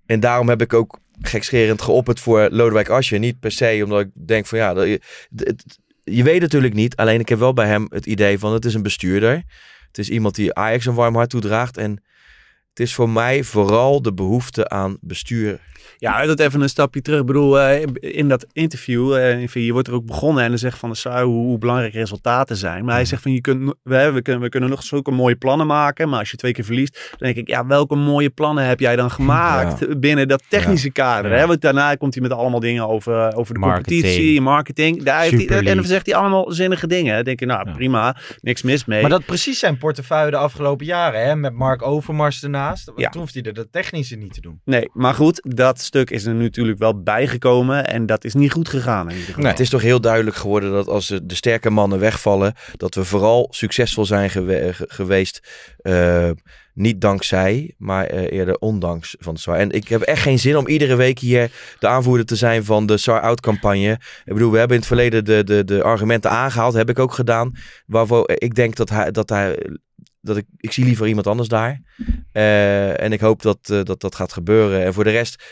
en 0.06 0.20
daarom 0.20 0.48
heb 0.48 0.62
ik 0.62 0.72
ook 0.74 0.98
gekscherend 1.20 1.82
geopperd 1.82 2.20
voor 2.20 2.48
Lodewijk 2.50 2.88
Asje. 2.88 3.16
Niet 3.16 3.40
per 3.40 3.52
se 3.52 3.80
omdat 3.84 4.00
ik 4.00 4.08
denk 4.14 4.46
van 4.46 4.58
ja, 4.58 4.74
dat 4.74 4.86
je, 6.04 6.22
weet 6.22 6.40
natuurlijk 6.40 6.74
niet. 6.74 6.96
Alleen 6.96 7.20
ik 7.20 7.28
heb 7.28 7.38
wel 7.38 7.52
bij 7.52 7.66
hem 7.66 7.86
het 7.90 8.06
idee 8.06 8.38
van 8.38 8.52
het 8.52 8.64
is 8.64 8.74
een 8.74 8.82
bestuurder. 8.82 9.42
Het 9.86 9.98
is 9.98 10.10
iemand 10.10 10.34
die 10.34 10.54
Ajax 10.54 10.86
een 10.86 10.94
warm 10.94 11.14
hart 11.14 11.30
toedraagt. 11.30 11.76
En 11.76 12.02
het 12.80 12.88
is 12.88 12.94
voor 12.94 13.08
mij 13.10 13.44
vooral 13.44 14.02
de 14.02 14.12
behoefte 14.12 14.68
aan 14.68 14.96
bestuur. 15.00 15.60
Ja, 16.00 16.26
dat 16.26 16.40
even 16.40 16.60
een 16.60 16.68
stapje 16.68 17.02
terug. 17.02 17.20
Ik 17.20 17.26
bedoel, 17.26 17.60
eh, 17.60 17.86
in 18.00 18.28
dat 18.28 18.46
interview, 18.52 19.16
eh, 19.16 19.46
je 19.46 19.72
wordt 19.72 19.88
er 19.88 19.94
ook 19.94 20.06
begonnen 20.06 20.42
en 20.42 20.48
dan 20.48 20.58
zegt 20.58 20.78
van 20.78 20.90
de 20.90 20.96
Sar 20.96 21.22
hoe, 21.22 21.58
belangrijk 21.58 21.92
resultaten 21.92 22.56
zijn. 22.56 22.84
Maar 22.84 22.94
hij 22.94 23.04
zegt 23.04 23.22
van, 23.22 23.32
je 23.32 23.40
kunt, 23.40 23.74
we, 23.82 24.10
we, 24.10 24.22
kunnen, 24.22 24.42
we 24.42 24.48
kunnen 24.48 24.70
nog 24.70 24.82
zulke 24.82 25.10
mooie 25.10 25.36
plannen 25.36 25.66
maken, 25.66 26.08
maar 26.08 26.18
als 26.18 26.30
je 26.30 26.36
twee 26.36 26.52
keer 26.52 26.64
verliest, 26.64 27.08
dan 27.10 27.18
denk 27.18 27.36
ik, 27.36 27.48
ja, 27.48 27.66
welke 27.66 27.94
mooie 27.96 28.30
plannen 28.30 28.64
heb 28.66 28.80
jij 28.80 28.96
dan 28.96 29.10
gemaakt 29.10 30.00
binnen 30.00 30.28
dat 30.28 30.42
technische 30.48 30.90
kader? 30.90 31.30
Hè? 31.30 31.46
Want 31.46 31.60
daarna 31.60 31.94
komt 31.94 32.14
hij 32.14 32.22
met 32.22 32.32
allemaal 32.32 32.60
dingen 32.60 32.88
over, 32.88 33.34
over 33.36 33.54
de 33.54 33.60
Marketing. 33.60 34.00
competitie, 34.02 34.40
marketing. 34.40 35.02
Daar 35.02 35.20
heeft 35.20 35.32
hij, 35.32 35.40
Super 35.40 35.66
en 35.66 35.76
dan 35.76 35.84
zegt 35.84 36.06
hij 36.06 36.14
allemaal 36.14 36.52
zinnige 36.52 36.86
dingen. 36.86 37.14
Dan 37.14 37.24
denk 37.24 37.40
je, 37.40 37.46
nou, 37.46 37.68
Ja. 37.68 37.72
prima, 37.72 38.16
niks 38.40 38.62
mis 38.62 38.84
mee. 38.84 39.00
Maar 39.00 39.10
dat 39.10 39.24
precies 39.24 39.58
zijn 39.58 39.78
portefeuille 39.78 40.30
de 40.30 40.36
afgelopen 40.36 40.86
jaren, 40.86 41.24
hè? 41.24 41.36
Met 41.36 41.52
Mark 41.52 41.82
Overmars 41.82 42.40
Ja. 42.96 43.08
Toen 43.08 43.20
hoeft 43.20 43.34
hij 43.34 43.42
er 43.42 43.54
de 43.54 43.70
technische 43.70 44.16
niet 44.16 44.32
te 44.34 44.40
doen. 44.40 44.60
Nee, 44.64 44.90
maar 44.92 45.14
goed, 45.14 45.40
dat 45.56 45.80
stuk 45.80 46.10
is 46.10 46.24
er 46.24 46.34
natuurlijk 46.34 46.78
wel 46.78 47.02
bijgekomen 47.02 47.86
en 47.86 48.06
dat 48.06 48.24
is 48.24 48.34
niet 48.34 48.52
goed 48.52 48.68
gegaan 48.68 49.10
in 49.10 49.16
ieder 49.16 49.34
geval. 49.34 49.50
Het 49.50 49.60
is 49.60 49.68
toch 49.70 49.82
heel 49.82 50.00
duidelijk 50.00 50.36
geworden 50.36 50.72
dat 50.72 50.88
als 50.88 51.06
de 51.06 51.26
de 51.26 51.34
sterke 51.34 51.70
mannen 51.70 51.98
wegvallen, 51.98 52.54
dat 52.76 52.94
we 52.94 53.04
vooral 53.04 53.46
succesvol 53.50 54.04
zijn 54.04 54.30
gewe- 54.30 54.72
ge- 54.74 54.84
geweest. 54.88 55.40
eh, 55.80 56.30
niet 56.74 57.00
dankzij, 57.00 57.74
maar 57.78 58.06
eh, 58.06 58.38
eerder 58.38 58.56
ondanks 58.58 59.16
van 59.18 59.34
de 59.34 59.40
SAR. 59.40 59.56
En 59.56 59.70
ik 59.70 59.88
heb 59.88 60.00
echt 60.00 60.22
geen 60.22 60.38
zin 60.38 60.56
om 60.56 60.66
iedere 60.68 60.96
week 60.96 61.18
hier 61.18 61.50
de 61.78 61.86
aanvoerder 61.88 62.26
te 62.26 62.36
zijn 62.36 62.64
van 62.64 62.86
de 62.86 62.96
SAR-out 62.96 63.40
campagne. 63.40 63.92
Ik 64.24 64.32
bedoel, 64.32 64.50
we 64.50 64.58
hebben 64.58 64.76
in 64.76 64.82
het 64.82 64.88
verleden 64.92 65.24
de, 65.24 65.44
de, 65.44 65.64
de 65.64 65.82
argumenten 65.82 66.30
aangehaald, 66.30 66.74
heb 66.74 66.88
ik 66.90 66.98
ook 66.98 67.12
gedaan. 67.12 67.52
Waarvoor 67.86 68.30
ik 68.34 68.54
denk 68.54 68.76
dat 68.76 68.88
hij, 68.90 69.10
dat 69.10 69.28
hij 69.28 69.58
dat 70.20 70.36
ik, 70.36 70.46
ik 70.56 70.72
zie 70.72 70.84
liever 70.84 71.06
iemand 71.06 71.26
anders 71.26 71.48
daar. 71.48 71.80
Eh, 72.32 73.00
en 73.00 73.12
ik 73.12 73.20
hoop 73.20 73.42
dat, 73.42 73.58
eh, 73.62 73.82
dat 73.82 74.00
dat 74.00 74.14
gaat 74.14 74.32
gebeuren. 74.32 74.84
En 74.84 74.94
voor 74.94 75.04
de 75.04 75.10
rest, 75.10 75.44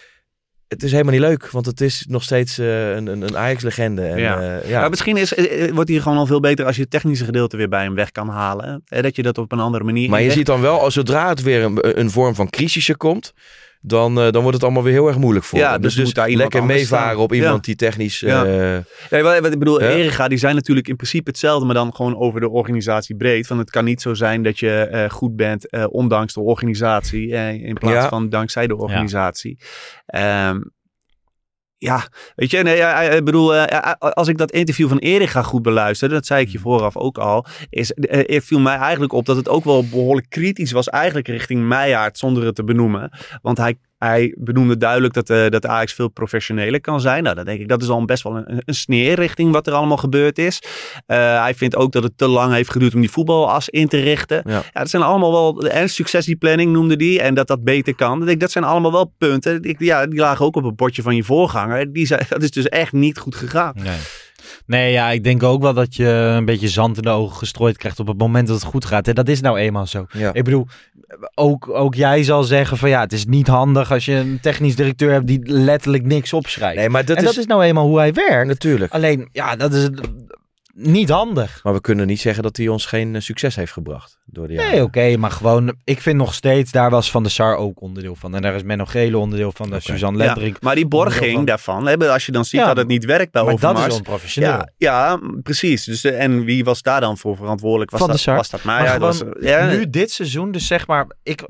het 0.69 0.83
is 0.83 0.91
helemaal 0.91 1.12
niet 1.12 1.23
leuk. 1.23 1.51
Want 1.51 1.66
het 1.66 1.81
is 1.81 2.05
nog 2.09 2.23
steeds 2.23 2.59
eh, 2.59 2.91
een, 2.91 3.07
een, 3.07 3.23
een 3.23 3.37
Ajax-legende. 3.37 4.03
En, 4.03 4.19
Ja. 4.19 4.61
ja. 4.66 4.81
Maar 4.81 4.91
misschien 4.91 5.16
is, 5.16 5.35
wordt 5.73 5.91
hij 5.91 5.99
gewoon 6.01 6.19
al 6.19 6.27
veel 6.27 6.41
beter 6.41 6.66
als 6.66 6.77
je 6.77 6.83
het 6.83 6.91
technische 6.91 7.25
gedeelte 7.25 7.57
weer 7.57 7.69
bij 7.69 7.83
hem 7.83 7.95
weg 7.95 8.11
kan 8.12 8.29
halen. 8.29 8.83
Hè? 8.85 9.03
Dat 9.03 9.16
je 9.16 9.23
dat 9.23 9.39
op 9.39 9.53
een 9.53 9.61
andere 9.61 9.85
manier 9.85 10.11
Maar 10.11 10.23
je 10.23 10.31
ziet 10.31 10.47
dan 10.47 10.61
wel, 10.61 10.81
als 10.81 10.95
zodra 10.95 11.29
het 11.29 11.43
weer 11.43 11.62
een, 11.62 11.99
een 11.99 12.11
vorm 12.11 12.35
van 12.35 12.51
crisisje 12.51 12.97
komt, 12.97 13.33
dan, 13.81 14.20
eh, 14.20 14.31
dan 14.31 14.41
wordt 14.41 14.55
het 14.57 14.62
allemaal 14.64 14.83
weer 14.83 14.93
heel 14.93 15.07
erg 15.09 15.18
moeilijk 15.18 15.45
voor 15.45 15.59
Ja, 15.59 15.72
hem. 15.72 15.81
dus 15.81 15.95
Dus, 15.95 16.05
moet 16.05 16.14
daar 16.14 16.29
iemand 16.29 16.53
lekker 16.53 16.68
meevaren 16.70 17.18
op 17.18 17.33
iemand 17.33 17.55
Ja. 17.55 17.61
die 17.62 17.74
technisch... 17.76 18.20
Ja. 18.20 18.45
eh, 18.45 18.79
Nee, 19.11 19.22
wat, 19.22 19.53
ik 19.53 19.59
bedoel, 19.59 19.83
Ja. 19.83 19.89
Erika, 19.89 20.29
die 20.29 20.39
zijn 20.39 20.55
natuurlijk 20.55 20.89
in 20.89 20.97
principe 20.97 21.31
hetzelfde, 21.31 21.66
maar 21.66 21.74
dan 21.74 21.95
gewoon 21.95 22.16
over 22.16 22.41
de 22.41 22.49
organisatie 22.49 23.16
breed. 23.16 23.47
Van 23.47 23.59
het 23.59 23.70
kan 23.70 23.85
niet 23.85 24.03
zo 24.03 24.14
zijn 24.14 24.43
dat 24.43 24.59
je 24.59 24.70
eh, 24.70 25.11
goed 25.11 25.37
bent 25.37 25.68
eh, 25.70 25.85
ondanks 25.91 26.35
de 26.35 26.41
organisatie, 26.41 27.35
eh, 27.35 27.53
in 27.53 27.74
plaats 27.74 27.95
Ja. 27.95 28.09
van 28.09 28.29
dankzij 28.29 28.66
de 28.66 28.76
organisatie. 28.76 29.59
Ehm, 30.07 30.61
ja, 31.79 32.09
weet 32.35 32.51
je, 32.51 32.62
nee, 32.62 33.16
ik 33.16 33.24
bedoel, 33.24 33.55
eh, 33.55 33.93
als 33.99 34.29
ik 34.29 34.39
dat 34.39 34.51
interview 34.51 34.89
van 34.89 34.99
Erika 34.99 35.43
goed 35.43 35.62
beluisterde, 35.62 36.14
dat 36.14 36.26
zei 36.26 36.43
ik 36.43 36.49
je 36.49 36.59
vooraf 36.59 36.97
ook 36.97 37.18
al, 37.18 37.47
is, 37.70 37.93
eh, 37.93 38.35
het 38.35 38.45
viel 38.45 38.61
mij 38.61 38.76
eigenlijk 38.76 39.12
op 39.12 39.26
dat 39.26 39.37
het 39.37 39.49
ook 39.49 39.64
wel 39.64 39.89
behoorlijk 39.89 40.31
kritisch 40.31 40.72
was, 40.72 40.89
eigenlijk 40.89 41.29
richting 41.29 41.68
Meijaard, 41.68 42.18
zonder 42.18 42.45
het 42.45 42.55
te 42.55 42.64
benoemen. 42.64 43.11
Want 43.43 43.59
hij, 43.59 43.79
hij 43.99 44.35
benoemde 44.39 44.77
duidelijk 44.77 45.15
dat, 45.15 45.31
eh 45.31 45.49
dat 45.49 45.67
Ajax 45.67 45.93
veel 45.93 46.09
professioneler 46.09 46.81
kan 46.81 47.01
zijn. 47.01 47.23
Nou, 47.23 47.37
dan 47.37 47.45
denk 47.45 47.61
ik, 47.61 47.69
dat 47.69 47.83
is 47.83 47.89
al 47.89 48.05
best 48.05 48.23
wel 48.23 48.37
een, 48.37 48.63
een 48.65 48.75
sneer 48.75 49.15
richting 49.15 49.53
wat 49.53 49.67
er 49.67 49.73
allemaal 49.73 49.97
gebeurd 49.97 50.39
is. 50.39 50.63
Eh, 51.07 51.43
hij 51.43 51.55
vindt 51.55 51.77
ook 51.77 51.93
dat 51.93 52.03
het 52.03 52.19
te 52.19 52.29
lang 52.29 52.53
heeft 52.53 52.71
geduurd 52.71 52.95
om 52.95 53.01
die 53.01 53.11
voetbalas 53.11 53.69
in 53.69 53.89
te 53.89 54.01
richten. 54.01 54.43
Ja. 54.45 54.63
Ja, 54.73 54.81
dat 54.81 54.91
zijn 54.91 55.03
allemaal 55.03 55.33
wel, 55.33 55.69
en 55.69 55.91
successieplanning 55.91 56.73
noemde 56.73 56.97
die, 56.97 57.21
en 57.21 57.35
dat 57.35 57.47
dat 57.47 57.65
beter 57.65 57.95
kan. 57.95 58.19
Denk 58.19 58.31
ik, 58.31 58.41
dat 58.41 58.51
zijn 58.51 58.65
allemaal 58.65 58.93
wel 58.93 59.15
punten. 59.19 59.63
Ik, 59.63 59.81
ja, 59.81 60.07
die 60.07 60.21
lagen 60.21 60.45
ook 60.45 60.57
op 60.57 60.65
het 60.65 60.77
bordje 60.77 61.03
van 61.03 61.17
je 61.17 61.25
voorganger. 61.25 61.93
Die 61.93 62.07
zei, 62.07 62.21
dat 62.29 62.43
is 62.43 62.51
dus 62.51 62.69
echt 62.69 62.93
niet 62.93 63.19
goed 63.19 63.35
gegaan. 63.35 63.73
Nee. 63.75 63.99
Nee, 64.67 64.93
ja, 64.93 65.11
ik 65.11 65.25
denk 65.25 65.43
ook 65.43 65.63
wel 65.63 65.75
dat 65.75 65.95
je 65.97 66.07
een 66.07 66.45
beetje 66.45 66.69
zand 66.69 66.97
in 66.97 67.03
de 67.03 67.09
ogen 67.09 67.37
gestrooid 67.37 67.77
krijgt 67.77 68.01
op 68.01 68.07
het 68.07 68.19
moment 68.19 68.47
dat 68.49 68.57
het 68.61 68.65
goed 68.71 68.85
gaat. 68.85 69.09
En 69.09 69.15
dat 69.15 69.29
is 69.29 69.41
nou 69.41 69.59
eenmaal 69.59 69.87
zo. 69.87 70.07
ja. 70.13 70.33
Ik 70.33 70.45
bedoel, 70.45 70.67
ook, 71.35 71.69
ook 71.69 71.95
jij 71.95 72.23
zal 72.23 72.43
zeggen 72.43 72.77
van 72.77 72.89
ja, 72.89 73.01
het 73.01 73.13
is 73.13 73.27
niet 73.27 73.47
handig 73.47 73.93
als 73.93 74.05
je 74.05 74.15
een 74.15 74.39
technisch 74.41 74.77
directeur 74.77 75.13
hebt 75.13 75.27
die 75.27 75.41
letterlijk 75.45 76.05
niks 76.05 76.33
opschrijft. 76.33 76.77
Nee, 76.77 76.89
maar 76.89 77.05
dat 77.05 77.17
en 77.17 77.23
is, 77.23 77.29
dat 77.29 77.39
is 77.39 77.47
nou 77.47 77.63
eenmaal 77.63 77.87
hoe 77.87 77.99
hij 77.99 78.13
werkt. 78.13 78.49
natuurlijk. 78.49 78.93
Alleen, 78.93 79.29
ja, 79.33 79.57
dat 79.57 79.73
is 79.75 79.89
niet 80.81 81.09
handig. 81.09 81.61
Maar 81.62 81.72
we 81.72 81.81
kunnen 81.81 82.07
niet 82.07 82.20
zeggen 82.20 82.43
dat 82.43 82.57
hij 82.57 82.68
ons 82.68 82.87
geen 82.87 83.14
eh, 83.14 83.20
succes 83.20 83.57
heeft 83.57 83.72
gebracht 83.72 84.18
door 84.24 84.47
de 84.49 84.53
jaren. 84.55 84.70
Nee, 84.70 84.83
oké, 84.83 85.16
maar 85.16 85.31
gewoon, 85.31 85.76
ik 85.85 86.01
vind 86.01 86.16
nog 86.16 86.35
steeds, 86.35 86.70
daar 86.72 86.91
was 86.91 87.11
Van 87.11 87.22
de 87.22 87.29
Sar 87.29 87.57
ook 87.57 87.81
onderdeel 87.81 88.14
van. 88.14 88.35
En 88.35 88.43
daar 88.43 88.55
is 88.55 88.62
Menno 88.62 88.85
Gele 88.85 89.18
onderdeel 89.18 89.53
van, 89.53 89.68
daar 89.68 89.79
is 89.79 89.85
Suzanne 89.85 90.18
Ja, 90.18 90.24
Lendrink. 90.24 90.61
maar 90.62 90.74
die 90.74 90.87
borging 90.87 91.47
daarvan, 91.47 91.87
hè, 91.87 92.11
als 92.12 92.26
je 92.26 92.33
dan 92.33 92.45
ziet 92.45 92.61
Ja, 92.61 92.66
dat 92.66 92.76
het 92.76 92.87
niet 92.87 93.05
werkt 93.05 93.33
bij 93.33 93.43
Maar 93.43 93.51
dat 93.57 93.64
Overmars. 93.64 93.93
is 93.93 93.99
onprofessioneel. 93.99 94.51
ja, 94.51 94.68
ja, 94.76 95.20
precies. 95.43 95.85
Dus, 95.85 96.05
eh, 96.05 96.22
en 96.22 96.45
wie 96.45 96.64
was 96.64 96.83
daar 96.83 97.01
dan 97.01 97.18
voor 97.18 97.37
verantwoordelijk? 97.37 97.91
Was 97.91 98.01
Van 98.01 98.09
de 98.09 98.14
dat, 98.14 98.22
Sar. 98.22 98.37
was 98.37 98.51
dat 98.51 98.64
mij? 98.64 98.74
Maar 98.74 98.85
Ja, 98.85 98.99
dat 98.99 99.16
gewoon 99.16 99.35
was, 99.41 99.49
ja, 99.51 99.66
nu 99.66 99.91
dit 99.91 100.11
seizoen, 100.11 100.53
dus 100.53 100.66
zeg 100.66 100.87
maar, 100.87 101.07
ik, 101.22 101.45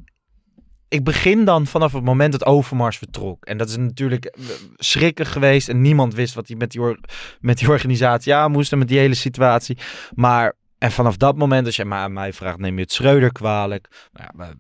ik 0.89 1.05
begin 1.05 1.45
dan 1.45 1.67
vanaf 1.67 1.93
het 1.93 2.05
moment 2.05 2.33
dat 2.33 2.45
Overmars 2.47 2.99
vertrok. 2.99 3.45
En 3.45 3.59
dat 3.59 3.69
is 3.69 3.77
natuurlijk 3.77 4.25
eh, 4.25 4.45
schrikken 4.77 5.27
geweest 5.27 5.69
en 5.69 5.81
niemand 5.81 6.15
wist 6.15 6.35
wat 6.35 6.49
hij 6.49 6.57
met 6.57 6.71
die, 6.71 6.99
met 7.41 7.59
die 7.59 7.69
organisatie 7.69 8.35
aan 8.35 8.51
moest 8.51 8.73
en 8.73 8.79
met 8.79 8.89
die 8.89 8.99
hele 8.99 9.15
situatie. 9.15 9.79
Maar, 10.15 10.55
en 10.79 10.93
vanaf 10.93 11.17
dat 11.17 11.37
moment, 11.37 11.67
als 11.67 11.77
je 11.77 11.85
maar 11.85 12.03
aan 12.03 12.13
mij 12.13 12.33
vraagt, 12.33 12.59
neem 12.59 12.75
je 12.75 12.83
het 12.83 12.93
Schreuder 12.93 13.33
kwalijk? 13.33 14.09
Nou 14.13 14.29
ja, 14.39 14.55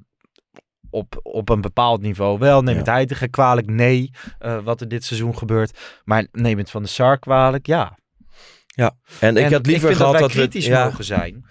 op, 0.90 1.20
op 1.22 1.48
een 1.48 1.60
bepaald 1.60 2.00
niveau 2.00 2.38
wel. 2.38 2.62
Neem 2.62 2.72
Ja. 2.74 2.80
het 2.80 2.88
Heitinga 2.88 3.26
kwalijk? 3.26 3.66
Nee, 3.66 4.10
eh, 4.38 4.58
wat 4.64 4.80
er 4.80 4.88
dit 4.88 5.04
seizoen 5.04 5.38
gebeurt. 5.38 5.78
Maar 6.04 6.26
neem 6.32 6.58
het 6.58 6.70
Van 6.70 6.82
de 6.82 6.88
Sar 6.88 7.18
kwalijk? 7.18 7.66
Ja. 7.66 7.98
En 9.20 9.36
ik 9.36 9.52
had 9.52 9.66
liever 9.66 9.88
vind 9.88 10.00
gehad 10.00 10.18
dat 10.18 10.32
we... 10.32 10.38
kritisch 10.38 10.66
Ja, 10.66 10.84
mogen 10.84 11.04
zijn. 11.04 11.44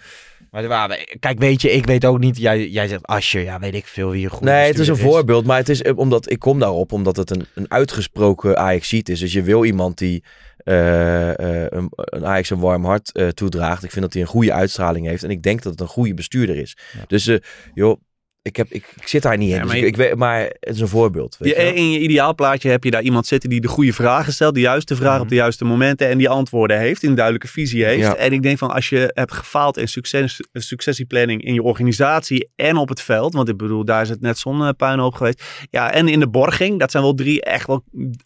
Maar 0.57 0.65
er 0.65 0.71
waren- 0.71 1.19
kijk, 1.19 1.39
weet 1.39 1.61
je, 1.61 1.71
ik 1.71 1.85
weet 1.85 2.05
ook 2.05 2.19
niet. 2.19 2.37
Jij, 2.37 2.67
jij 2.67 2.87
zegt 2.87 3.05
Asje, 3.05 3.39
ja, 3.39 3.59
weet 3.59 3.75
ik 3.75 3.85
veel 3.85 4.09
wie 4.09 4.21
je 4.21 4.29
goed 4.29 4.41
nee, 4.41 4.67
het 4.67 4.79
is 4.79 4.87
een 4.87 4.97
voorbeeld, 4.97 5.45
maar 5.45 5.57
het 5.57 5.69
is 5.69 5.81
eh, 5.81 5.97
omdat 5.97 6.31
ik 6.31 6.39
kom 6.39 6.59
daarop 6.59 6.91
omdat 6.91 7.15
het 7.15 7.29
een, 7.29 7.45
een 7.53 7.71
uitgesproken 7.71 8.57
Ajaxiet 8.57 9.09
is. 9.09 9.19
Dus 9.19 9.33
je 9.33 9.41
wil 9.41 9.65
iemand 9.65 9.97
die 9.97 10.23
eh, 10.57 11.29
eh, 11.29 11.65
een, 11.69 11.87
een 11.95 12.25
Ajax 12.25 12.49
een 12.49 12.59
warm 12.59 12.85
hart 12.85 13.11
toedraagt. 13.33 13.83
Ik 13.83 13.91
vind 13.91 14.03
dat 14.03 14.13
hij 14.13 14.21
een 14.21 14.27
goede 14.27 14.53
uitstraling 14.53 15.05
heeft 15.05 15.23
en 15.23 15.29
ik 15.29 15.41
denk 15.41 15.61
dat 15.61 15.71
het 15.71 15.81
een 15.81 15.87
goede 15.87 16.13
bestuurder 16.13 16.57
is. 16.57 16.77
Ja. 16.93 17.03
Dus 17.07 17.31
joh, 17.73 18.01
ik, 18.47 18.55
heb, 18.55 18.67
ik, 18.69 18.85
ik 19.01 19.07
zit 19.07 19.21
daar 19.21 19.37
niet 19.37 19.49
in. 19.49 19.55
Ja, 19.55 19.61
dus 19.61 19.67
maar 19.67 19.75
ik, 19.77 19.81
je- 19.83 19.87
ik 19.87 19.95
weet, 19.95 20.15
maar 20.15 20.39
het 20.59 20.75
is 20.75 20.79
een 20.79 20.87
voorbeeld. 20.87 21.35
Weet 21.39 21.55
Je- 21.55 21.73
in 21.73 21.91
je 21.91 21.99
ideaalplaatje 21.99 22.69
heb 22.69 22.83
je 22.83 22.91
daar 22.91 23.01
iemand 23.01 23.27
zitten 23.27 23.49
die 23.49 23.61
de 23.61 23.67
goede 23.67 23.93
vragen 23.93 24.33
stelt, 24.33 24.53
de 24.53 24.59
juiste 24.59 24.95
vragen 24.95 25.13
Mhm. 25.13 25.21
op 25.21 25.29
de 25.29 25.35
juiste 25.35 25.65
momenten 25.65 26.07
en 26.09 26.17
die 26.17 26.29
antwoorden 26.29 26.79
heeft, 26.79 27.03
een 27.03 27.15
duidelijke 27.15 27.47
visie 27.47 27.85
heeft. 27.85 28.01
Ja. 28.01 28.15
En 28.15 28.31
ik 28.33 28.43
denk 28.43 28.57
van 28.57 28.71
als 28.71 28.89
je 28.89 29.11
hebt 29.13 29.33
gefaald 29.33 29.77
in 29.77 29.87
succes, 29.87 30.39
successieplanning 30.53 31.43
in 31.43 31.53
je 31.53 31.61
organisatie 31.63 32.49
en 32.55 32.77
op 32.77 32.89
het 32.89 33.01
veld, 33.01 33.33
want 33.33 33.49
ik 33.49 33.57
bedoel, 33.57 33.85
daar 33.85 34.01
is 34.01 34.09
het 34.09 34.21
net 34.21 34.37
zo'n 34.37 34.61
eh, 34.63 34.69
puinhoop 34.77 35.13
geweest. 35.13 35.43
Ja, 35.69 35.91
en 35.91 36.07
in 36.07 36.19
de 36.19 36.29
borging, 36.29 36.79
dat 36.79 36.91
zijn 36.91 37.03
wel 37.03 37.13
drie 37.13 37.41
echt 37.41 37.67
wel 37.67 37.83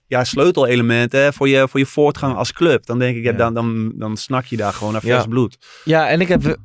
ja, 0.07 0.23
sleutelelementen 0.23 1.33
voor, 1.33 1.47
je, 1.49 1.67
voor 1.69 1.79
je 1.79 1.85
voortgang 1.85 2.35
als 2.35 2.53
club. 2.53 2.85
Dan 2.85 2.99
denk 2.99 3.17
ik, 3.17 3.23
ja, 3.23 3.31
Ja. 3.31 3.37
dan, 3.37 3.53
dan, 3.53 3.91
dan 3.95 4.17
snak 4.17 4.45
je 4.45 4.57
daar 4.57 4.73
gewoon 4.73 4.93
naar 4.93 5.05
Ja. 5.05 5.13
vers 5.13 5.25
bloed. 5.27 5.57
Ja, 5.83 6.07
en 6.09 6.21
ik 6.21 6.27
heb 6.27 6.57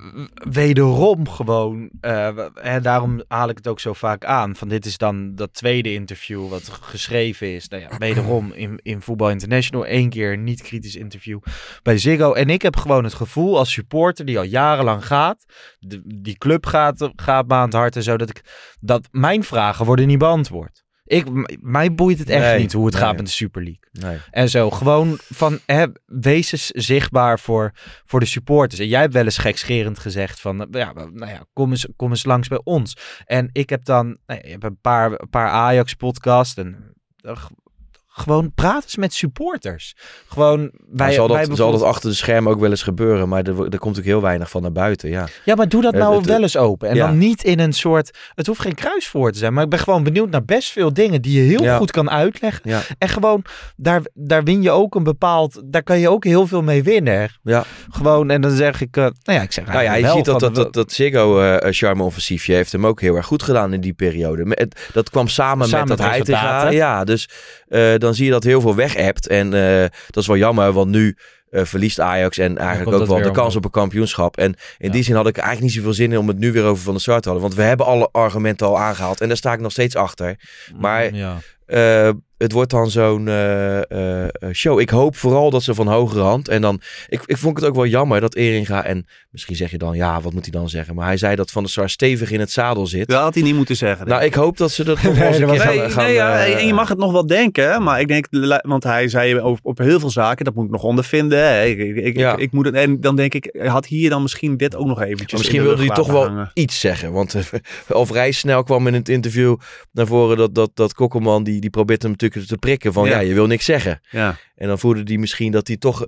wederom 0.51 1.29
gewoon, 1.29 1.91
eh, 2.01 2.29
en 2.55 2.83
daarom 2.83 3.23
haal 3.29 3.46
ik 3.51 3.57
het 3.57 3.69
ook 3.69 3.81
zo 3.81 3.93
vaak 3.93 4.25
aan, 4.25 4.57
van 4.57 4.69
dit 4.69 4.85
is 4.85 4.99
dan 4.99 5.35
dat 5.35 5.55
tweede 5.55 5.93
interview 5.93 6.49
wat 6.49 6.69
geschreven 6.69 7.55
is. 7.55 7.69
Nou 7.69 7.83
ja, 7.83 7.99
wederom 7.99 8.53
in, 8.53 8.81
in 8.83 9.03
Voetbal 9.03 9.31
International, 9.31 9.87
één 9.87 10.11
keer 10.11 10.33
een 10.33 10.45
niet-kritisch 10.45 10.97
interview 10.97 11.39
bij 11.83 11.99
Ziggo. 11.99 12.33
En 12.33 12.51
ik 12.51 12.63
heb 12.63 12.77
gewoon 12.77 13.05
het 13.05 13.15
gevoel 13.15 13.59
als 13.59 13.73
supporter 13.73 14.25
die 14.25 14.39
al 14.39 14.45
jarenlang 14.45 15.07
gaat, 15.07 15.45
de, 15.79 16.03
die 16.05 16.39
club 16.39 16.67
gaat, 16.67 17.11
gaat 17.17 17.47
me 17.47 17.77
hart 17.77 17.97
en 17.97 18.03
zo, 18.03 18.17
dat, 18.17 18.31
ik, 18.31 18.45
dat 18.81 19.09
mijn 19.11 19.45
vragen 19.45 19.87
worden 19.87 20.07
niet 20.07 20.19
beantwoord. 20.19 20.86
Ik, 21.07 21.27
mij 21.61 21.95
boeit 21.95 22.19
het 22.19 22.31
echt 22.31 22.41
Nee, 22.41 22.59
niet 22.59 22.73
hoe 22.73 22.85
het 22.85 22.95
nee. 22.95 23.03
gaat 23.03 23.17
met 23.17 23.27
de 23.27 23.33
Super 23.33 23.63
League. 23.63 23.83
Nee. 23.93 24.19
En 24.31 24.49
zo, 24.49 24.71
gewoon 24.71 25.19
van, 25.23 25.59
hè, 25.67 25.87
wees 26.07 26.53
eens 26.53 26.67
zichtbaar 26.67 27.39
voor, 27.39 27.73
voor 28.05 28.21
de 28.21 28.27
supporters. 28.27 28.81
En 28.81 28.89
jij 28.89 29.01
hebt 29.01 29.13
wel 29.13 29.25
eens 29.25 29.39
gekscherend 29.39 29.99
gezegd 29.99 30.41
van, 30.41 30.61
eh, 30.61 30.67
ja, 30.71 30.93
nou 30.93 31.31
ja, 31.31 31.45
kom 31.53 31.71
eens, 31.71 31.87
kom 31.97 32.11
eens 32.11 32.25
langs 32.25 32.49
bij 32.49 32.61
ons. 32.65 32.97
En 33.25 33.49
ik 33.53 33.71
heb 33.71 33.85
dan, 33.85 34.07
nou 34.07 34.41
ja, 34.41 34.47
je 34.47 34.51
hebt 34.51 34.65
een 34.65 34.81
paar, 34.81 35.13
een 35.13 35.31
paar 35.31 35.49
Ajax-podcasts 35.49 36.57
en 36.57 36.95
Gewoon 38.19 38.53
praat 38.55 38.83
eens 38.83 38.97
met 38.97 39.15
supporters. 39.15 39.95
Gewoon, 40.29 40.71
wij, 40.91 41.13
zal, 41.13 41.29
dat, 41.29 41.49
zal 41.53 41.73
dat 41.73 41.83
achter 41.83 42.11
de 42.11 42.17
schermen 42.17 42.53
ook 42.53 42.61
wel 42.61 42.71
eens 42.71 42.83
gebeuren, 42.83 43.29
maar 43.29 43.43
er, 43.43 43.69
er 43.73 43.79
komt 43.79 43.99
ook 43.99 44.05
heel 44.05 44.21
weinig 44.21 44.51
van 44.51 44.63
naar 44.63 44.73
buiten. 44.73 45.09
Ja. 45.11 45.27
Ja, 45.45 45.55
maar 45.55 45.69
doe 45.69 45.83
dat 45.83 45.93
Eh, 45.95 46.01
nou 46.01 46.17
het- 46.17 46.27
wel 46.27 46.43
eens 46.43 46.57
open. 46.57 46.89
En 46.89 46.95
ja. 46.95 47.07
dan 47.07 47.19
niet 47.19 47.45
in 47.45 47.59
een 47.59 47.73
soort... 47.73 48.19
Het 48.35 48.47
hoeft 48.47 48.61
geen 48.61 48.75
kruiswoord 48.75 49.33
te 49.33 49.39
zijn. 49.39 49.53
Maar 49.55 49.65
ik 49.65 49.71
ben 49.71 49.79
gewoon 49.79 50.03
benieuwd 50.03 50.31
naar 50.31 50.45
best 50.45 50.73
veel 50.73 50.93
dingen 50.93 51.23
die 51.23 51.43
je 51.43 51.49
heel 51.49 51.63
Ja. 51.63 51.77
goed 51.77 51.91
kan 51.91 52.11
uitleggen. 52.11 52.83
En 52.99 53.09
gewoon, 53.09 53.45
daar, 53.77 54.01
daar 54.15 54.45
win 54.45 54.63
je 54.63 54.71
ook 54.71 54.95
een 54.95 55.05
bepaald... 55.05 55.63
Daar 55.65 55.83
kan 55.83 55.99
je 55.99 56.09
ook 56.11 56.25
heel 56.25 56.47
veel 56.47 56.63
mee 56.63 56.83
winnen. 56.83 57.31
Ja. 57.43 57.65
Gewoon, 57.91 58.31
en 58.31 58.41
dan 58.41 58.51
zeg 58.51 58.81
ik... 58.81 58.97
eh, 58.97 59.03
nou 59.03 59.39
ja, 59.39 59.43
ik 59.43 59.53
zeg 59.53 59.67
Nou 59.67 59.83
ja, 59.83 59.95
je 59.95 60.09
ziet 60.09 60.25
dat 60.25 60.41
dat, 60.41 60.55
dat, 60.55 60.73
dat 60.73 60.93
Ziggo 60.93 61.41
eh 61.41 61.73
charme 61.73 62.03
offensiefje 62.03 62.55
heeft 62.55 62.73
hem 62.73 62.87
ook 62.87 63.01
heel 63.01 63.15
erg 63.17 63.27
goed 63.27 63.43
gedaan 63.43 63.73
in 63.73 63.81
die 63.81 63.93
periode. 63.93 64.69
Dat 64.93 65.11
kwam 65.11 65.29
samen, 65.29 65.69
Samen 65.69 65.89
met 65.89 65.99
dat 65.99 66.07
hij 66.07 66.21
te 66.23 66.33
gaan. 66.37 66.75
Ja, 66.75 67.05
dus 67.05 67.29
eh, 67.69 67.99
dan 68.07 68.15
zie 68.15 68.25
je 68.25 68.31
dat 68.31 68.45
heel 68.45 68.61
veel 68.61 68.75
weg 68.75 68.95
hebt. 68.95 69.27
En 69.27 69.55
eh, 69.55 69.81
dat 70.07 70.23
is 70.23 70.27
wel 70.27 70.37
jammer, 70.37 70.73
want 70.73 70.91
nu 70.91 71.17
eh, 71.51 71.65
verliest 71.65 72.01
Ajax 72.01 72.39
en 72.39 72.59
eigenlijk 72.59 72.97
ook 72.97 73.07
wel 73.07 73.17
de 73.23 73.31
kans 73.31 73.57
op 73.57 73.65
een 73.65 73.71
kampioenschap. 73.71 74.37
En 74.37 74.55
in 74.79 74.87
Ja. 74.87 74.91
die 74.93 75.03
zin 75.03 75.15
had 75.15 75.27
ik 75.27 75.37
eigenlijk 75.37 75.67
niet 75.67 75.77
zoveel 75.77 75.95
zin 75.95 76.13
in 76.13 76.19
om 76.19 76.29
het 76.29 76.39
nu 76.39 76.53
weer 76.53 76.65
over 76.65 76.83
Van 76.83 76.93
der 76.93 77.03
Sar 77.03 77.21
te 77.21 77.29
hadden. 77.29 77.47
Want 77.47 77.57
we 77.59 77.63
hebben 77.67 77.87
alle 77.87 78.09
argumenten 78.13 78.67
al 78.67 78.79
aangehaald 78.79 79.21
en 79.21 79.29
daar 79.29 79.37
sta 79.37 79.53
ik 79.53 79.61
nog 79.61 79.73
steeds 79.73 79.97
achter. 79.97 80.37
Maar 80.79 81.15
Ja. 81.15 81.37
Eh, 81.67 82.11
het 82.37 82.53
wordt 82.53 82.71
dan 82.71 82.91
zo'n 82.91 83.29
eh, 83.29 84.23
eh, 84.25 84.29
show. 84.53 84.81
Ik 84.81 84.91
hoop 84.91 85.17
vooral 85.17 85.51
dat 85.51 85.63
ze 85.63 85.75
van 85.75 85.87
hogere 85.87 86.23
hand. 86.23 86.49
En 86.49 86.61
dan, 86.61 86.81
ik, 87.09 87.23
ik 87.27 87.37
vond 87.37 87.57
het 87.57 87.69
ook 87.69 87.75
wel 87.75 87.87
jammer 87.87 88.21
dat 88.21 88.35
Eringa. 88.35 88.85
En 88.85 89.07
misschien 89.31 89.57
zeg 89.57 89.71
je 89.71 89.79
dan, 89.79 89.97
ja, 89.97 90.21
wat 90.21 90.33
moet 90.33 90.43
hij 90.43 90.61
dan 90.61 90.69
zeggen? 90.69 90.95
Maar 90.95 91.07
hij 91.07 91.17
zei 91.17 91.37
dat 91.37 91.51
Van 91.51 91.63
der 91.63 91.73
Sar 91.73 91.91
stevig 91.91 92.31
in 92.31 92.41
het 92.41 92.51
zadel 92.51 92.87
zit. 92.87 93.09
Dat 93.09 93.23
had 93.23 93.35
hij 93.35 93.43
niet 93.43 93.55
moeten 93.55 93.77
zeggen. 93.77 94.09
Nou, 94.09 94.25
ik 94.25 94.35
hoop 94.35 94.57
dat 94.57 94.71
ze 94.71 94.85
dat 94.85 95.03
nog 95.03 95.15
Nee, 95.19 95.39
Nee, 95.39 95.59
gaan, 95.59 95.91
gaan, 95.91 96.05
nee, 96.05 96.15
ja, 96.15 96.45
eh, 96.45 96.61
en 96.61 96.67
je 96.67 96.75
mag 96.75 96.89
het 96.89 96.99
nog 96.99 97.13
wel 97.13 97.27
denken, 97.27 97.83
maar 97.83 98.01
ik 98.01 98.09
denk, 98.09 98.27
want 98.63 98.85
hij 98.85 99.09
zei 99.09 99.41
over, 99.41 99.65
op 99.65 99.79
heel 99.79 100.01
veel 100.01 100.11
zaken, 100.11 100.45
dat 100.45 100.55
moet 100.55 100.65
ik 100.65 100.71
nog 100.71 100.83
ondervinden. 100.83 101.39
hè. 101.39 101.65
Ik, 101.65 101.79
ik, 101.79 101.97
ik, 101.97 102.17
Ja. 102.17 102.33
ik, 102.33 102.39
ik 102.39 102.53
moet 102.53 102.65
het, 102.65 102.75
en 102.75 103.01
dan 103.01 103.17
denk 103.17 103.35
ik, 103.35 103.57
had 103.67 103.87
hier 103.87 104.11
dan 104.11 104.23
misschien 104.23 104.57
dit 104.57 104.77
ook 104.77 104.87
nog 104.87 105.01
eventjes 105.01 105.31
Maar 105.31 105.41
misschien 105.41 105.59
in 105.59 105.65
de 105.65 105.69
wilde 105.69 105.87
hij 105.87 105.97
toch 105.97 106.13
wel 106.13 106.49
iets 106.55 106.81
zeggen. 106.81 107.13
Want 107.13 107.37
al 107.89 108.07
vrij 108.07 108.33
snel 108.33 108.63
kwam 108.63 108.87
in 108.87 108.95
het 108.95 109.09
interview 109.09 109.57
naar 109.93 110.07
voren 110.07 110.37
dat, 110.37 110.55
dat, 110.55 110.71
dat 110.75 110.95
Kokkelman, 110.95 111.43
die, 111.45 111.56
die 111.61 111.71
probeert 111.71 112.03
hem 112.03 112.11
natuurlijk 112.11 112.47
te 112.47 112.57
prikken 112.59 112.93
van 112.93 113.05
ja. 113.09 113.11
Ja. 113.15 113.21
je 113.21 113.35
wil 113.35 113.47
niks 113.47 113.65
zeggen. 113.65 114.01
Ja. 114.11 114.37
En 114.57 114.69
dan 114.69 114.79
voelde 114.79 115.01
hij 115.05 115.17
misschien 115.17 115.53
dat 115.53 115.67
hij 115.67 115.77
toch 115.77 116.05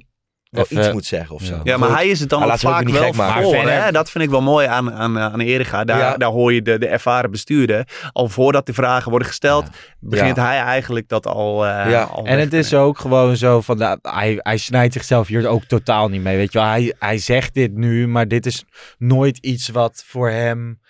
wel 0.50 0.64
Even- 0.64 0.78
iets 0.78 0.92
moet 0.92 1.04
zeggen 1.04 1.34
of 1.34 1.42
zo. 1.42 1.60
Ja. 1.64 1.76
maar 1.76 1.90
hij 1.90 2.08
is 2.08 2.20
het 2.20 2.28
dan 2.28 2.42
ook 2.44 2.58
vaak 2.58 2.84
niet 2.84 2.98
wel 2.98 3.12
voor. 3.14 3.68
Hè? 3.68 3.92
Dat 3.92 4.10
vind 4.10 4.24
ik 4.24 4.30
wel 4.30 4.40
mooi 4.42 4.66
aan, 4.66 4.92
aan, 4.92 5.18
aan 5.18 5.40
Erika. 5.40 5.84
Daar, 5.84 5.98
Ja. 5.98 6.16
daar 6.16 6.30
hoor 6.30 6.52
je 6.52 6.62
de, 6.62 6.78
de 6.78 6.86
ervaren 6.86 7.30
bestuurder. 7.30 7.88
Al 8.12 8.28
voordat 8.28 8.66
de 8.66 8.72
vragen 8.72 9.10
worden 9.10 9.28
gesteld, 9.28 9.66
begint 10.00 10.36
Ja. 10.36 10.44
hij 10.46 10.58
eigenlijk 10.58 11.08
dat 11.08 11.26
al, 11.26 11.66
eh 11.66 11.90
Ja. 11.90 12.02
al 12.02 12.24
En 12.26 12.38
het 12.38 12.52
is 12.52 12.74
ook 12.74 12.98
gewoon 12.98 13.36
zo 13.36 13.60
van, 13.60 13.78
nou, 13.78 13.98
hij, 14.02 14.38
hij 14.38 14.56
snijdt 14.56 14.92
zichzelf 14.92 15.26
hier 15.26 15.46
ook 15.48 15.64
totaal 15.64 16.08
niet 16.08 16.22
mee. 16.22 16.36
Weet 16.36 16.52
je 16.52 16.58
wel, 16.58 16.68
hij, 16.68 16.94
hij 16.98 17.18
zegt 17.18 17.54
dit 17.54 17.72
nu, 17.74 18.06
maar 18.08 18.28
dit 18.28 18.46
is 18.46 18.64
nooit 18.98 19.38
iets 19.38 19.68
wat 19.68 20.02
voor 20.06 20.30
hem... 20.30 20.80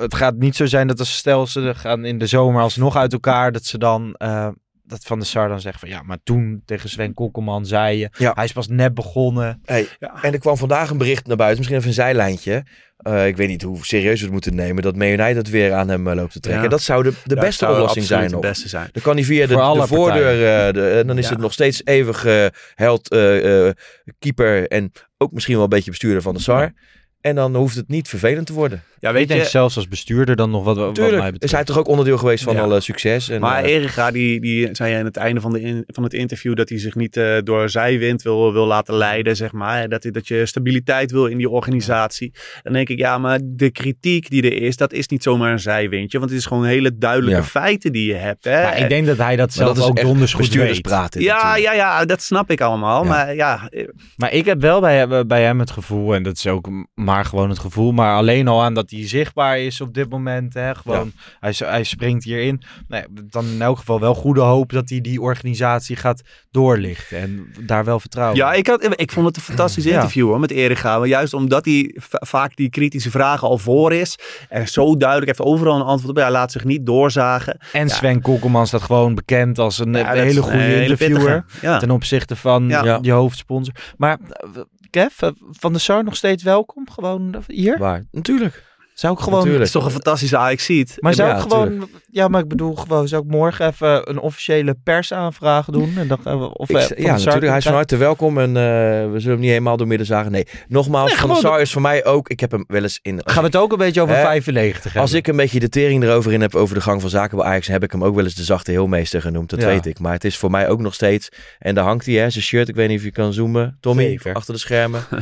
Het 0.00 0.14
gaat 0.14 0.36
niet 0.36 0.56
zo 0.56 0.66
zijn 0.66 0.86
dat 0.86 0.98
als 0.98 1.16
stel 1.16 1.46
ze 1.46 1.72
gaan 1.76 2.04
in 2.04 2.18
de 2.18 2.26
zomer 2.26 2.62
alsnog 2.62 2.96
uit 2.96 3.12
elkaar, 3.12 3.52
dat 3.52 3.64
ze 3.64 3.78
dan... 3.78 4.14
eh, 4.14 4.48
dat 4.84 5.02
Van 5.04 5.18
de 5.18 5.24
Sar 5.24 5.48
dan 5.48 5.60
zegt 5.60 5.80
van 5.80 5.88
ja, 5.88 6.02
maar 6.02 6.18
toen 6.22 6.62
tegen 6.64 6.88
Sven 6.88 7.14
Kokkelman 7.14 7.66
zei 7.66 7.98
je, 7.98 8.08
Ja. 8.18 8.32
hij 8.34 8.44
is 8.44 8.52
pas 8.52 8.68
net 8.68 8.94
begonnen. 8.94 9.60
Hey, 9.64 9.88
En 10.22 10.32
er 10.32 10.38
kwam 10.38 10.56
vandaag 10.56 10.90
een 10.90 10.98
bericht 10.98 11.26
naar 11.26 11.36
buiten, 11.36 11.58
misschien 11.58 11.76
even 11.78 11.88
een 11.88 11.94
zijlijntje. 12.04 12.64
Eh, 12.96 13.26
ik 13.26 13.36
weet 13.36 13.48
niet 13.48 13.62
hoe 13.62 13.84
serieus 13.84 14.18
we 14.18 14.22
het 14.24 14.32
moeten 14.32 14.54
nemen, 14.54 14.82
dat 14.82 14.96
Man 14.96 15.08
United 15.08 15.50
weer 15.50 15.72
aan 15.72 15.88
hem 15.88 16.08
eh, 16.08 16.14
loopt 16.14 16.32
te 16.32 16.40
trekken. 16.40 16.62
Ja. 16.64 16.68
Dat 16.68 16.82
zou 16.82 17.02
de, 17.02 17.12
de 17.24 17.34
Ja, 17.34 17.40
beste 17.40 17.64
zou 17.64 17.76
oplossing 17.76 18.04
zijn. 18.06 18.30
de 18.30 18.38
beste 18.38 18.68
zijn. 18.68 18.88
Dan 18.92 19.02
kan 19.02 19.14
hij 19.14 19.24
via 19.24 19.46
de, 19.46 19.54
de 19.80 19.86
voordeur, 19.86 20.66
eh, 20.66 20.72
de, 20.74 20.90
en 20.90 21.06
dan 21.06 21.18
is 21.18 21.24
Ja. 21.24 21.30
het 21.30 21.40
nog 21.40 21.52
steeds 21.52 21.80
eeuwig 21.84 22.26
held, 22.74 23.10
eh, 23.10 23.66
eh, 23.68 23.74
keeper 24.18 24.68
en 24.68 24.92
ook 25.18 25.32
misschien 25.32 25.54
wel 25.54 25.62
een 25.62 25.68
beetje 25.70 25.90
bestuurder 25.90 26.22
van 26.22 26.34
de 26.34 26.40
SAR. 26.40 26.72
En 27.20 27.34
dan 27.34 27.54
hoeft 27.56 27.76
het 27.76 27.88
niet 27.88 28.08
vervelend 28.08 28.46
te 28.46 28.52
worden. 28.52 28.82
Ja, 29.00 29.08
Ik 29.08 29.14
weet 29.14 29.28
denk 29.28 29.40
je, 29.42 29.46
zelfs 29.48 29.76
als 29.76 29.88
bestuurder 29.88 30.36
dan 30.36 30.50
nog 30.50 30.64
wat, 30.64 30.76
wat 30.76 30.96
mij 30.98 31.10
betreft. 31.10 31.42
is 31.44 31.52
hij 31.52 31.64
toch 31.64 31.78
ook 31.78 31.88
onderdeel 31.88 32.18
geweest 32.18 32.44
van 32.44 32.54
Ja. 32.54 32.60
alle 32.62 32.80
succes. 32.80 33.28
En, 33.28 33.40
Maar 33.40 33.64
eh, 33.64 33.72
Erika, 33.74 34.10
die, 34.10 34.40
die 34.40 34.68
zei 34.72 34.94
aan 34.94 35.04
het 35.04 35.16
einde 35.16 35.40
van, 35.40 35.52
de 35.52 35.60
in- 35.60 35.84
van 35.86 36.02
het 36.02 36.12
interview 36.14 36.56
dat 36.56 36.68
hij 36.68 36.78
zich 36.78 36.94
niet 36.94 37.16
eh, 37.16 37.36
door 37.44 37.68
zijwind 37.68 38.22
wil, 38.22 38.52
wil 38.52 38.66
laten 38.66 38.94
leiden, 38.94 39.36
zeg 39.36 39.52
maar. 39.52 39.88
Dat, 39.88 40.02
hij- 40.02 40.12
dat 40.12 40.28
je 40.28 40.46
stabiliteit 40.46 41.10
wil 41.10 41.26
in 41.26 41.36
die 41.38 41.48
organisatie. 41.48 42.32
Dan 42.62 42.72
denk 42.72 42.88
ik, 42.88 42.98
ja, 42.98 43.18
maar 43.18 43.38
de 43.44 43.70
kritiek 43.70 44.30
die 44.30 44.42
er 44.42 44.62
is, 44.62 44.76
dat 44.76 44.92
is 44.92 45.08
niet 45.08 45.22
zomaar 45.22 45.52
een 45.52 45.60
zijwindje. 45.60 46.18
Want 46.18 46.30
het 46.30 46.38
is 46.40 46.46
gewoon 46.46 46.64
hele 46.64 46.96
duidelijke 46.98 47.40
Ja. 47.40 47.46
feiten 47.46 47.92
die 47.92 48.06
je 48.06 48.14
hebt. 48.14 48.44
Hè? 48.44 48.62
Maar 48.62 48.78
ik 48.78 48.88
denk 48.88 49.06
dat 49.06 49.16
hij 49.16 49.36
dat 49.36 49.52
zelf 49.52 49.68
dat 49.68 49.76
is 49.84 49.90
ook 49.90 50.00
donders 50.00 50.30
goed 50.32 50.40
bestuurders 50.40 50.72
weet. 50.72 50.82
praten. 50.82 51.20
ja, 51.22 51.34
natuurlijk. 51.34 51.64
ja, 51.64 51.72
ja, 51.72 52.04
dat 52.04 52.22
snap 52.22 52.50
ik 52.50 52.60
allemaal. 52.60 53.02
Ja. 53.02 53.08
Maar 53.08 53.34
ja, 53.34 53.70
Maar 54.16 54.32
ik 54.32 54.44
heb 54.44 54.60
wel 54.60 54.80
bij, 54.80 55.26
bij 55.26 55.42
hem 55.42 55.58
het 55.60 55.70
gevoel, 55.70 56.14
en 56.14 56.22
dat 56.22 56.36
is 56.36 56.46
ook 56.46 56.68
maar 57.08 57.24
gewoon 57.24 57.48
het 57.48 57.58
gevoel, 57.58 57.92
maar 57.92 58.16
alleen 58.16 58.48
al 58.48 58.62
aan 58.62 58.74
dat 58.74 58.90
hij 58.90 59.08
zichtbaar 59.08 59.58
is 59.58 59.80
op 59.80 59.94
dit 59.94 60.10
moment. 60.10 60.54
Hè, 60.54 60.74
gewoon, 60.74 61.12
hij, 61.40 61.54
hij 61.58 61.82
springt 61.84 62.24
hierin. 62.24 62.62
Ja, 62.88 63.04
dan 63.30 63.44
in 63.46 63.62
elk 63.62 63.78
geval 63.78 64.00
wel 64.00 64.14
goede 64.14 64.40
hoop 64.40 64.72
dat 64.72 64.88
hij 64.88 65.00
die 65.00 65.20
organisatie 65.20 65.96
gaat 65.96 66.22
doorlichten 66.50 67.18
en 67.18 67.52
daar 67.60 67.84
wel 67.84 68.00
vertrouwen. 68.00 68.36
Ja, 68.36 68.52
ik, 68.52 68.66
had, 68.66 69.00
ik 69.00 69.12
vond 69.12 69.26
het 69.26 69.36
een 69.36 69.42
fantastisch 69.42 69.86
interview 69.86 70.26
hoor, 70.26 70.40
met 70.40 70.50
Erika. 70.50 70.98
Maar 70.98 71.08
juist 71.08 71.34
omdat 71.34 71.64
hij 71.64 71.94
va- 72.00 72.22
vaak 72.26 72.56
die 72.56 72.70
kritische 72.70 73.10
vragen 73.10 73.48
al 73.48 73.58
voor 73.58 73.92
is. 73.92 74.18
En 74.48 74.68
zo 74.68 74.96
duidelijk 74.96 75.36
heeft 75.36 75.50
overal 75.50 75.76
een 75.76 75.86
antwoord 75.86 76.16
op. 76.16 76.22
Hij 76.22 76.30
laat 76.30 76.52
zich 76.52 76.64
niet 76.64 76.86
doorzagen. 76.86 77.58
en 77.72 77.88
Sven 77.88 78.20
Kokkelman 78.20 78.66
staat 78.66 78.82
gewoon 78.82 79.14
bekend 79.14 79.58
als 79.58 79.78
een 79.78 79.92
Ja, 79.92 80.12
is 80.12 80.20
hele 80.22 80.36
een 80.36 80.42
goede 80.42 80.58
hele 80.58 80.82
interviewer. 80.90 81.44
Ja. 81.60 81.78
Ten 81.78 81.90
opzichte 81.90 82.36
van 82.36 82.68
je 83.02 83.10
hoofdsponsor. 83.12 83.74
Maar 83.96 84.18
eh, 84.20 84.60
Kev, 84.90 85.22
eh, 85.22 85.30
Van 85.36 85.72
der 85.72 85.80
Sar 85.80 86.04
nog 86.04 86.16
steeds 86.16 86.42
welkom? 86.42 86.90
Gewoon 86.90 87.42
hier? 87.46 87.78
Waar? 87.78 88.04
Natuurlijk. 88.10 88.67
Zou 88.98 89.12
ik 89.12 89.18
gewoon... 89.20 89.48
Het 89.48 89.60
is 89.60 89.70
toch 89.70 89.84
een 89.84 89.90
fantastische 89.90 90.36
Ajax-ziet. 90.36 90.96
Maar 91.00 91.14
zou 91.14 91.28
Ja, 91.28 91.34
ik 91.36 91.40
gewoon, 91.40 91.88
ja, 92.10 92.28
maar 92.28 92.40
ik 92.40 92.48
bedoel 92.48 92.74
gewoon, 92.74 93.08
zou 93.08 93.22
ik 93.24 93.30
morgen 93.30 93.66
even 93.66 94.10
een 94.10 94.18
officiële 94.18 94.76
persaanvraag 94.84 95.66
doen? 95.66 95.92
En 95.96 96.08
dan 96.08 96.18
gaan 96.22 96.38
we, 96.40 96.54
of 96.54 96.68
Ik, 96.68 96.98
ja, 96.98 97.12
natuurlijk. 97.16 97.46
Hij 97.46 97.56
is 97.56 97.64
van 97.64 97.72
harte 97.72 97.96
welkom 97.96 98.38
en 98.38 98.48
eh, 98.48 98.52
we 98.52 99.14
zullen 99.14 99.30
hem 99.30 99.40
niet 99.40 99.48
helemaal 99.48 99.76
door 99.76 99.86
midden 99.86 100.06
zagen. 100.06 100.32
Nee, 100.32 100.46
nogmaals, 100.68 101.08
Nee, 101.08 101.18
Van 101.18 101.28
der 101.28 101.36
gewoon 101.36 101.52
Sar 101.52 101.60
is 101.62 101.72
voor 101.72 101.82
mij 101.82 102.04
ook... 102.04 102.28
Ik 102.28 102.40
heb 102.40 102.50
hem 102.50 102.64
wel 102.68 102.82
eens 102.82 102.98
in... 103.02 103.20
Gaan 103.24 103.40
we 103.42 103.46
het 103.46 103.56
ook 103.56 103.72
een 103.72 103.78
beetje 103.78 104.00
over 104.00 104.14
Hè? 104.14 104.22
95 104.22 104.82
hebben? 104.82 105.02
Als 105.02 105.12
ik 105.12 105.26
een 105.26 105.36
beetje 105.36 105.60
de 105.60 105.68
tering 105.68 106.02
erover 106.02 106.32
in 106.32 106.40
heb 106.40 106.54
over 106.54 106.74
de 106.74 106.80
gang 106.80 107.00
van 107.00 107.10
zaken 107.10 107.36
bij 107.36 107.46
Ajax, 107.46 107.66
heb 107.66 107.82
ik 107.82 107.92
hem 107.92 108.04
ook 108.04 108.14
wel 108.14 108.24
eens 108.24 108.34
de 108.34 108.44
zachte 108.44 108.70
heelmeester 108.70 109.20
genoemd. 109.20 109.50
Dat 109.50 109.60
Ja. 109.60 109.66
weet 109.66 109.86
ik. 109.86 109.98
Maar 109.98 110.12
het 110.12 110.24
is 110.24 110.36
voor 110.36 110.50
mij 110.50 110.68
ook 110.68 110.80
nog 110.80 110.94
steeds. 110.94 111.28
En 111.58 111.74
daar 111.74 111.84
hangt 111.84 112.06
hij, 112.06 112.14
hè, 112.14 112.30
zijn 112.30 112.44
shirt. 112.44 112.68
Ik 112.68 112.74
weet 112.74 112.88
niet 112.88 112.98
of 112.98 113.04
je 113.04 113.10
kan 113.12 113.32
zoomen. 113.32 113.76
Tommy, 113.80 114.04
Zeker. 114.04 114.34
achter 114.34 114.54
de 114.54 114.60
schermen. 114.60 115.00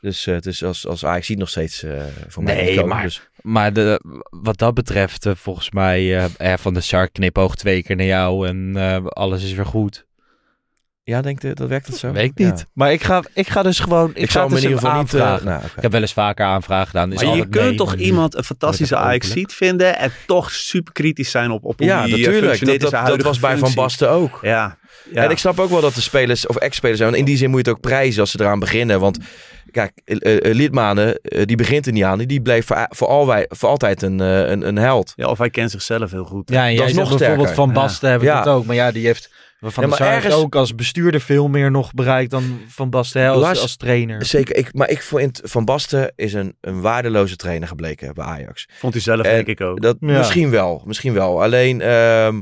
dus 0.00 0.26
eh, 0.26 0.34
het 0.34 0.46
is 0.46 0.64
als, 0.64 0.86
als 0.86 1.04
Ajax 1.04 1.26
ziet 1.26 1.38
nog 1.38 1.48
steeds 1.48 1.82
eh, 1.82 2.02
voor 2.28 2.42
mij. 2.42 2.54
Nee, 2.54 2.84
maar- 2.84 3.02
Dus, 3.02 3.28
Maar 3.42 3.72
de, 3.72 4.00
wat 4.30 4.58
dat 4.58 4.74
betreft, 4.74 5.26
eh, 5.26 5.32
volgens 5.36 5.70
mij, 5.70 6.28
Van 6.58 6.74
der 6.74 6.82
Sar 6.82 7.10
knipoog 7.10 7.54
twee 7.56 7.82
keer 7.82 7.96
naar 7.96 8.06
jou 8.06 8.48
en 8.48 8.72
eh, 8.76 9.04
alles 9.06 9.44
is 9.44 9.52
weer 9.52 9.66
goed. 9.66 10.04
ja, 11.02 11.20
denk 11.22 11.42
je, 11.42 11.52
dat 11.54 11.68
werkt 11.68 11.86
dat 11.86 11.96
zo? 11.98 12.12
Weet 12.12 12.24
ik 12.30 12.38
niet. 12.38 12.58
Ja. 12.58 12.64
Maar 12.72 12.92
ik 12.92 13.02
ga, 13.02 13.22
ik 13.34 13.48
ga 13.48 13.62
dus 13.62 13.78
gewoon, 13.78 14.10
ik, 14.10 14.16
Ik, 14.16 14.26
ga 14.26 14.32
zou 14.32 14.44
hem 14.46 14.56
in 14.56 14.62
dus 14.62 14.70
ieder 14.70 14.84
geval 14.84 15.00
niet... 15.02 15.14
eh, 15.14 15.20
aanvragen. 15.20 15.46
nou. 15.46 15.62
Ik 15.76 15.82
heb 15.82 15.92
wel 15.92 16.00
eens 16.00 16.12
vaker 16.12 16.46
aanvragen 16.46 16.86
gedaan. 16.86 17.12
is 17.12 17.22
Maar 17.22 17.36
je 17.36 17.48
kunt 17.48 17.64
nee, 17.64 17.74
toch 17.74 17.94
iemand 17.94 18.34
een 18.36 18.44
fantastische 18.44 18.96
Ajax-ziet 18.96 19.52
vinden 19.52 19.98
en 19.98 20.10
toch 20.26 20.50
super 20.50 20.92
kritisch 20.92 21.30
zijn 21.30 21.50
op, 21.50 21.64
op 21.64 21.78
hoe 21.78 21.86
Ja, 21.86 22.02
die 22.04 22.16
natuurlijk. 22.16 22.44
functioneert 22.44 22.80
Dat, 22.80 22.90
dat, 23.06 23.22
was 23.22 23.38
bij 23.40 23.58
Van. 23.58 23.74
Basten 23.74 24.10
ook. 24.10 24.38
Ja. 24.42 24.78
ja. 25.12 25.24
En 25.24 25.30
ik 25.30 25.38
snap 25.38 25.58
ook 25.60 25.70
wel 25.70 25.80
dat 25.80 25.94
de 25.94 26.00
spelers 26.00 26.46
of 26.46 26.56
ex-spelers 26.56 26.98
zijn. 26.98 27.10
Want 27.10 27.20
in 27.20 27.28
die 27.28 27.36
zin 27.38 27.50
moet 27.50 27.64
je 27.64 27.70
het 27.70 27.76
ook 27.78 27.84
prijzen 27.84 28.20
als 28.20 28.30
ze 28.30 28.40
eraan 28.40 28.58
beginnen. 28.58 29.00
Want 29.00 29.18
kijk, 29.76 30.00
eh, 30.04 30.36
eh, 30.50 30.54
Lidmanen, 30.54 31.14
eh, 31.20 31.44
die 31.44 31.56
begint 31.56 31.86
er 31.86 31.92
niet 31.92 32.04
aan. 32.04 32.18
Die 32.18 32.40
bleef 32.42 32.66
voor, 32.66 32.86
voor, 32.88 33.06
alwij- 33.06 33.46
voor 33.48 33.68
altijd 33.68 34.02
een, 34.02 34.20
eh, 34.20 34.38
een, 34.48 34.66
een 34.68 34.76
held. 34.76 35.12
ja, 35.16 35.26
of 35.26 35.38
hij 35.38 35.50
kent 35.50 35.70
zichzelf 35.70 36.10
heel 36.10 36.24
goed. 36.24 36.50
Ja, 36.50 36.62
en 36.62 36.68
Dat 36.68 36.76
jij 36.78 36.86
is 36.86 36.92
nog 36.94 37.08
bijvoorbeeld 37.08 37.48
sterker. 37.48 37.54
Van 37.54 37.72
Basten 37.72 38.10
heb 38.10 38.20
ik 38.20 38.26
Ja. 38.26 38.38
het 38.38 38.48
ook. 38.48 38.64
Maar 38.64 38.76
ja, 38.76 38.92
die 38.92 39.06
heeft 39.06 39.34
van 39.60 39.68
Ja, 39.74 39.80
der 39.80 39.88
maar 39.88 39.98
Sar 39.98 40.06
heeft 40.12 40.24
ergens- 40.24 40.42
ook 40.42 40.54
als 40.54 40.74
bestuurder 40.74 41.20
veel 41.20 41.48
meer 41.48 41.70
nog 41.70 41.92
bereikt 41.94 42.30
dan 42.30 42.60
Van 42.68 42.90
Basten 42.90 43.20
hè, 43.22 43.28
als, 43.28 43.40
Lars- 43.40 43.60
als 43.60 43.76
trainer. 43.76 44.24
Zeker, 44.24 44.56
ik, 44.56 44.74
maar 44.74 44.90
ik 44.90 45.02
vond 45.02 45.40
Van 45.44 45.64
Basten 45.64 46.12
is 46.16 46.32
een, 46.32 46.56
een 46.60 46.80
waardeloze 46.80 47.36
trainer 47.36 47.68
gebleken 47.68 48.14
bij 48.14 48.24
Ajax. 48.24 48.68
Vond 48.78 48.92
hij 48.92 49.02
zelf 49.02 49.26
En 49.26 49.34
denk 49.34 49.46
ik 49.46 49.60
ook. 49.60 49.80
Dat, 49.80 49.96
Ja. 50.00 50.18
Misschien 50.18 50.50
wel, 50.50 50.82
misschien 50.86 51.12
wel. 51.12 51.42
Alleen 51.42 51.80
ehm, 51.80 52.40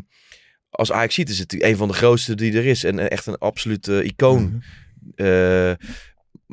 als 0.70 0.92
Ajax 0.92 1.14
ziet 1.14 1.28
is 1.28 1.38
het 1.38 1.62
een 1.62 1.76
van 1.76 1.88
de 1.88 1.94
grootste 1.94 2.34
die 2.34 2.56
er 2.56 2.66
is. 2.66 2.84
En 2.84 2.98
en 2.98 3.10
echt 3.10 3.26
een 3.26 3.38
absoluut 3.38 3.88
eh, 3.88 4.04
icoon. 4.04 4.42
Mhm. 4.42 5.26
Eh, 5.26 5.72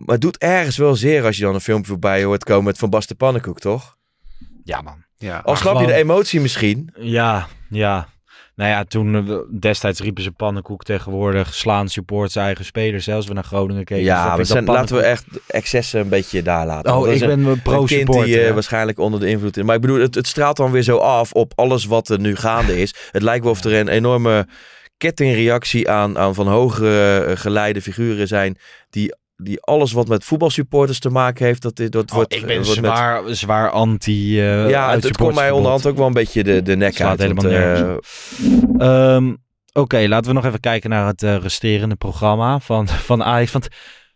maar 0.06 0.16
het 0.16 0.22
doet 0.22 0.38
ergens 0.38 0.78
wel 0.78 0.96
zeer 0.96 1.26
als 1.26 1.38
je 1.38 1.44
dan 1.44 1.54
een 1.54 1.62
filmpje 1.62 1.92
voorbij 1.92 2.24
hoort 2.24 2.44
komen 2.44 2.64
met 2.64 2.78
Van 2.78 2.90
Basten 2.90 3.16
Pannenkoek, 3.16 3.60
toch? 3.60 3.98
Ja, 4.64 4.82
man. 4.82 5.04
ja. 5.18 5.42
Al 5.46 5.56
snap 5.56 5.80
je 5.80 5.86
de 5.86 5.94
emotie 5.94 6.42
misschien. 6.42 6.94
Ja, 7.00 7.48
ja. 7.70 8.08
Nou 8.56 8.70
ja, 8.70 8.84
toen 8.84 9.16
eh, 9.16 9.60
destijds 9.60 10.00
riepen 10.00 10.24
ze 10.24 10.32
pannenkoek 10.32 10.84
tegenwoordig. 10.84 11.54
Slaan 11.54 11.90
supports 11.90 12.36
eigen 12.36 12.66
spelers. 12.66 13.04
Zelfs 13.04 13.28
we 13.28 13.34
naar 13.34 13.44
Groningen 13.44 13.84
keken. 13.84 14.04
Ja, 14.04 14.38
we 14.38 14.44
zijn, 14.44 14.66
laten 14.66 14.96
we 14.96 15.02
echt 15.02 15.26
excessen 15.48 16.00
een 16.00 16.10
beetje 16.10 16.42
daar 16.42 16.66
laten. 16.66 16.96
Oh, 16.96 17.12
ik 17.12 17.20
ben 17.20 17.46
een 17.46 17.62
pro 17.62 17.82
een 17.82 17.88
kind 17.88 18.14
die 18.14 18.42
eh, 18.42 18.54
waarschijnlijk 18.54 19.00
onder 19.00 19.20
de 19.20 19.28
invloed 19.28 19.58
is. 19.58 19.64
Maar 19.64 19.76
ik 19.76 19.82
bedoel, 19.82 20.00
het, 20.00 20.16
het 20.16 20.28
straalt 20.28 20.58
dan 20.58 20.72
weer 20.72 20.82
zo 20.82 20.98
af 20.98 21.32
op 21.32 21.52
alles 21.56 21.86
wat 21.86 22.10
er 22.10 22.20
nu 22.20 22.36
gaande 22.36 22.82
is. 22.82 22.96
Het 23.12 23.22
lijkt 23.22 23.44
wel 23.44 23.54
of 23.54 23.64
er 23.64 23.74
een 23.74 23.88
enorme 23.88 24.48
kettingreactie 24.98 25.90
aan, 25.90 26.18
aan 26.18 26.36
van 26.36 26.48
hoge 26.48 27.24
eh, 27.28 27.38
geleide 27.38 27.82
figuren 27.82 28.28
zijn. 28.28 28.58
Die, 28.90 29.16
die 29.44 29.62
alles 29.62 29.92
wat 29.92 30.08
met 30.08 30.24
voetbalsupporters 30.24 31.00
te 31.00 31.10
maken 31.10 31.46
heeft, 31.46 31.62
dat, 31.62 31.76
dat 31.76 32.10
Oh, 32.10 32.16
wordt... 32.16 32.34
ik 32.34 32.46
ben 32.46 32.64
wordt 32.64 32.82
met- 32.82 32.92
zwaar, 32.92 33.36
zwaar 33.36 33.70
anti 33.70 34.40
eh 34.42 34.70
ja, 34.70 34.92
het, 34.92 35.04
het 35.04 35.18
komt 35.18 35.36
mij 35.36 35.52
onderhand 35.52 35.86
ook 35.86 35.98
wel 35.98 36.08
een 36.08 36.14
beetje 36.14 36.44
de, 36.44 36.62
de 36.62 36.76
nek 36.76 37.02
uit. 37.02 37.20
helemaal 37.20 38.00
Ehm, 38.78 39.34
Oké, 39.74 40.06
laten 40.08 40.28
we 40.28 40.34
nog 40.36 40.46
even 40.46 40.60
kijken 40.60 40.90
naar 40.90 41.08
het 41.08 41.24
eh, 41.24 41.36
resterende 41.38 41.96
programma 41.96 42.60
van, 42.60 42.88
van 42.88 43.24
Ajax. 43.24 43.52
Want 43.52 43.68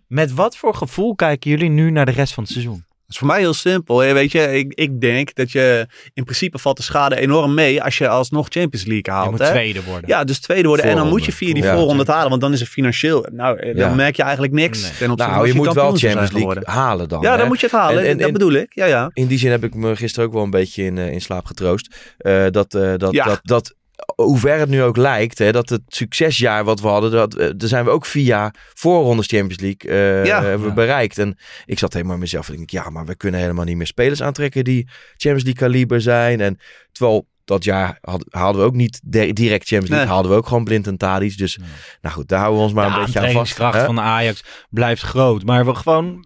met 0.07 0.33
wat 0.33 0.57
voor 0.57 0.75
gevoel 0.75 1.15
kijken 1.15 1.49
jullie 1.49 1.69
nu 1.69 1.91
naar 1.91 2.05
de 2.05 2.11
rest 2.11 2.33
van 2.33 2.43
het 2.43 2.51
seizoen? 2.51 2.85
Dat 3.05 3.13
is 3.13 3.17
voor 3.17 3.27
mij 3.27 3.39
heel 3.39 3.53
simpel. 3.53 3.99
hè. 3.99 4.13
Weet 4.13 4.31
je, 4.31 4.57
ik, 4.57 4.73
ik 4.73 5.01
denk 5.01 5.33
dat 5.35 5.51
je 5.51 5.87
in 6.13 6.23
principe 6.23 6.57
valt 6.59 6.77
de 6.77 6.83
schade 6.83 7.15
enorm 7.15 7.53
mee 7.53 7.83
als 7.83 7.97
je 7.97 8.07
alsnog 8.07 8.47
Champions 8.49 8.85
League 8.85 9.13
haalt. 9.13 9.25
Je 9.25 9.31
moet 9.31 9.39
hè? 9.39 9.49
tweede 9.49 9.83
worden. 9.83 10.09
Ja, 10.09 10.23
dus 10.23 10.39
tweede 10.39 10.67
worden. 10.67 10.85
En 10.85 10.95
dan 10.95 11.07
moet 11.09 11.25
je 11.25 11.31
via 11.31 11.53
die 11.53 11.63
Ja. 11.63 11.75
voorronde 11.75 12.03
halen. 12.11 12.29
Want 12.29 12.41
dan 12.41 12.53
is 12.53 12.59
het 12.59 12.69
financieel. 12.69 13.27
Nou, 13.31 13.57
eh, 13.59 13.65
dan 13.77 13.89
Ja. 13.89 13.95
merk 13.95 14.15
je 14.15 14.21
eigenlijk 14.23 14.53
niks. 14.53 14.81
Nee. 14.81 14.91
Ten 14.97 15.11
opzichte 15.11 15.33
nou, 15.33 15.47
je 15.47 15.53
moet 15.53 15.73
wel 15.73 15.95
Champions 15.97 16.31
League 16.31 16.61
halen 16.63 17.09
dan. 17.09 17.21
Ja, 17.21 17.31
hè? 17.31 17.37
dan 17.37 17.47
moet 17.47 17.59
je 17.59 17.65
het 17.65 17.75
halen. 17.75 17.99
En- 18.03 18.09
en- 18.09 18.17
dat 18.17 18.27
en- 18.27 18.33
bedoel 18.33 18.53
ik. 18.53 18.73
Ja, 18.75 18.85
ja. 18.85 19.09
In 19.13 19.27
die 19.27 19.37
zin 19.37 19.51
heb 19.51 19.63
ik 19.63 19.73
me 19.75 19.95
gisteren 19.95 20.27
ook 20.27 20.33
wel 20.33 20.43
een 20.43 20.49
beetje 20.49 20.83
in, 20.83 20.97
eh, 20.97 21.11
in 21.11 21.21
slaap 21.21 21.45
getroost. 21.45 21.95
Eh, 22.17 22.45
dat, 22.51 22.73
eh, 22.73 22.93
dat, 22.97 23.13
Ja. 23.13 23.25
dat, 23.25 23.39
dat, 23.43 23.73
hoe 24.15 24.37
ver 24.37 24.59
het 24.59 24.69
nu 24.69 24.83
ook 24.83 24.97
lijkt, 24.97 25.37
hè, 25.37 25.51
dat 25.51 25.69
het 25.69 25.81
succesjaar 25.87 26.63
wat 26.63 26.79
we 26.81 26.87
hadden, 26.87 27.11
dat, 27.11 27.35
eh, 27.35 27.49
daar 27.57 27.69
zijn 27.69 27.85
we 27.85 27.89
ook 27.89 28.05
via 28.05 28.53
voorrondes 28.73 29.27
Champions 29.27 29.59
League 29.61 29.91
eh, 29.91 30.25
Ja. 30.25 30.41
hebben 30.41 30.61
we 30.61 30.67
Ja. 30.67 30.73
bereikt. 30.73 31.17
En 31.17 31.37
ik 31.65 31.79
zat 31.79 31.93
helemaal 31.93 32.13
in 32.13 32.19
mezelf 32.19 32.47
en 32.49 32.55
denk 32.55 32.71
ik, 32.71 32.79
ja, 32.83 32.89
maar 32.89 33.05
we 33.05 33.15
kunnen 33.15 33.39
helemaal 33.39 33.65
niet 33.65 33.77
meer 33.77 33.87
spelers 33.87 34.21
aantrekken 34.21 34.63
die 34.63 34.87
Champions 35.17 35.43
League 35.43 35.61
kaliber 35.67 36.01
zijn. 36.01 36.41
En 36.41 36.59
terwijl 36.91 37.27
dat 37.45 37.63
jaar 37.63 37.97
had- 38.01 38.25
haalden 38.29 38.61
we 38.61 38.67
ook 38.67 38.73
niet 38.73 39.01
de- 39.03 39.33
direct 39.33 39.67
Champions 39.67 39.89
League, 39.89 39.97
Nee. 39.97 40.07
haalden 40.07 40.31
we 40.31 40.37
ook 40.37 40.47
gewoon 40.47 40.63
blind 40.63 40.87
en 40.87 40.97
Tadic. 40.97 41.37
Dus 41.37 41.57
nou 42.01 42.15
goed, 42.15 42.27
daar 42.27 42.39
houden 42.39 42.59
we 42.59 42.65
ons 42.65 42.73
maar 42.75 42.89
de 42.89 42.93
een 42.95 43.05
beetje 43.05 43.19
aan 43.19 43.23
vast. 43.25 43.35
aantrekkingskracht 43.35 43.77
hè? 43.79 43.85
van 43.85 43.99
Ajax 43.99 44.43
blijft 44.69 45.01
groot. 45.01 45.43
Maar 45.43 45.65
we 45.65 45.75
gewoon... 45.75 46.25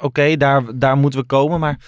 Oké, 0.00 0.36
daar, 0.36 0.78
daar 0.78 0.96
moeten 0.96 1.20
we 1.20 1.26
komen. 1.26 1.60
Maar 1.60 1.80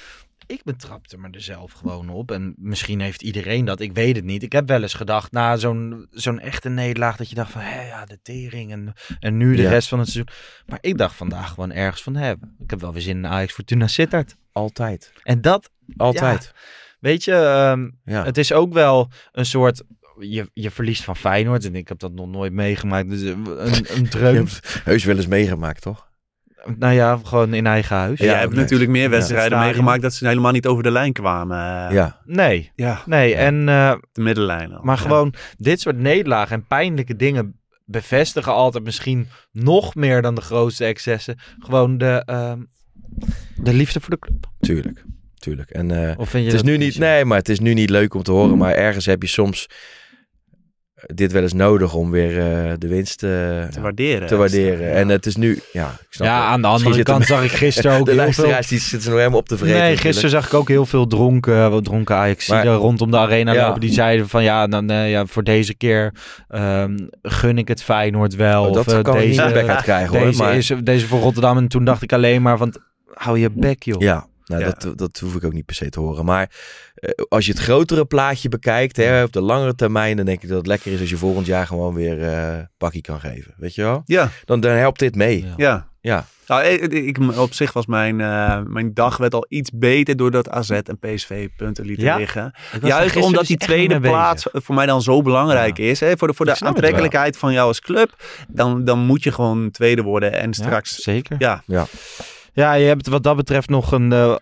ik 0.53 0.63
betrapte 0.65 1.19
me 1.19 1.29
er 1.31 1.41
zelf 1.41 1.73
gewoon 1.73 2.09
op. 2.09 2.31
En 2.31 2.55
misschien 2.57 3.01
heeft 3.01 3.23
iedereen 3.23 3.65
dat. 3.65 3.81
Ik 3.81 3.93
weet 3.93 4.17
het 4.17 4.25
niet. 4.25 4.43
Ik 4.43 4.53
heb 4.53 4.69
wel 4.69 4.83
eens 4.83 4.95
gedacht 4.95 5.33
na 5.33 5.57
zo'n 5.57 6.07
zo'n 6.11 6.39
echte 6.41 6.69
nederlaag... 6.69 7.17
dat 7.17 7.29
je 7.29 7.35
dacht 7.35 7.51
van, 7.51 7.61
hé, 7.61 7.87
ja, 7.87 8.05
de 8.05 8.19
tering 8.23 8.73
en, 8.73 8.93
en 9.21 9.37
nu 9.37 9.57
de 9.57 9.63
Ja. 9.63 9.69
rest 9.71 9.89
van 9.89 9.99
het 9.99 10.09
seizoen. 10.09 10.35
Maar 10.67 10.79
ik 10.81 10.99
dacht 10.99 11.15
vandaag 11.17 11.49
gewoon 11.49 11.73
ergens 11.73 12.03
van... 12.03 12.15
hé, 12.17 12.31
ik 12.59 12.71
heb 12.71 12.81
wel 12.81 12.93
weer 12.93 13.03
zin 13.03 13.17
in 13.17 13.27
Ajax 13.27 13.53
Fortuna 13.53 13.87
Sittard. 13.87 14.37
Altijd. 14.53 15.13
En 15.23 15.41
dat, 15.41 15.71
Altijd. 15.97 16.53
weet 17.01 17.25
je... 17.25 17.33
ehm, 17.35 17.91
Ja. 18.05 18.25
het 18.25 18.39
is 18.39 18.53
ook 18.53 18.73
wel 18.73 19.11
een 19.33 19.47
soort... 19.47 19.83
Je, 20.19 20.51
je 20.53 20.71
verliest 20.71 21.05
van 21.05 21.17
Feyenoord. 21.17 21.65
En 21.65 21.75
ik 21.75 21.89
heb 21.89 21.99
dat 21.99 22.13
nog 22.13 22.29
nooit 22.29 22.53
meegemaakt. 22.53 23.09
Dus 23.09 23.21
een, 23.21 23.47
een 23.67 23.85
Je 24.03 24.09
dreun. 24.09 24.49
heus 24.85 25.05
wel 25.05 25.17
eens 25.17 25.27
meegemaakt, 25.27 25.83
toch? 25.83 26.11
Nou 26.79 26.95
ja, 26.95 27.19
gewoon 27.25 27.55
in 27.55 27.67
eigen 27.67 27.97
huis. 27.97 28.19
Ja, 28.19 28.33
Ja, 28.33 28.39
hebt 28.39 28.55
natuurlijk 28.55 28.91
meer 28.91 29.11
wedstrijden 29.11 29.59
meegemaakt 29.59 30.03
dat 30.03 30.15
ze 30.15 30.27
helemaal 30.27 30.53
niet 30.53 30.67
over 30.67 30.83
de 30.83 30.91
lijn 30.91 31.13
kwamen. 31.13 31.57
Ja. 31.95 32.21
Nee, 32.25 32.73
ja, 32.75 33.03
nee. 33.07 33.35
En, 33.35 33.69
eh, 33.69 33.95
de 34.13 34.21
middenlijn. 34.21 34.73
al. 34.75 34.83
maar 34.83 34.97
Ja. 34.97 35.03
gewoon 35.03 35.35
dit 35.57 35.81
soort 35.81 35.99
nederlagen 35.99 36.57
en 36.57 36.67
pijnlijke 36.67 37.17
dingen 37.17 37.61
bevestigen 37.85 38.53
altijd 38.53 38.85
misschien 38.85 39.29
nog 39.53 39.95
meer 39.95 40.23
dan 40.23 40.35
de 40.35 40.41
grootste 40.41 40.85
excessen. 40.85 41.39
Gewoon 41.59 41.99
de, 41.99 42.23
ehm, 42.27 42.59
de 43.57 43.73
liefde 43.73 44.01
voor 44.01 44.11
de 44.11 44.19
club. 44.19 44.47
Tuurlijk. 44.61 45.05
Tuurlijk. 45.39 45.71
En 45.71 45.91
eh, 45.91 46.19
Of 46.19 46.29
vind 46.29 46.45
je 46.45 46.51
Het 46.51 46.61
is 46.61 46.69
nu 46.71 46.77
niet, 46.77 46.99
nee, 46.99 47.25
maar 47.25 47.39
het 47.39 47.49
is 47.49 47.61
nu 47.61 47.75
niet 47.75 47.91
leuk 47.91 48.15
om 48.15 48.23
te 48.23 48.33
horen. 48.33 48.59
Maar 48.59 48.75
ergens 48.75 49.07
heb 49.07 49.23
je 49.23 49.29
soms 49.29 49.67
dit 51.07 51.33
wel 51.33 51.43
eens 51.43 51.53
nodig 51.53 51.95
om 51.95 52.11
weer 52.11 52.39
eh, 52.39 52.73
de 52.79 52.89
winst 52.89 53.23
eh, 53.23 53.29
te 53.31 53.81
waarderen. 53.81 54.29
te 54.29 54.37
waarderen. 54.37 54.87
Ja. 54.89 54.93
En 54.95 55.09
het 55.09 55.27
is 55.27 55.37
nu, 55.37 55.61
ja, 55.73 55.87
ik 56.01 56.07
snap 56.11 56.27
Ja, 56.27 56.45
aan 56.45 56.61
de 56.61 56.67
andere 56.67 57.03
kant 57.03 57.27
zag 57.27 57.45
ik 57.45 57.51
gisteren 57.53 57.93
ook 57.99 58.05
de 58.05 58.11
heel 58.11 58.21
veel... 58.21 58.25
luisteraars 58.25 58.67
die 58.69 58.79
zitten 58.79 59.09
nog 59.11 59.19
helemaal 59.19 59.39
op 59.39 59.49
te 59.49 59.57
vreten. 59.57 59.73
Nee, 59.75 59.83
natuurlijk. 59.83 60.07
gisteren 60.07 60.31
zag 60.31 60.47
ik 60.47 60.55
ook 60.55 60.69
heel 60.69 60.87
veel 60.87 61.07
dronken, 61.07 61.71
wat 61.71 61.85
dronken 61.85 62.17
ajax 62.17 62.49
Maar- 62.49 62.67
rondom 62.67 63.11
de 63.11 63.17
arena 63.17 63.53
Ja. 63.53 63.67
lopen. 63.67 63.81
Die 63.81 63.93
zeiden 63.93 64.29
van 64.29 64.43
ja, 64.43 64.67
dan, 64.67 64.91
eh, 64.91 65.11
ja 65.11 65.27
voor 65.27 65.45
deze 65.45 65.75
keer 65.75 66.13
ehm, 66.49 66.97
gun 67.23 67.59
ik 67.59 67.69
het 67.69 67.83
Feyenoord 67.83 68.37
wel. 68.37 68.65
Oh, 68.67 68.73
dat 68.73 68.87
of, 68.87 68.93
eh, 68.93 69.03
kan 69.03 69.17
ik 69.17 69.21
niet 69.29 69.37
deze, 69.37 69.67
uit 69.67 69.83
krijgen 69.83 70.17
hoor. 70.17 70.27
deze, 70.27 70.43
Maar, 70.43 70.57
is, 70.57 70.73
deze 70.83 71.07
voor 71.07 71.21
Rotterdam. 71.21 71.57
En 71.57 71.69
toen 71.69 71.85
dacht 71.85 72.03
ik 72.03 72.13
alleen 72.13 72.43
maar 72.43 72.57
van, 72.59 72.75
hou 73.15 73.39
je 73.39 73.51
bek 73.51 73.83
joh. 73.83 74.01
ja, 74.01 74.27
nou, 74.53 74.65
Ja. 74.65 74.75
Dat, 74.79 74.99
dat 74.99 75.19
hoef 75.19 75.35
ik 75.35 75.45
ook 75.45 75.53
niet 75.53 75.67
per 75.67 75.75
se 75.75 75.89
te 75.89 76.01
horen. 76.01 76.25
Maar 76.25 76.51
eh, 76.95 77.11
als 77.29 77.47
je 77.47 77.53
het 77.53 77.61
grotere 77.61 78.05
plaatje 78.05 78.49
bekijkt, 78.49 78.97
hè, 78.97 79.23
op 79.23 79.33
de 79.33 79.41
langere 79.41 79.75
termijn, 79.75 80.17
dan 80.17 80.27
denk 80.27 80.43
ik 80.43 80.49
dat 80.49 80.59
het 80.59 80.67
lekker 80.67 80.93
is 80.93 81.01
als 81.01 81.11
je 81.11 81.17
volgend 81.17 81.47
jaar 81.47 81.67
gewoon 81.67 81.95
weer 81.95 82.23
eh 82.23 82.59
pakkie 82.79 83.03
kan 83.03 83.21
geven. 83.21 83.55
Weet 83.57 83.75
je 83.75 83.83
wel? 83.83 84.03
Ja, 84.05 84.29
Dan, 84.45 84.61
dan 84.61 84.73
helpt 84.73 84.99
dit 84.99 85.15
mee. 85.15 85.45
Ja. 85.47 85.53
ja. 85.57 85.91
Ja. 86.01 86.25
Nou, 86.47 86.65
ik, 86.65 86.93
ik- 86.93 87.39
op 87.39 87.53
zich 87.55 87.73
was 87.73 87.87
mijn, 87.87 88.21
eh, 88.21 88.61
mijn 88.67 88.95
dag 88.95 89.17
werd 89.17 89.35
al 89.35 89.47
iets 89.49 89.71
beter 89.75 90.17
doordat 90.17 90.49
AZ 90.51 90.71
en 90.71 90.99
PSV 91.01 91.49
punten 91.57 91.85
lieten 91.85 92.05
Ja? 92.05 92.17
liggen. 92.17 92.55
Juist 92.83 93.17
omdat 93.17 93.39
dus 93.39 93.49
die 93.49 93.57
tweede 93.57 94.01
bezig. 94.01 94.17
plaats 94.17 94.47
voor 94.53 94.75
mij 94.75 94.87
dan 94.87 95.03
zo 95.03 95.23
belangrijk 95.23 95.79
is. 95.79 96.01
Hè? 96.01 96.17
Voor 96.17 96.29
de, 96.29 96.35
voor 96.35 96.47
de 96.47 96.61
aantrekkelijkheid 96.61 97.37
van 97.37 97.53
jou 97.53 97.67
als 97.69 97.81
club. 97.81 98.23
Dan, 98.49 98.85
dan 98.85 98.99
moet 98.99 99.23
je 99.23 99.33
gewoon 99.33 99.71
tweede 99.71 100.03
worden. 100.03 100.33
En 100.33 100.47
Ja, 100.47 100.53
straks, 100.53 100.95
zeker. 100.97 101.37
ja, 101.39 101.63
Ja, 101.67 101.87
je 102.55 102.63
hebt 102.63 103.09
wat 103.09 103.23
dat 103.23 103.37
betreft 103.37 103.69
nog 103.69 103.93
een 103.93 104.13
eh, 104.13 104.35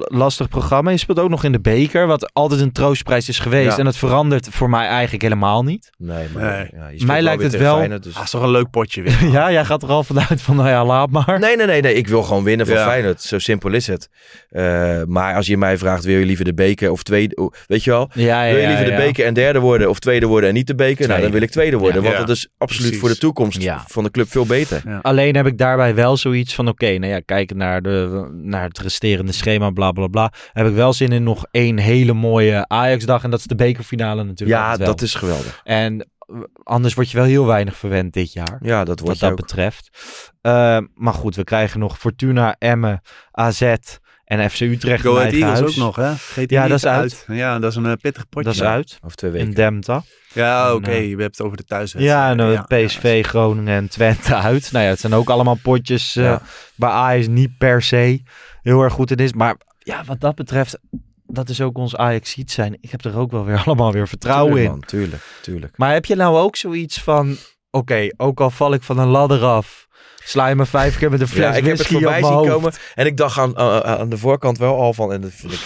lastig 0.00 0.48
programma. 0.48 0.90
Je 0.90 0.96
speelt 0.96 1.18
ook 1.18 1.28
nog 1.30 1.44
in 1.44 1.52
de 1.52 1.60
beker, 1.60 2.06
wat 2.06 2.30
altijd 2.34 2.60
een 2.60 2.72
troostprijs 2.72 3.28
is 3.28 3.38
geweest. 3.38 3.70
Ja. 3.72 3.78
En 3.78 3.84
dat 3.84 3.96
verandert 3.96 4.48
voor 4.50 4.70
mij 4.70 4.86
eigenlijk 4.86 5.22
helemaal 5.22 5.62
niet. 5.64 5.90
Nee, 5.98 6.26
maar 6.34 6.42
Nee. 6.42 6.52
Ja, 6.52 6.88
je 6.88 6.94
speelt 6.94 7.06
Mij 7.06 7.22
lijkt 7.22 7.42
het 7.42 7.56
wel- 7.56 7.76
Feyenoord, 7.76 8.02
dus- 8.02 8.14
ah, 8.16 8.22
is 8.22 8.30
toch 8.30 8.42
een 8.42 8.50
leuk 8.50 8.70
potje 8.70 9.02
weer. 9.02 9.24
ja, 9.38 9.52
jij 9.52 9.64
gaat 9.64 9.82
er 9.82 9.88
al 9.88 10.04
vanuit 10.04 10.42
van, 10.42 10.56
nou 10.56 10.68
ja, 10.68 10.84
laat 10.84 11.10
maar. 11.10 11.38
Nee, 11.40 11.56
nee, 11.56 11.66
nee, 11.66 11.80
nee. 11.80 11.94
Ik 11.94 12.08
wil 12.08 12.22
gewoon 12.22 12.44
winnen 12.44 12.66
van 12.66 12.76
Ja. 12.76 12.84
Feyenoord. 12.86 13.22
Zo 13.22 13.38
simpel 13.38 13.72
is 13.72 13.86
het. 13.86 14.08
Eh, 14.48 15.02
maar 15.06 15.34
als 15.34 15.46
je 15.46 15.56
mij 15.56 15.78
vraagt, 15.78 16.04
wil 16.04 16.18
je 16.18 16.24
liever 16.26 16.44
de 16.44 16.54
beker 16.54 16.90
of 16.90 17.02
tweede... 17.02 17.50
Weet 17.66 17.84
je 17.84 17.90
wel? 17.90 18.10
Ja, 18.14 18.42
ja, 18.44 18.52
Wil 18.52 18.60
je 18.60 18.66
liever 18.66 18.84
ja, 18.86 18.90
de 18.96 19.00
ja. 19.02 19.06
beker 19.06 19.24
en 19.26 19.34
derde 19.34 19.58
worden 19.58 19.88
of 19.88 19.98
tweede 19.98 20.26
worden 20.26 20.48
en 20.48 20.54
niet 20.54 20.66
de 20.66 20.74
beker? 20.74 21.08
Nou, 21.08 21.20
dan 21.20 21.30
wil 21.30 21.42
ik 21.42 21.50
tweede 21.50 21.76
worden. 21.76 21.96
Ja. 22.02 22.08
want 22.08 22.20
Ja. 22.20 22.24
dat 22.26 22.36
is 22.36 22.48
absoluut 22.58 22.82
Precies. 22.84 23.00
voor 23.00 23.08
de 23.08 23.18
toekomst 23.18 23.62
Ja. 23.62 23.84
van 23.86 24.04
de 24.04 24.10
club 24.10 24.28
veel 24.30 24.46
beter. 24.46 24.82
Alleen 25.02 25.36
heb 25.36 25.46
ik 25.46 25.58
daarbij 25.58 25.94
wel 25.94 26.16
zoiets 26.16 26.54
van, 26.54 26.68
oké, 26.68 26.98
nou 26.98 27.12
ja, 27.12 27.20
kijken 27.24 27.56
naar, 27.58 27.82
de, 27.82 28.28
naar 28.32 28.62
het 28.62 28.78
resterende 28.78 29.32
schema, 29.32 29.70
bla 29.70 29.92
bla 29.92 30.06
bla. 30.06 30.32
Heb 30.52 30.66
ik 30.66 30.74
wel 30.74 30.92
zin 30.92 31.12
in 31.12 31.22
nog 31.22 31.46
één 31.50 31.78
hele 31.78 32.12
mooie 32.12 32.68
Ajax-dag. 32.68 33.24
En 33.24 33.30
dat 33.30 33.38
is 33.38 33.46
de 33.46 33.54
bekerfinale 33.54 34.24
natuurlijk. 34.24 34.58
Ja, 34.58 34.76
dat 34.76 35.02
is 35.02 35.14
geweldig. 35.14 35.60
En 35.64 36.00
eh, 36.00 36.40
anders 36.62 36.94
word 36.94 37.10
je 37.10 37.16
wel 37.16 37.26
heel 37.26 37.46
weinig 37.46 37.76
verwend 37.76 38.12
dit 38.12 38.32
jaar. 38.32 38.58
Ja, 38.60 38.78
dat 38.78 38.88
wat 38.88 39.00
wordt 39.00 39.20
dat 39.20 39.30
ook. 39.30 39.36
betreft. 39.36 39.90
Eh, 40.40 40.78
maar 40.94 41.14
goed, 41.14 41.36
we 41.36 41.44
krijgen 41.44 41.80
nog 41.80 41.98
Fortuna, 41.98 42.56
Emmen, 42.58 43.00
AZ 43.30 43.74
en 44.28 44.50
FC 44.50 44.60
Utrecht 44.60 45.02
Go 45.02 45.10
in 45.10 45.16
Ahead 45.16 45.32
eigen 45.32 45.48
Eagles 45.48 45.60
huis. 45.76 45.78
ook 45.78 45.84
nog, 45.84 45.96
hè? 45.96 46.12
Die 46.46 46.56
Ja, 46.58 46.68
dat 46.68 46.76
is 46.76 46.86
uit. 46.86 47.24
Ja, 47.28 47.58
dat 47.58 47.70
is 47.70 47.76
een 47.76 47.86
eh, 47.86 47.92
pittig 48.00 48.28
potje. 48.28 48.44
Dat 48.48 48.54
is 48.54 48.62
uit. 48.62 48.98
Of 49.04 49.14
twee 49.14 49.30
In 49.30 49.36
weken. 49.38 49.54
Demta. 49.54 50.02
Ja, 50.32 50.74
oké. 50.74 50.90
eh, 50.90 51.08
je 51.08 51.16
hebt 51.16 51.36
het 51.36 51.46
over 51.46 51.56
de 51.56 51.62
Ja, 51.66 51.76
thuiswedstrijd. 51.76 52.38
en 52.38 52.66
eh, 52.68 52.84
PSV, 52.86 53.24
Groningen 53.26 53.74
en 53.76 53.88
Twente 53.88 54.34
uit. 54.34 54.72
Nou 54.72 54.84
ja, 54.84 54.90
het 54.90 55.00
zijn 55.00 55.14
ook 55.14 55.30
allemaal 55.30 55.58
potjes 55.62 56.16
eh, 56.16 56.24
Ja. 56.24 56.42
waar 56.74 56.90
Ajax 56.90 57.26
niet 57.26 57.58
per 57.58 57.82
se 57.82 58.22
heel 58.62 58.82
erg 58.82 58.92
goed 58.92 59.10
in 59.10 59.16
is. 59.16 59.32
Maar 59.32 59.56
ja, 59.78 60.04
wat 60.04 60.20
dat 60.20 60.34
betreft, 60.34 60.78
dat 61.26 61.48
is 61.48 61.60
ook 61.60 61.76
ons 61.78 61.96
ajax 61.96 62.34
zijn. 62.46 62.76
Ik 62.80 62.90
heb 62.90 63.04
er 63.04 63.16
ook 63.16 63.30
wel 63.30 63.44
weer 63.44 63.62
allemaal 63.66 63.92
weer 63.92 64.08
vertrouwen 64.08 64.52
Tuurlijk, 64.54 64.72
in. 64.72 64.78
man, 64.78 64.88
tuurlijk, 64.88 65.22
tuurlijk. 65.42 65.76
Maar 65.78 65.92
heb 65.92 66.04
je 66.04 66.14
nou 66.16 66.36
ook 66.38 66.56
zoiets 66.56 67.00
van, 67.02 67.36
oké, 67.70 68.06
ook 68.16 68.40
al 68.40 68.50
val 68.50 68.72
ik 68.72 68.82
van 68.82 68.98
een 68.98 69.08
ladder 69.08 69.42
af, 69.44 69.86
sla 70.28 70.48
je 70.48 70.54
me 70.54 70.66
vijf 70.66 70.98
keer 70.98 71.10
met 71.10 71.20
een 71.20 71.28
fles 71.28 71.44
Ja, 71.44 71.54
ik 71.54 71.64
heb 71.64 71.78
het 71.78 71.86
voorbij 71.86 72.22
zien 72.22 72.48
komen. 72.48 72.72
En 72.94 73.06
ik 73.06 73.16
dacht 73.16 73.38
aan, 73.38 73.58
aan, 73.58 73.82
aan 73.84 74.08
de 74.08 74.18
voorkant 74.18 74.58
wel 74.58 74.80
al 74.80 74.94
van... 74.94 75.12
En 75.12 75.20
dat 75.20 75.30
vind 75.34 75.52
ik... 75.52 75.60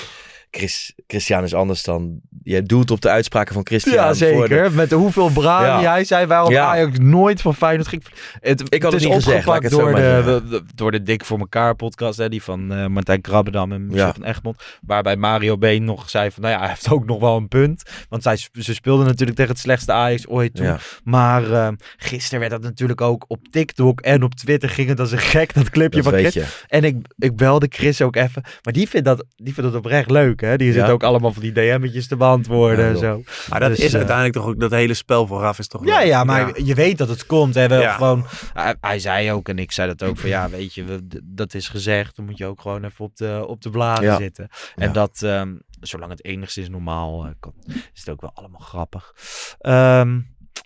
Chris, 0.56 0.92
Christian 1.06 1.42
is 1.44 1.54
anders 1.54 1.82
dan... 1.82 2.20
Je 2.42 2.62
doet 2.62 2.90
op 2.90 3.00
de 3.00 3.08
uitspraken 3.08 3.54
van 3.54 3.66
Christian. 3.66 3.94
Ja, 3.94 4.08
de- 4.08 4.14
zeker. 4.14 4.72
Met 4.72 4.88
de 4.90 4.94
hoeveel 4.94 5.28
braam 5.30 5.62
Ja. 5.64 5.80
jij 5.80 6.04
zei 6.04 6.26
waarom 6.26 6.50
Ja. 6.52 6.66
Ajax 6.66 6.98
nooit 6.98 7.40
van 7.40 7.54
Feyenoord 7.54 7.88
ging. 7.88 8.02
Het, 8.40 8.74
Ik 8.74 8.82
had 8.82 8.92
het 8.92 9.02
niet 9.04 9.12
gezegd, 9.14 9.46
het 9.46 9.70
zo 9.72 9.78
door 9.78 9.94
de, 9.94 10.62
door 10.74 10.90
de 10.90 11.02
Dik 11.02 11.24
voor 11.24 11.38
elkaar 11.38 11.74
podcast, 11.76 12.18
hè, 12.18 12.28
die 12.28 12.42
van 12.42 12.72
eh, 12.72 12.86
Martijn 12.86 13.20
Krabbedam 13.20 13.72
en 13.72 13.86
Michel 13.86 14.06
Ja. 14.06 14.12
van 14.12 14.24
Egmond. 14.24 14.62
Waarbij 14.86 15.16
Mario 15.16 15.58
Been 15.58 15.84
nog 15.84 16.10
zei 16.10 16.30
van, 16.30 16.42
nou 16.42 16.54
ja, 16.54 16.60
hij 16.60 16.68
heeft 16.68 16.90
ook 16.90 17.06
nog 17.06 17.20
wel 17.20 17.36
een 17.36 17.48
punt. 17.48 17.82
Want 18.08 18.22
zij, 18.22 18.36
ze 18.60 18.74
speelden 18.74 19.06
natuurlijk 19.06 19.36
tegen 19.36 19.52
het 19.52 19.60
slechtste 19.62 19.92
Ajax 19.92 20.26
ooit 20.26 20.54
toen. 20.54 20.76
Maar 21.04 21.52
eh, 21.52 21.68
gisteren 21.96 22.38
werd 22.38 22.50
dat 22.52 22.62
natuurlijk 22.62 23.00
ook 23.00 23.24
op 23.28 23.48
TikTok 23.50 24.00
en 24.00 24.22
op 24.22 24.34
Twitter 24.34 24.68
ging 24.68 24.88
het 24.88 25.00
als 25.00 25.12
een 25.12 25.18
gek, 25.18 25.54
dat 25.54 25.70
clipje 25.70 26.02
Dat 26.02 26.12
van 26.12 26.20
Chris. 26.20 26.34
je. 26.34 26.46
En 26.68 26.84
ik, 26.84 26.96
ik 27.18 27.36
belde 27.36 27.66
Chris 27.70 28.02
ook 28.02 28.16
even. 28.16 28.42
Maar 28.62 28.72
die 28.72 28.88
vindt 28.88 29.06
dat, 29.06 29.24
die 29.36 29.54
vindt 29.54 29.70
dat 29.70 29.78
oprecht 29.78 30.10
leuk, 30.10 30.40
hè. 30.42 30.56
Die 30.56 30.72
zit 30.72 30.82
Ja. 30.86 30.90
ook 30.90 31.02
allemaal 31.02 31.32
van 31.32 31.42
die 31.42 31.52
DM'tjes 31.52 32.06
te 32.08 32.16
beantwoorden 32.16 32.84
en 32.84 32.98
zo. 32.98 33.22
Maar 33.48 33.60
dat 33.60 33.68
Dus, 33.68 33.78
is 33.78 33.90
eh, 33.92 33.94
uiteindelijk 33.96 34.36
toch 34.36 34.46
ook, 34.46 34.60
dat 34.60 34.70
hele 34.70 34.94
spel 34.94 35.26
vooraf 35.26 35.58
is 35.58 35.66
toch 35.68 35.84
Ja, 35.86 35.98
leuk. 35.98 36.06
ja, 36.06 36.24
maar 36.24 36.60
je 36.62 36.74
weet 36.74 36.98
dat 36.98 37.08
het 37.08 37.26
komt. 37.26 37.54
Hè? 37.54 37.90
Gewoon, 37.92 38.24
hij, 38.52 38.74
hij 38.80 38.98
zei 38.98 39.32
ook, 39.32 39.48
en 39.48 39.58
ik 39.58 39.72
zei 39.72 39.88
dat 39.94 40.08
ook, 40.08 40.18
van 40.18 40.28
ja, 40.28 40.48
weet 40.50 40.74
je, 40.74 40.84
we- 40.84 41.20
dat 41.24 41.54
is 41.54 41.68
gezegd. 41.68 42.16
Dan 42.16 42.24
moet 42.24 42.38
je 42.38 42.46
ook 42.46 42.60
gewoon 42.60 42.84
even 42.84 43.04
op 43.04 43.16
de, 43.16 43.44
op 43.46 43.62
de 43.62 43.70
blaren 43.70 44.04
Ja. 44.04 44.16
zitten. 44.16 44.48
En 44.74 44.92
dat, 44.92 45.22
ehm, 45.22 45.54
zolang 45.80 46.10
het 46.10 46.24
enigszins 46.24 46.68
normaal 46.68 47.24
eh, 47.24 47.30
kan, 47.40 47.52
is 47.66 48.00
het 48.00 48.08
ook 48.10 48.20
wel 48.20 48.30
allemaal 48.34 48.60
grappig. 48.60 49.14
Ehm, 49.58 50.20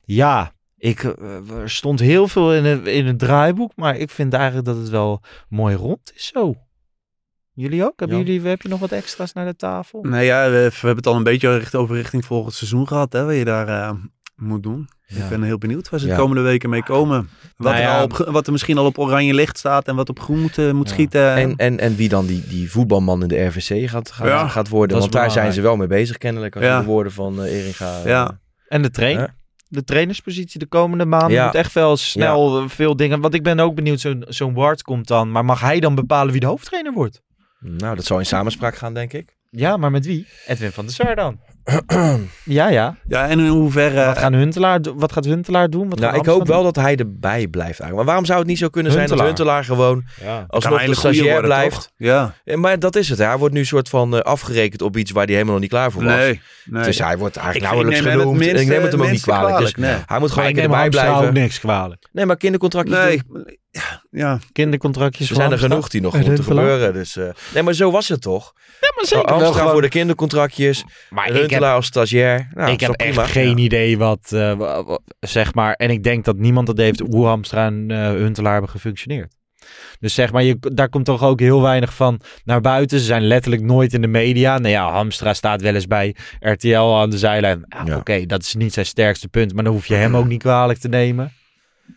ja, 0.05 0.53
ik, 0.79 1.03
eh, 1.05 1.51
er 1.61 1.71
stond 1.71 2.01
heel 2.01 2.29
veel 2.29 2.55
in 2.55 2.65
het, 2.65 2.87
in 2.87 3.07
het 3.07 3.19
draaiboek, 3.19 3.73
maar 3.77 3.97
ik 3.97 4.11
vind 4.11 4.33
eigenlijk 4.33 4.67
dat 4.67 4.77
het 4.77 4.89
wel 4.89 5.23
mooi 5.49 5.77
rond 5.77 6.13
is 6.15 6.27
zo. 6.27 6.55
Jullie 7.57 7.85
ook? 7.85 7.93
Hebben 7.97 8.19
Ja. 8.19 8.25
jullie, 8.25 8.49
heb 8.49 8.63
je 8.63 8.69
nog 8.69 8.81
wat 8.81 8.93
extra's 8.93 9.33
naar 9.33 9.45
de 9.47 9.57
tafel? 9.57 10.03
Nou 10.03 10.23
ja, 10.23 10.45
we, 10.45 10.51
we 10.51 10.77
hebben 10.77 10.97
het 10.97 11.07
al 11.07 11.15
een 11.17 11.23
beetje 11.23 11.59
richt, 11.59 11.75
over 11.75 11.97
richting 11.97 12.25
volgend 12.25 12.55
seizoen 12.55 12.87
gehad, 12.89 13.13
hè, 13.13 13.25
wat 13.25 13.35
je 13.35 13.45
daar 13.45 13.69
eh, 13.69 13.91
moet 14.37 14.63
doen. 14.63 14.89
Ja. 15.07 15.23
Ik 15.23 15.29
ben 15.29 15.43
heel 15.43 15.59
benieuwd 15.59 15.89
waar 15.89 16.01
ze 16.01 16.07
de 16.07 16.13
Ja. 16.13 16.19
komende 16.19 16.43
weken 16.43 16.71
mee 16.71 16.83
komen. 16.83 17.29
Wat, 17.57 17.67
Nou 17.73 17.75
er 17.77 17.83
ja. 17.83 17.99
al 17.99 18.05
op, 18.05 18.13
wat 18.31 18.47
er 18.47 18.53
misschien 18.53 18.79
al 18.79 18.85
op 18.87 18.99
oranje 18.99 19.35
licht 19.35 19.59
staat 19.59 19.87
en 19.89 19.97
wat 19.97 20.09
op 20.09 20.21
groen 20.21 20.41
moet, 20.41 20.59
eh, 20.59 20.71
moet 20.73 20.89
Ja. 20.89 20.93
schieten. 20.95 21.35
En, 21.35 21.57
en, 21.57 21.79
en 21.79 21.97
wie 21.97 22.09
dan 22.09 22.27
die, 22.27 22.43
die 22.49 22.71
voetbalman 22.71 23.23
in 23.23 23.29
de 23.29 23.45
RVC 23.45 23.89
gaat, 23.89 24.11
gaat, 24.11 24.27
Ja, 24.27 24.49
gaat 24.49 24.69
worden. 24.69 24.99
Want 24.99 25.13
daar 25.13 25.31
zijn 25.31 25.53
ze 25.53 25.61
wel 25.61 25.77
mee 25.77 25.87
bezig 25.87 26.19
kennelijk. 26.19 26.57
Als 26.57 26.65
je 26.65 26.71
de 26.79 26.85
woorden 26.85 27.13
van 27.13 27.43
eh 27.45 27.59
Eringa... 27.61 28.01
Ja. 28.05 28.39
En 28.69 28.83
de 28.83 28.91
trainer? 28.91 29.23
Ja. 29.23 29.35
De 29.69 29.85
trainerspositie 29.85 30.59
de 30.59 30.67
komende 30.67 31.05
maanden 31.05 31.31
Ja. 31.31 31.45
moet 31.45 31.55
echt 31.55 31.73
wel 31.73 31.97
snel 31.97 32.69
veel 32.69 32.97
dingen. 32.97 33.21
Want 33.21 33.35
ik 33.35 33.43
ben 33.43 33.61
ook 33.61 33.75
benieuwd, 33.75 34.01
zo'n 34.01 34.25
zo'n 34.29 34.55
Ward 34.55 34.83
komt 34.83 35.07
dan. 35.09 35.31
Maar 35.31 35.45
mag 35.45 35.61
hij 35.61 35.81
dan 35.81 35.95
bepalen 35.95 36.33
wie 36.33 36.41
de 36.41 36.47
hoofdtrainer 36.47 36.93
wordt? 36.93 37.23
Nou, 37.69 37.97
dat 37.97 38.05
zal 38.05 38.19
in 38.19 38.27
samenspraak 38.27 38.77
gaan, 38.77 38.95
denk 38.95 39.13
ik. 39.13 39.37
Ja, 39.51 39.77
maar 39.77 39.91
met 39.91 40.07
wie? 40.07 40.27
Edwin 40.47 40.73
van 40.73 40.85
der 40.85 40.95
Sar 40.95 41.15
dan. 41.15 41.39
ja, 42.45 42.69
ja. 42.69 42.97
Ja, 43.09 43.29
en 43.29 43.39
in 43.39 43.47
hoeverre... 43.47 44.05
Wat, 44.05 44.19
gaan 44.19 44.33
Huntelaar, 44.33 44.81
wat 44.97 45.13
gaat 45.13 45.25
Huntelaar 45.25 45.71
doen? 45.71 45.89
Wat 45.89 45.99
nou, 45.99 46.17
ik 46.17 46.27
hoop 46.27 46.47
wel 46.47 46.63
dat 46.63 46.77
hij 46.77 46.97
erbij 46.97 47.47
blijft 47.47 47.81
eigenlijk. 47.81 47.95
Maar 47.95 48.05
waarom 48.05 48.25
zou 48.25 48.39
het 48.39 48.49
niet 48.49 48.59
zo 48.59 48.69
kunnen 48.69 48.93
zijn 48.93 49.09
dat 49.09 49.21
Huntelaar. 49.21 49.65
Gewoon? 49.65 50.05
Ja. 50.25 50.45
alsnog 50.49 50.79
kan 50.79 50.89
de 50.89 50.95
stagiair 50.95 51.33
worden, 51.33 51.51
blijft? 51.51 51.75
toch? 51.75 51.91
Ja. 51.97 52.35
Ja, 52.45 52.57
maar 52.57 52.79
dat 52.79 52.97
is 52.97 53.09
het. 53.09 53.19
Hij 53.19 53.37
wordt 53.37 53.55
nu 53.55 53.65
soort 53.65 53.89
van 53.89 54.17
eh, 54.17 54.21
afgerekend 54.21 54.83
op 54.83 54.97
iets 54.97 55.11
waar 55.11 55.25
hij 55.25 55.33
helemaal 55.33 55.53
nog 55.55 55.63
niet 55.63 55.71
klaar 55.71 55.93
voor 55.93 56.05
was. 56.05 56.15
Nee, 56.15 56.41
nee. 56.65 56.83
Dus 56.83 56.99
hij 56.99 57.19
wordt 57.19 57.37
eigenlijk 57.37 57.67
Ik 57.67 57.73
nauwelijks 57.73 58.05
neem 58.05 58.11
hem 58.11 58.19
het 58.19 58.29
genoemd. 58.29 58.57
En 58.57 58.63
ik 58.63 58.69
neem 58.69 58.83
het 58.83 58.93
hem 58.93 59.03
ook 59.03 59.11
niet 59.11 59.23
kwalijk. 59.23 59.59
Dus 59.59 59.75
nee. 59.75 59.97
Hij 60.07 60.19
moet 60.19 60.31
gewoon 60.31 60.45
lekker 60.45 60.63
neem 60.63 60.73
erbij 60.73 60.89
blijven. 60.89 61.27
ook 61.27 61.33
niks 61.33 61.61
kwalijk. 61.61 62.09
Nee, 62.13 62.27
maar 62.27 62.37
kindercontractjes 62.37 62.99
Nee, 62.99 63.23
doen. 63.29 63.59
Ja. 64.11 64.39
Kindercontractjes 64.53 65.29
Er 65.31 65.35
zijn 65.35 65.53
er 65.53 65.59
genoeg 65.59 65.89
die 65.89 66.01
nog 66.01 66.13
moeten 66.15 66.33
Huntelaar. 66.33 66.63
gebeuren. 66.65 66.93
Dus, 66.93 67.17
eh, 67.17 67.29
nee, 67.55 67.63
maar 67.63 67.75
zo 67.75 67.91
was 67.91 68.09
het 68.09 68.21
toch? 68.23 68.53
Ja, 68.81 68.93
maar 68.97 69.07
zeker. 69.07 69.53
Gewoon- 69.53 69.71
voor 69.73 69.83
de 69.83 69.89
kindercontractjes. 69.89 70.85
Maar 71.11 71.27
ik 71.27 71.33
heb, 71.33 71.41
Huntelaar 71.41 71.75
als 71.75 71.87
stagiair. 71.87 72.49
Nou, 72.55 72.71
ik 72.73 72.81
heb 72.81 72.91
echt 72.91 73.11
prima? 73.11 73.27
geen 73.27 73.57
Ja. 73.57 73.65
idee 73.65 73.99
wat, 73.99 74.33
eh, 74.33 74.91
zeg 75.21 75.55
maar. 75.55 75.73
En 75.75 75.91
ik 75.91 76.03
denk 76.03 76.25
dat 76.25 76.37
niemand 76.37 76.67
dat 76.67 76.79
heeft 76.79 77.01
hoe 77.01 77.27
Hamstra 77.27 77.67
en 77.67 77.87
eh, 77.91 77.97
Huntelaar 78.11 78.53
hebben 78.53 78.71
gefunctioneerd. 78.71 79.35
Dus 80.01 80.15
zeg 80.15 80.33
maar, 80.33 80.43
je, 80.43 80.57
daar 80.61 80.89
komt 80.89 81.05
toch 81.05 81.23
ook 81.23 81.41
heel 81.41 81.63
weinig 81.63 81.95
van 81.95 82.21
naar 82.45 82.61
buiten. 82.61 82.99
Ze 82.99 83.05
zijn 83.05 83.27
letterlijk 83.27 83.63
nooit 83.63 83.93
in 83.93 84.01
de 84.01 84.07
media. 84.07 84.59
Nou 84.59 84.73
ja, 84.73 84.91
Hamstra 84.93 85.35
staat 85.35 85.61
wel 85.63 85.75
eens 85.75 85.87
bij 85.87 86.15
RTL 86.41 86.77
aan 86.97 87.11
de 87.11 87.19
zijlijn. 87.19 87.65
Ja, 87.69 87.83
Ja. 87.85 87.97
Oké, 87.97 88.27
dat 88.27 88.43
is 88.43 88.55
niet 88.55 88.73
zijn 88.73 88.87
sterkste 88.87 89.29
punt. 89.29 89.55
Maar 89.55 89.65
dan 89.65 89.73
hoef 89.73 89.87
je 89.87 89.95
hem 89.95 90.17
ook 90.17 90.27
niet 90.27 90.43
kwalijk 90.43 90.79
te 90.79 90.89
nemen. 90.89 91.33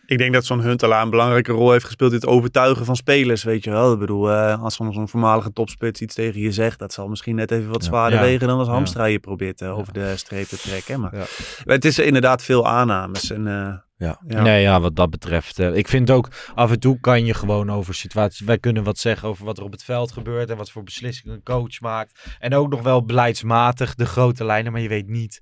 Ik 0.06 0.18
denk 0.18 0.32
dat 0.32 0.44
zo'n 0.44 0.60
Huntelaar 0.60 1.02
een 1.02 1.10
belangrijke 1.10 1.52
rol 1.52 1.70
heeft 1.72 1.84
gespeeld 1.84 2.10
in 2.10 2.16
het 2.16 2.26
overtuigen 2.26 2.84
van 2.84 2.96
spelers, 2.96 3.42
weet 3.42 3.64
je 3.64 3.70
wel. 3.70 3.92
Ik 3.92 3.98
bedoel, 3.98 4.30
eh, 4.30 4.62
als 4.62 4.74
zo'n 4.74 4.92
zo'n 4.92 5.08
voormalige 5.08 5.52
topspits 5.52 6.00
iets 6.00 6.14
tegen 6.14 6.40
je 6.40 6.52
zegt, 6.52 6.78
dat 6.78 6.92
zal 6.92 7.08
misschien 7.08 7.34
net 7.34 7.50
even 7.50 7.70
wat 7.70 7.84
zwaarder 7.84 8.18
Ja. 8.18 8.24
wegen 8.24 8.48
dan 8.48 8.58
als. 8.58 8.68
Hamstra 8.68 9.04
je 9.04 9.18
probeert 9.18 9.60
eh, 9.60 9.78
over 9.78 9.92
de 9.92 10.16
streep 10.16 10.46
te 10.46 10.56
trekken. 10.58 11.00
Maar 11.00 11.26
het 11.64 11.84
is 11.84 11.98
inderdaad 11.98 12.42
veel 12.42 12.66
aannames. 12.68 13.30
En, 13.30 13.46
eh, 13.46 13.74
Ja. 13.96 14.20
ja. 14.26 14.42
Nee, 14.42 14.62
ja, 14.62 14.80
wat 14.80 14.96
dat 14.96 15.10
betreft. 15.10 15.58
ik 15.58 15.88
vind 15.88 16.10
ook, 16.10 16.28
af 16.54 16.70
en 16.70 16.80
toe 16.80 17.00
kan 17.00 17.24
je 17.24 17.34
gewoon 17.34 17.70
over 17.70 17.94
situaties... 17.94 18.40
Wij 18.40 18.58
kunnen 18.58 18.84
wat 18.84 18.98
zeggen 18.98 19.28
over 19.28 19.44
wat 19.44 19.58
er 19.58 19.64
op 19.64 19.72
het 19.72 19.84
veld 19.84 20.12
gebeurt... 20.12 20.50
en 20.50 20.56
wat 20.56 20.70
voor 20.70 20.82
beslissingen 20.82 21.36
een 21.36 21.42
coach 21.42 21.80
maakt. 21.80 22.36
En 22.38 22.54
ook 22.54 22.70
nog 22.70 22.82
wel 22.82 23.04
beleidsmatig 23.04 23.94
de 23.94 24.06
grote 24.06 24.44
lijnen... 24.44 24.72
maar 24.72 24.80
je 24.80 24.88
weet 24.88 25.08
niet 25.08 25.40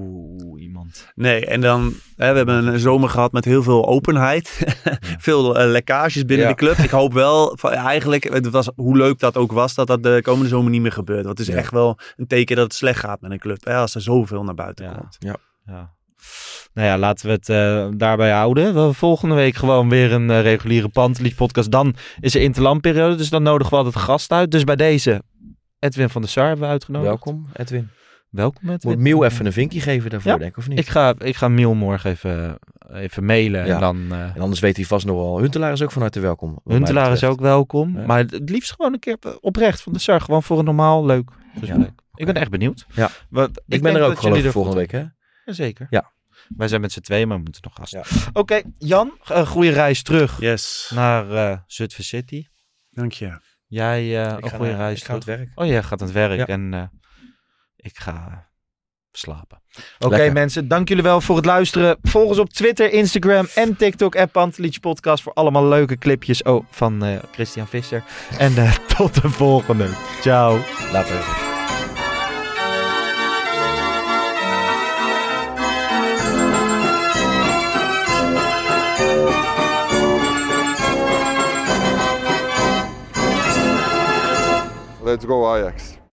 hoe 0.00 0.60
iemand... 0.60 1.12
Nee, 1.14 1.46
en 1.46 1.60
dan, 1.60 1.92
hè, 2.16 2.30
we 2.30 2.36
hebben 2.36 2.66
een 2.66 2.78
zomer 2.78 3.08
gehad 3.08 3.32
met 3.32 3.44
heel 3.44 3.62
veel 3.62 3.86
openheid. 3.86 4.62
veel 5.18 5.58
eh, 5.58 5.70
lekkages 5.70 6.24
binnen 6.24 6.46
Ja. 6.46 6.52
de 6.52 6.58
club. 6.58 6.76
Ik 6.76 6.90
hoop 6.90 7.12
wel, 7.12 7.56
van, 7.58 7.70
eigenlijk, 7.72 8.24
het 8.32 8.50
was, 8.50 8.68
hoe 8.76 8.96
leuk 8.96 9.18
dat 9.18 9.36
ook 9.36 9.52
was, 9.52 9.74
dat 9.74 9.86
dat 9.86 10.02
de 10.02 10.18
komende 10.22 10.48
zomer 10.48 10.70
niet 10.70 10.80
meer 10.82 10.92
gebeurt. 10.92 11.24
Want 11.24 11.38
het 11.38 11.48
is 11.48 11.54
Ja. 11.54 11.60
echt 11.60 11.70
wel 11.72 11.98
een 12.16 12.26
teken 12.26 12.56
dat 12.56 12.64
het 12.64 12.74
slecht 12.74 13.00
gaat 13.00 13.20
met 13.20 13.30
een 13.30 13.38
club. 13.38 13.64
Hè, 13.64 13.74
als 13.76 13.94
er 13.94 14.00
zoveel 14.02 14.44
naar 14.44 14.54
buiten 14.54 14.84
Ja. 14.84 14.92
komt. 14.92 15.16
Ja. 15.18 15.36
Nou 16.74 16.88
ja, 16.88 16.98
laten 16.98 17.26
we 17.26 17.32
het 17.32 17.48
eh, 17.48 17.88
daarbij 17.98 18.30
houden. 18.30 18.62
We 18.72 18.78
hebben 18.78 18.94
volgende 18.94 19.34
week 19.34 19.54
gewoon 19.54 19.88
weer 19.88 20.12
een 20.12 20.30
eh, 20.30 20.40
reguliere 20.42 20.88
Pantelich 20.88 21.34
podcast. 21.34 21.70
Dan 21.70 21.94
is 22.20 22.34
er 22.34 22.40
interlandperiode, 22.40 23.14
dus 23.14 23.30
dan 23.30 23.42
nodigen 23.42 23.70
we 23.72 23.76
altijd 23.84 23.96
gast 24.04 24.30
uit. 24.32 24.50
Dus 24.50 24.64
bij 24.64 24.76
deze, 24.76 25.22
Edwin 25.78 26.08
van 26.08 26.20
der 26.22 26.30
Sar 26.30 26.46
hebben 26.46 26.64
we 26.64 26.70
uitgenodigd. 26.72 27.08
Welkom, 27.08 27.46
Edwin. 27.52 27.90
Welkom 28.32 28.70
Edwin. 28.70 28.92
Moet 28.92 29.00
Miel 29.02 29.24
even 29.24 29.46
een 29.46 29.52
vinkje 29.52 29.80
geven 29.80 30.10
daarvoor, 30.10 30.32
Ja, 30.32 30.38
denk 30.38 30.50
ik, 30.50 30.56
of 30.56 30.68
niet? 30.68 30.78
Ik 30.78 30.88
ga, 30.88 31.14
ik 31.18 31.36
ga 31.36 31.48
Miel 31.48 31.74
morgen 31.74 32.10
even, 32.10 32.58
even 32.92 33.24
mailen. 33.24 33.66
Ja. 33.66 33.74
En 33.74 33.80
dan, 33.80 34.06
eh 34.12 34.20
En 34.36 34.40
anders 34.40 34.60
weet 34.60 34.76
hij 34.76 34.84
vast 34.84 35.06
nog 35.06 35.16
wel. 35.16 35.38
Huntelaar 35.40 35.72
is 35.72 35.82
ook 35.82 35.90
van 35.92 36.02
harte 36.02 36.20
welkom. 36.20 36.60
Huntelaar 36.64 37.12
is 37.12 37.24
ook 37.24 37.40
welkom. 37.40 37.98
Ja. 37.98 38.06
Maar 38.06 38.18
het 38.18 38.50
liefst 38.50 38.72
gewoon 38.72 38.92
een 38.92 38.98
keer 38.98 39.16
oprecht 39.40 39.80
van 39.82 39.92
de 39.92 39.98
Sar. 39.98 40.20
Gewoon 40.20 40.42
voor 40.42 40.58
een 40.58 40.64
normaal 40.64 41.06
leuk 41.06 41.30
gesprek. 41.58 41.90
Ik 42.14 42.26
ben 42.26 42.34
echt 42.34 42.50
benieuwd. 42.50 42.86
Ja. 42.94 43.10
Wat, 43.30 43.62
Ik, 43.66 43.82
ben 43.82 43.94
er 43.96 44.02
ook 44.02 44.18
geloof 44.18 44.44
ik 44.44 44.50
volgende 44.50 44.78
week, 44.78 44.90
hè? 44.90 45.04
Zeker. 45.44 45.86
Ja. 45.90 46.12
Wij 46.56 46.68
zijn 46.68 46.80
met 46.80 46.92
z'n 46.92 47.00
tweeën, 47.00 47.28
maar 47.28 47.36
we 47.36 47.42
moeten 47.42 47.62
nog 47.64 47.74
gasten. 47.74 48.02
Ja. 48.24 48.30
Oké, 48.40 48.62
Jan, 48.78 49.12
een 49.28 49.46
goede 49.46 49.70
reis 49.70 50.02
terug 50.02 50.40
Yes, 50.40 50.90
naar 50.94 51.30
eh 51.30 51.58
Zutphen 51.66 52.04
City. 52.04 52.46
dank 52.90 53.12
je. 53.12 53.40
Jij 53.66 53.98
eh, 54.26 54.36
Ik 54.38 54.44
een 54.44 54.50
goede 54.50 54.70
naar- 54.70 54.76
reis 54.80 54.98
Ik 55.00 55.04
ga 55.06 55.12
aan 55.12 55.20
terug. 55.20 55.38
het 55.38 55.48
werk. 55.48 55.60
Oh, 55.60 55.66
jij 55.66 55.82
gaat 55.82 56.00
aan 56.00 56.06
het 56.06 56.16
werk 56.16 56.38
Ja. 56.38 56.46
en 56.46 56.74
eh, 56.74 56.82
ik 57.82 57.98
ga 57.98 58.48
slapen. 59.12 59.62
Oké 59.98 60.30
mensen, 60.30 60.68
dank 60.68 60.88
jullie 60.88 61.02
wel 61.02 61.20
voor 61.20 61.36
het 61.36 61.44
luisteren. 61.44 61.98
Volg 62.02 62.28
ons 62.28 62.38
op 62.38 62.48
Twitter, 62.48 62.92
Instagram 62.92 63.46
en 63.54 63.76
TikTok. 63.76 64.14
En 64.14 64.30
Pantelich 64.30 64.80
Podcast 64.80 65.22
voor 65.22 65.32
allemaal 65.32 65.68
leuke 65.68 65.98
clipjes 65.98 66.42
oh, 66.42 66.64
van 66.70 67.04
eh, 67.04 67.18
Christian 67.32 67.66
Visser. 67.66 68.04
En 68.38 68.56
eh, 68.56 68.74
tot 68.96 69.22
de 69.22 69.28
volgende. 69.28 69.88
Ciao. 70.20 70.58
Later. 70.92 71.50
Let's 85.04 85.24
go 85.24 85.46
Ajax. 85.46 86.01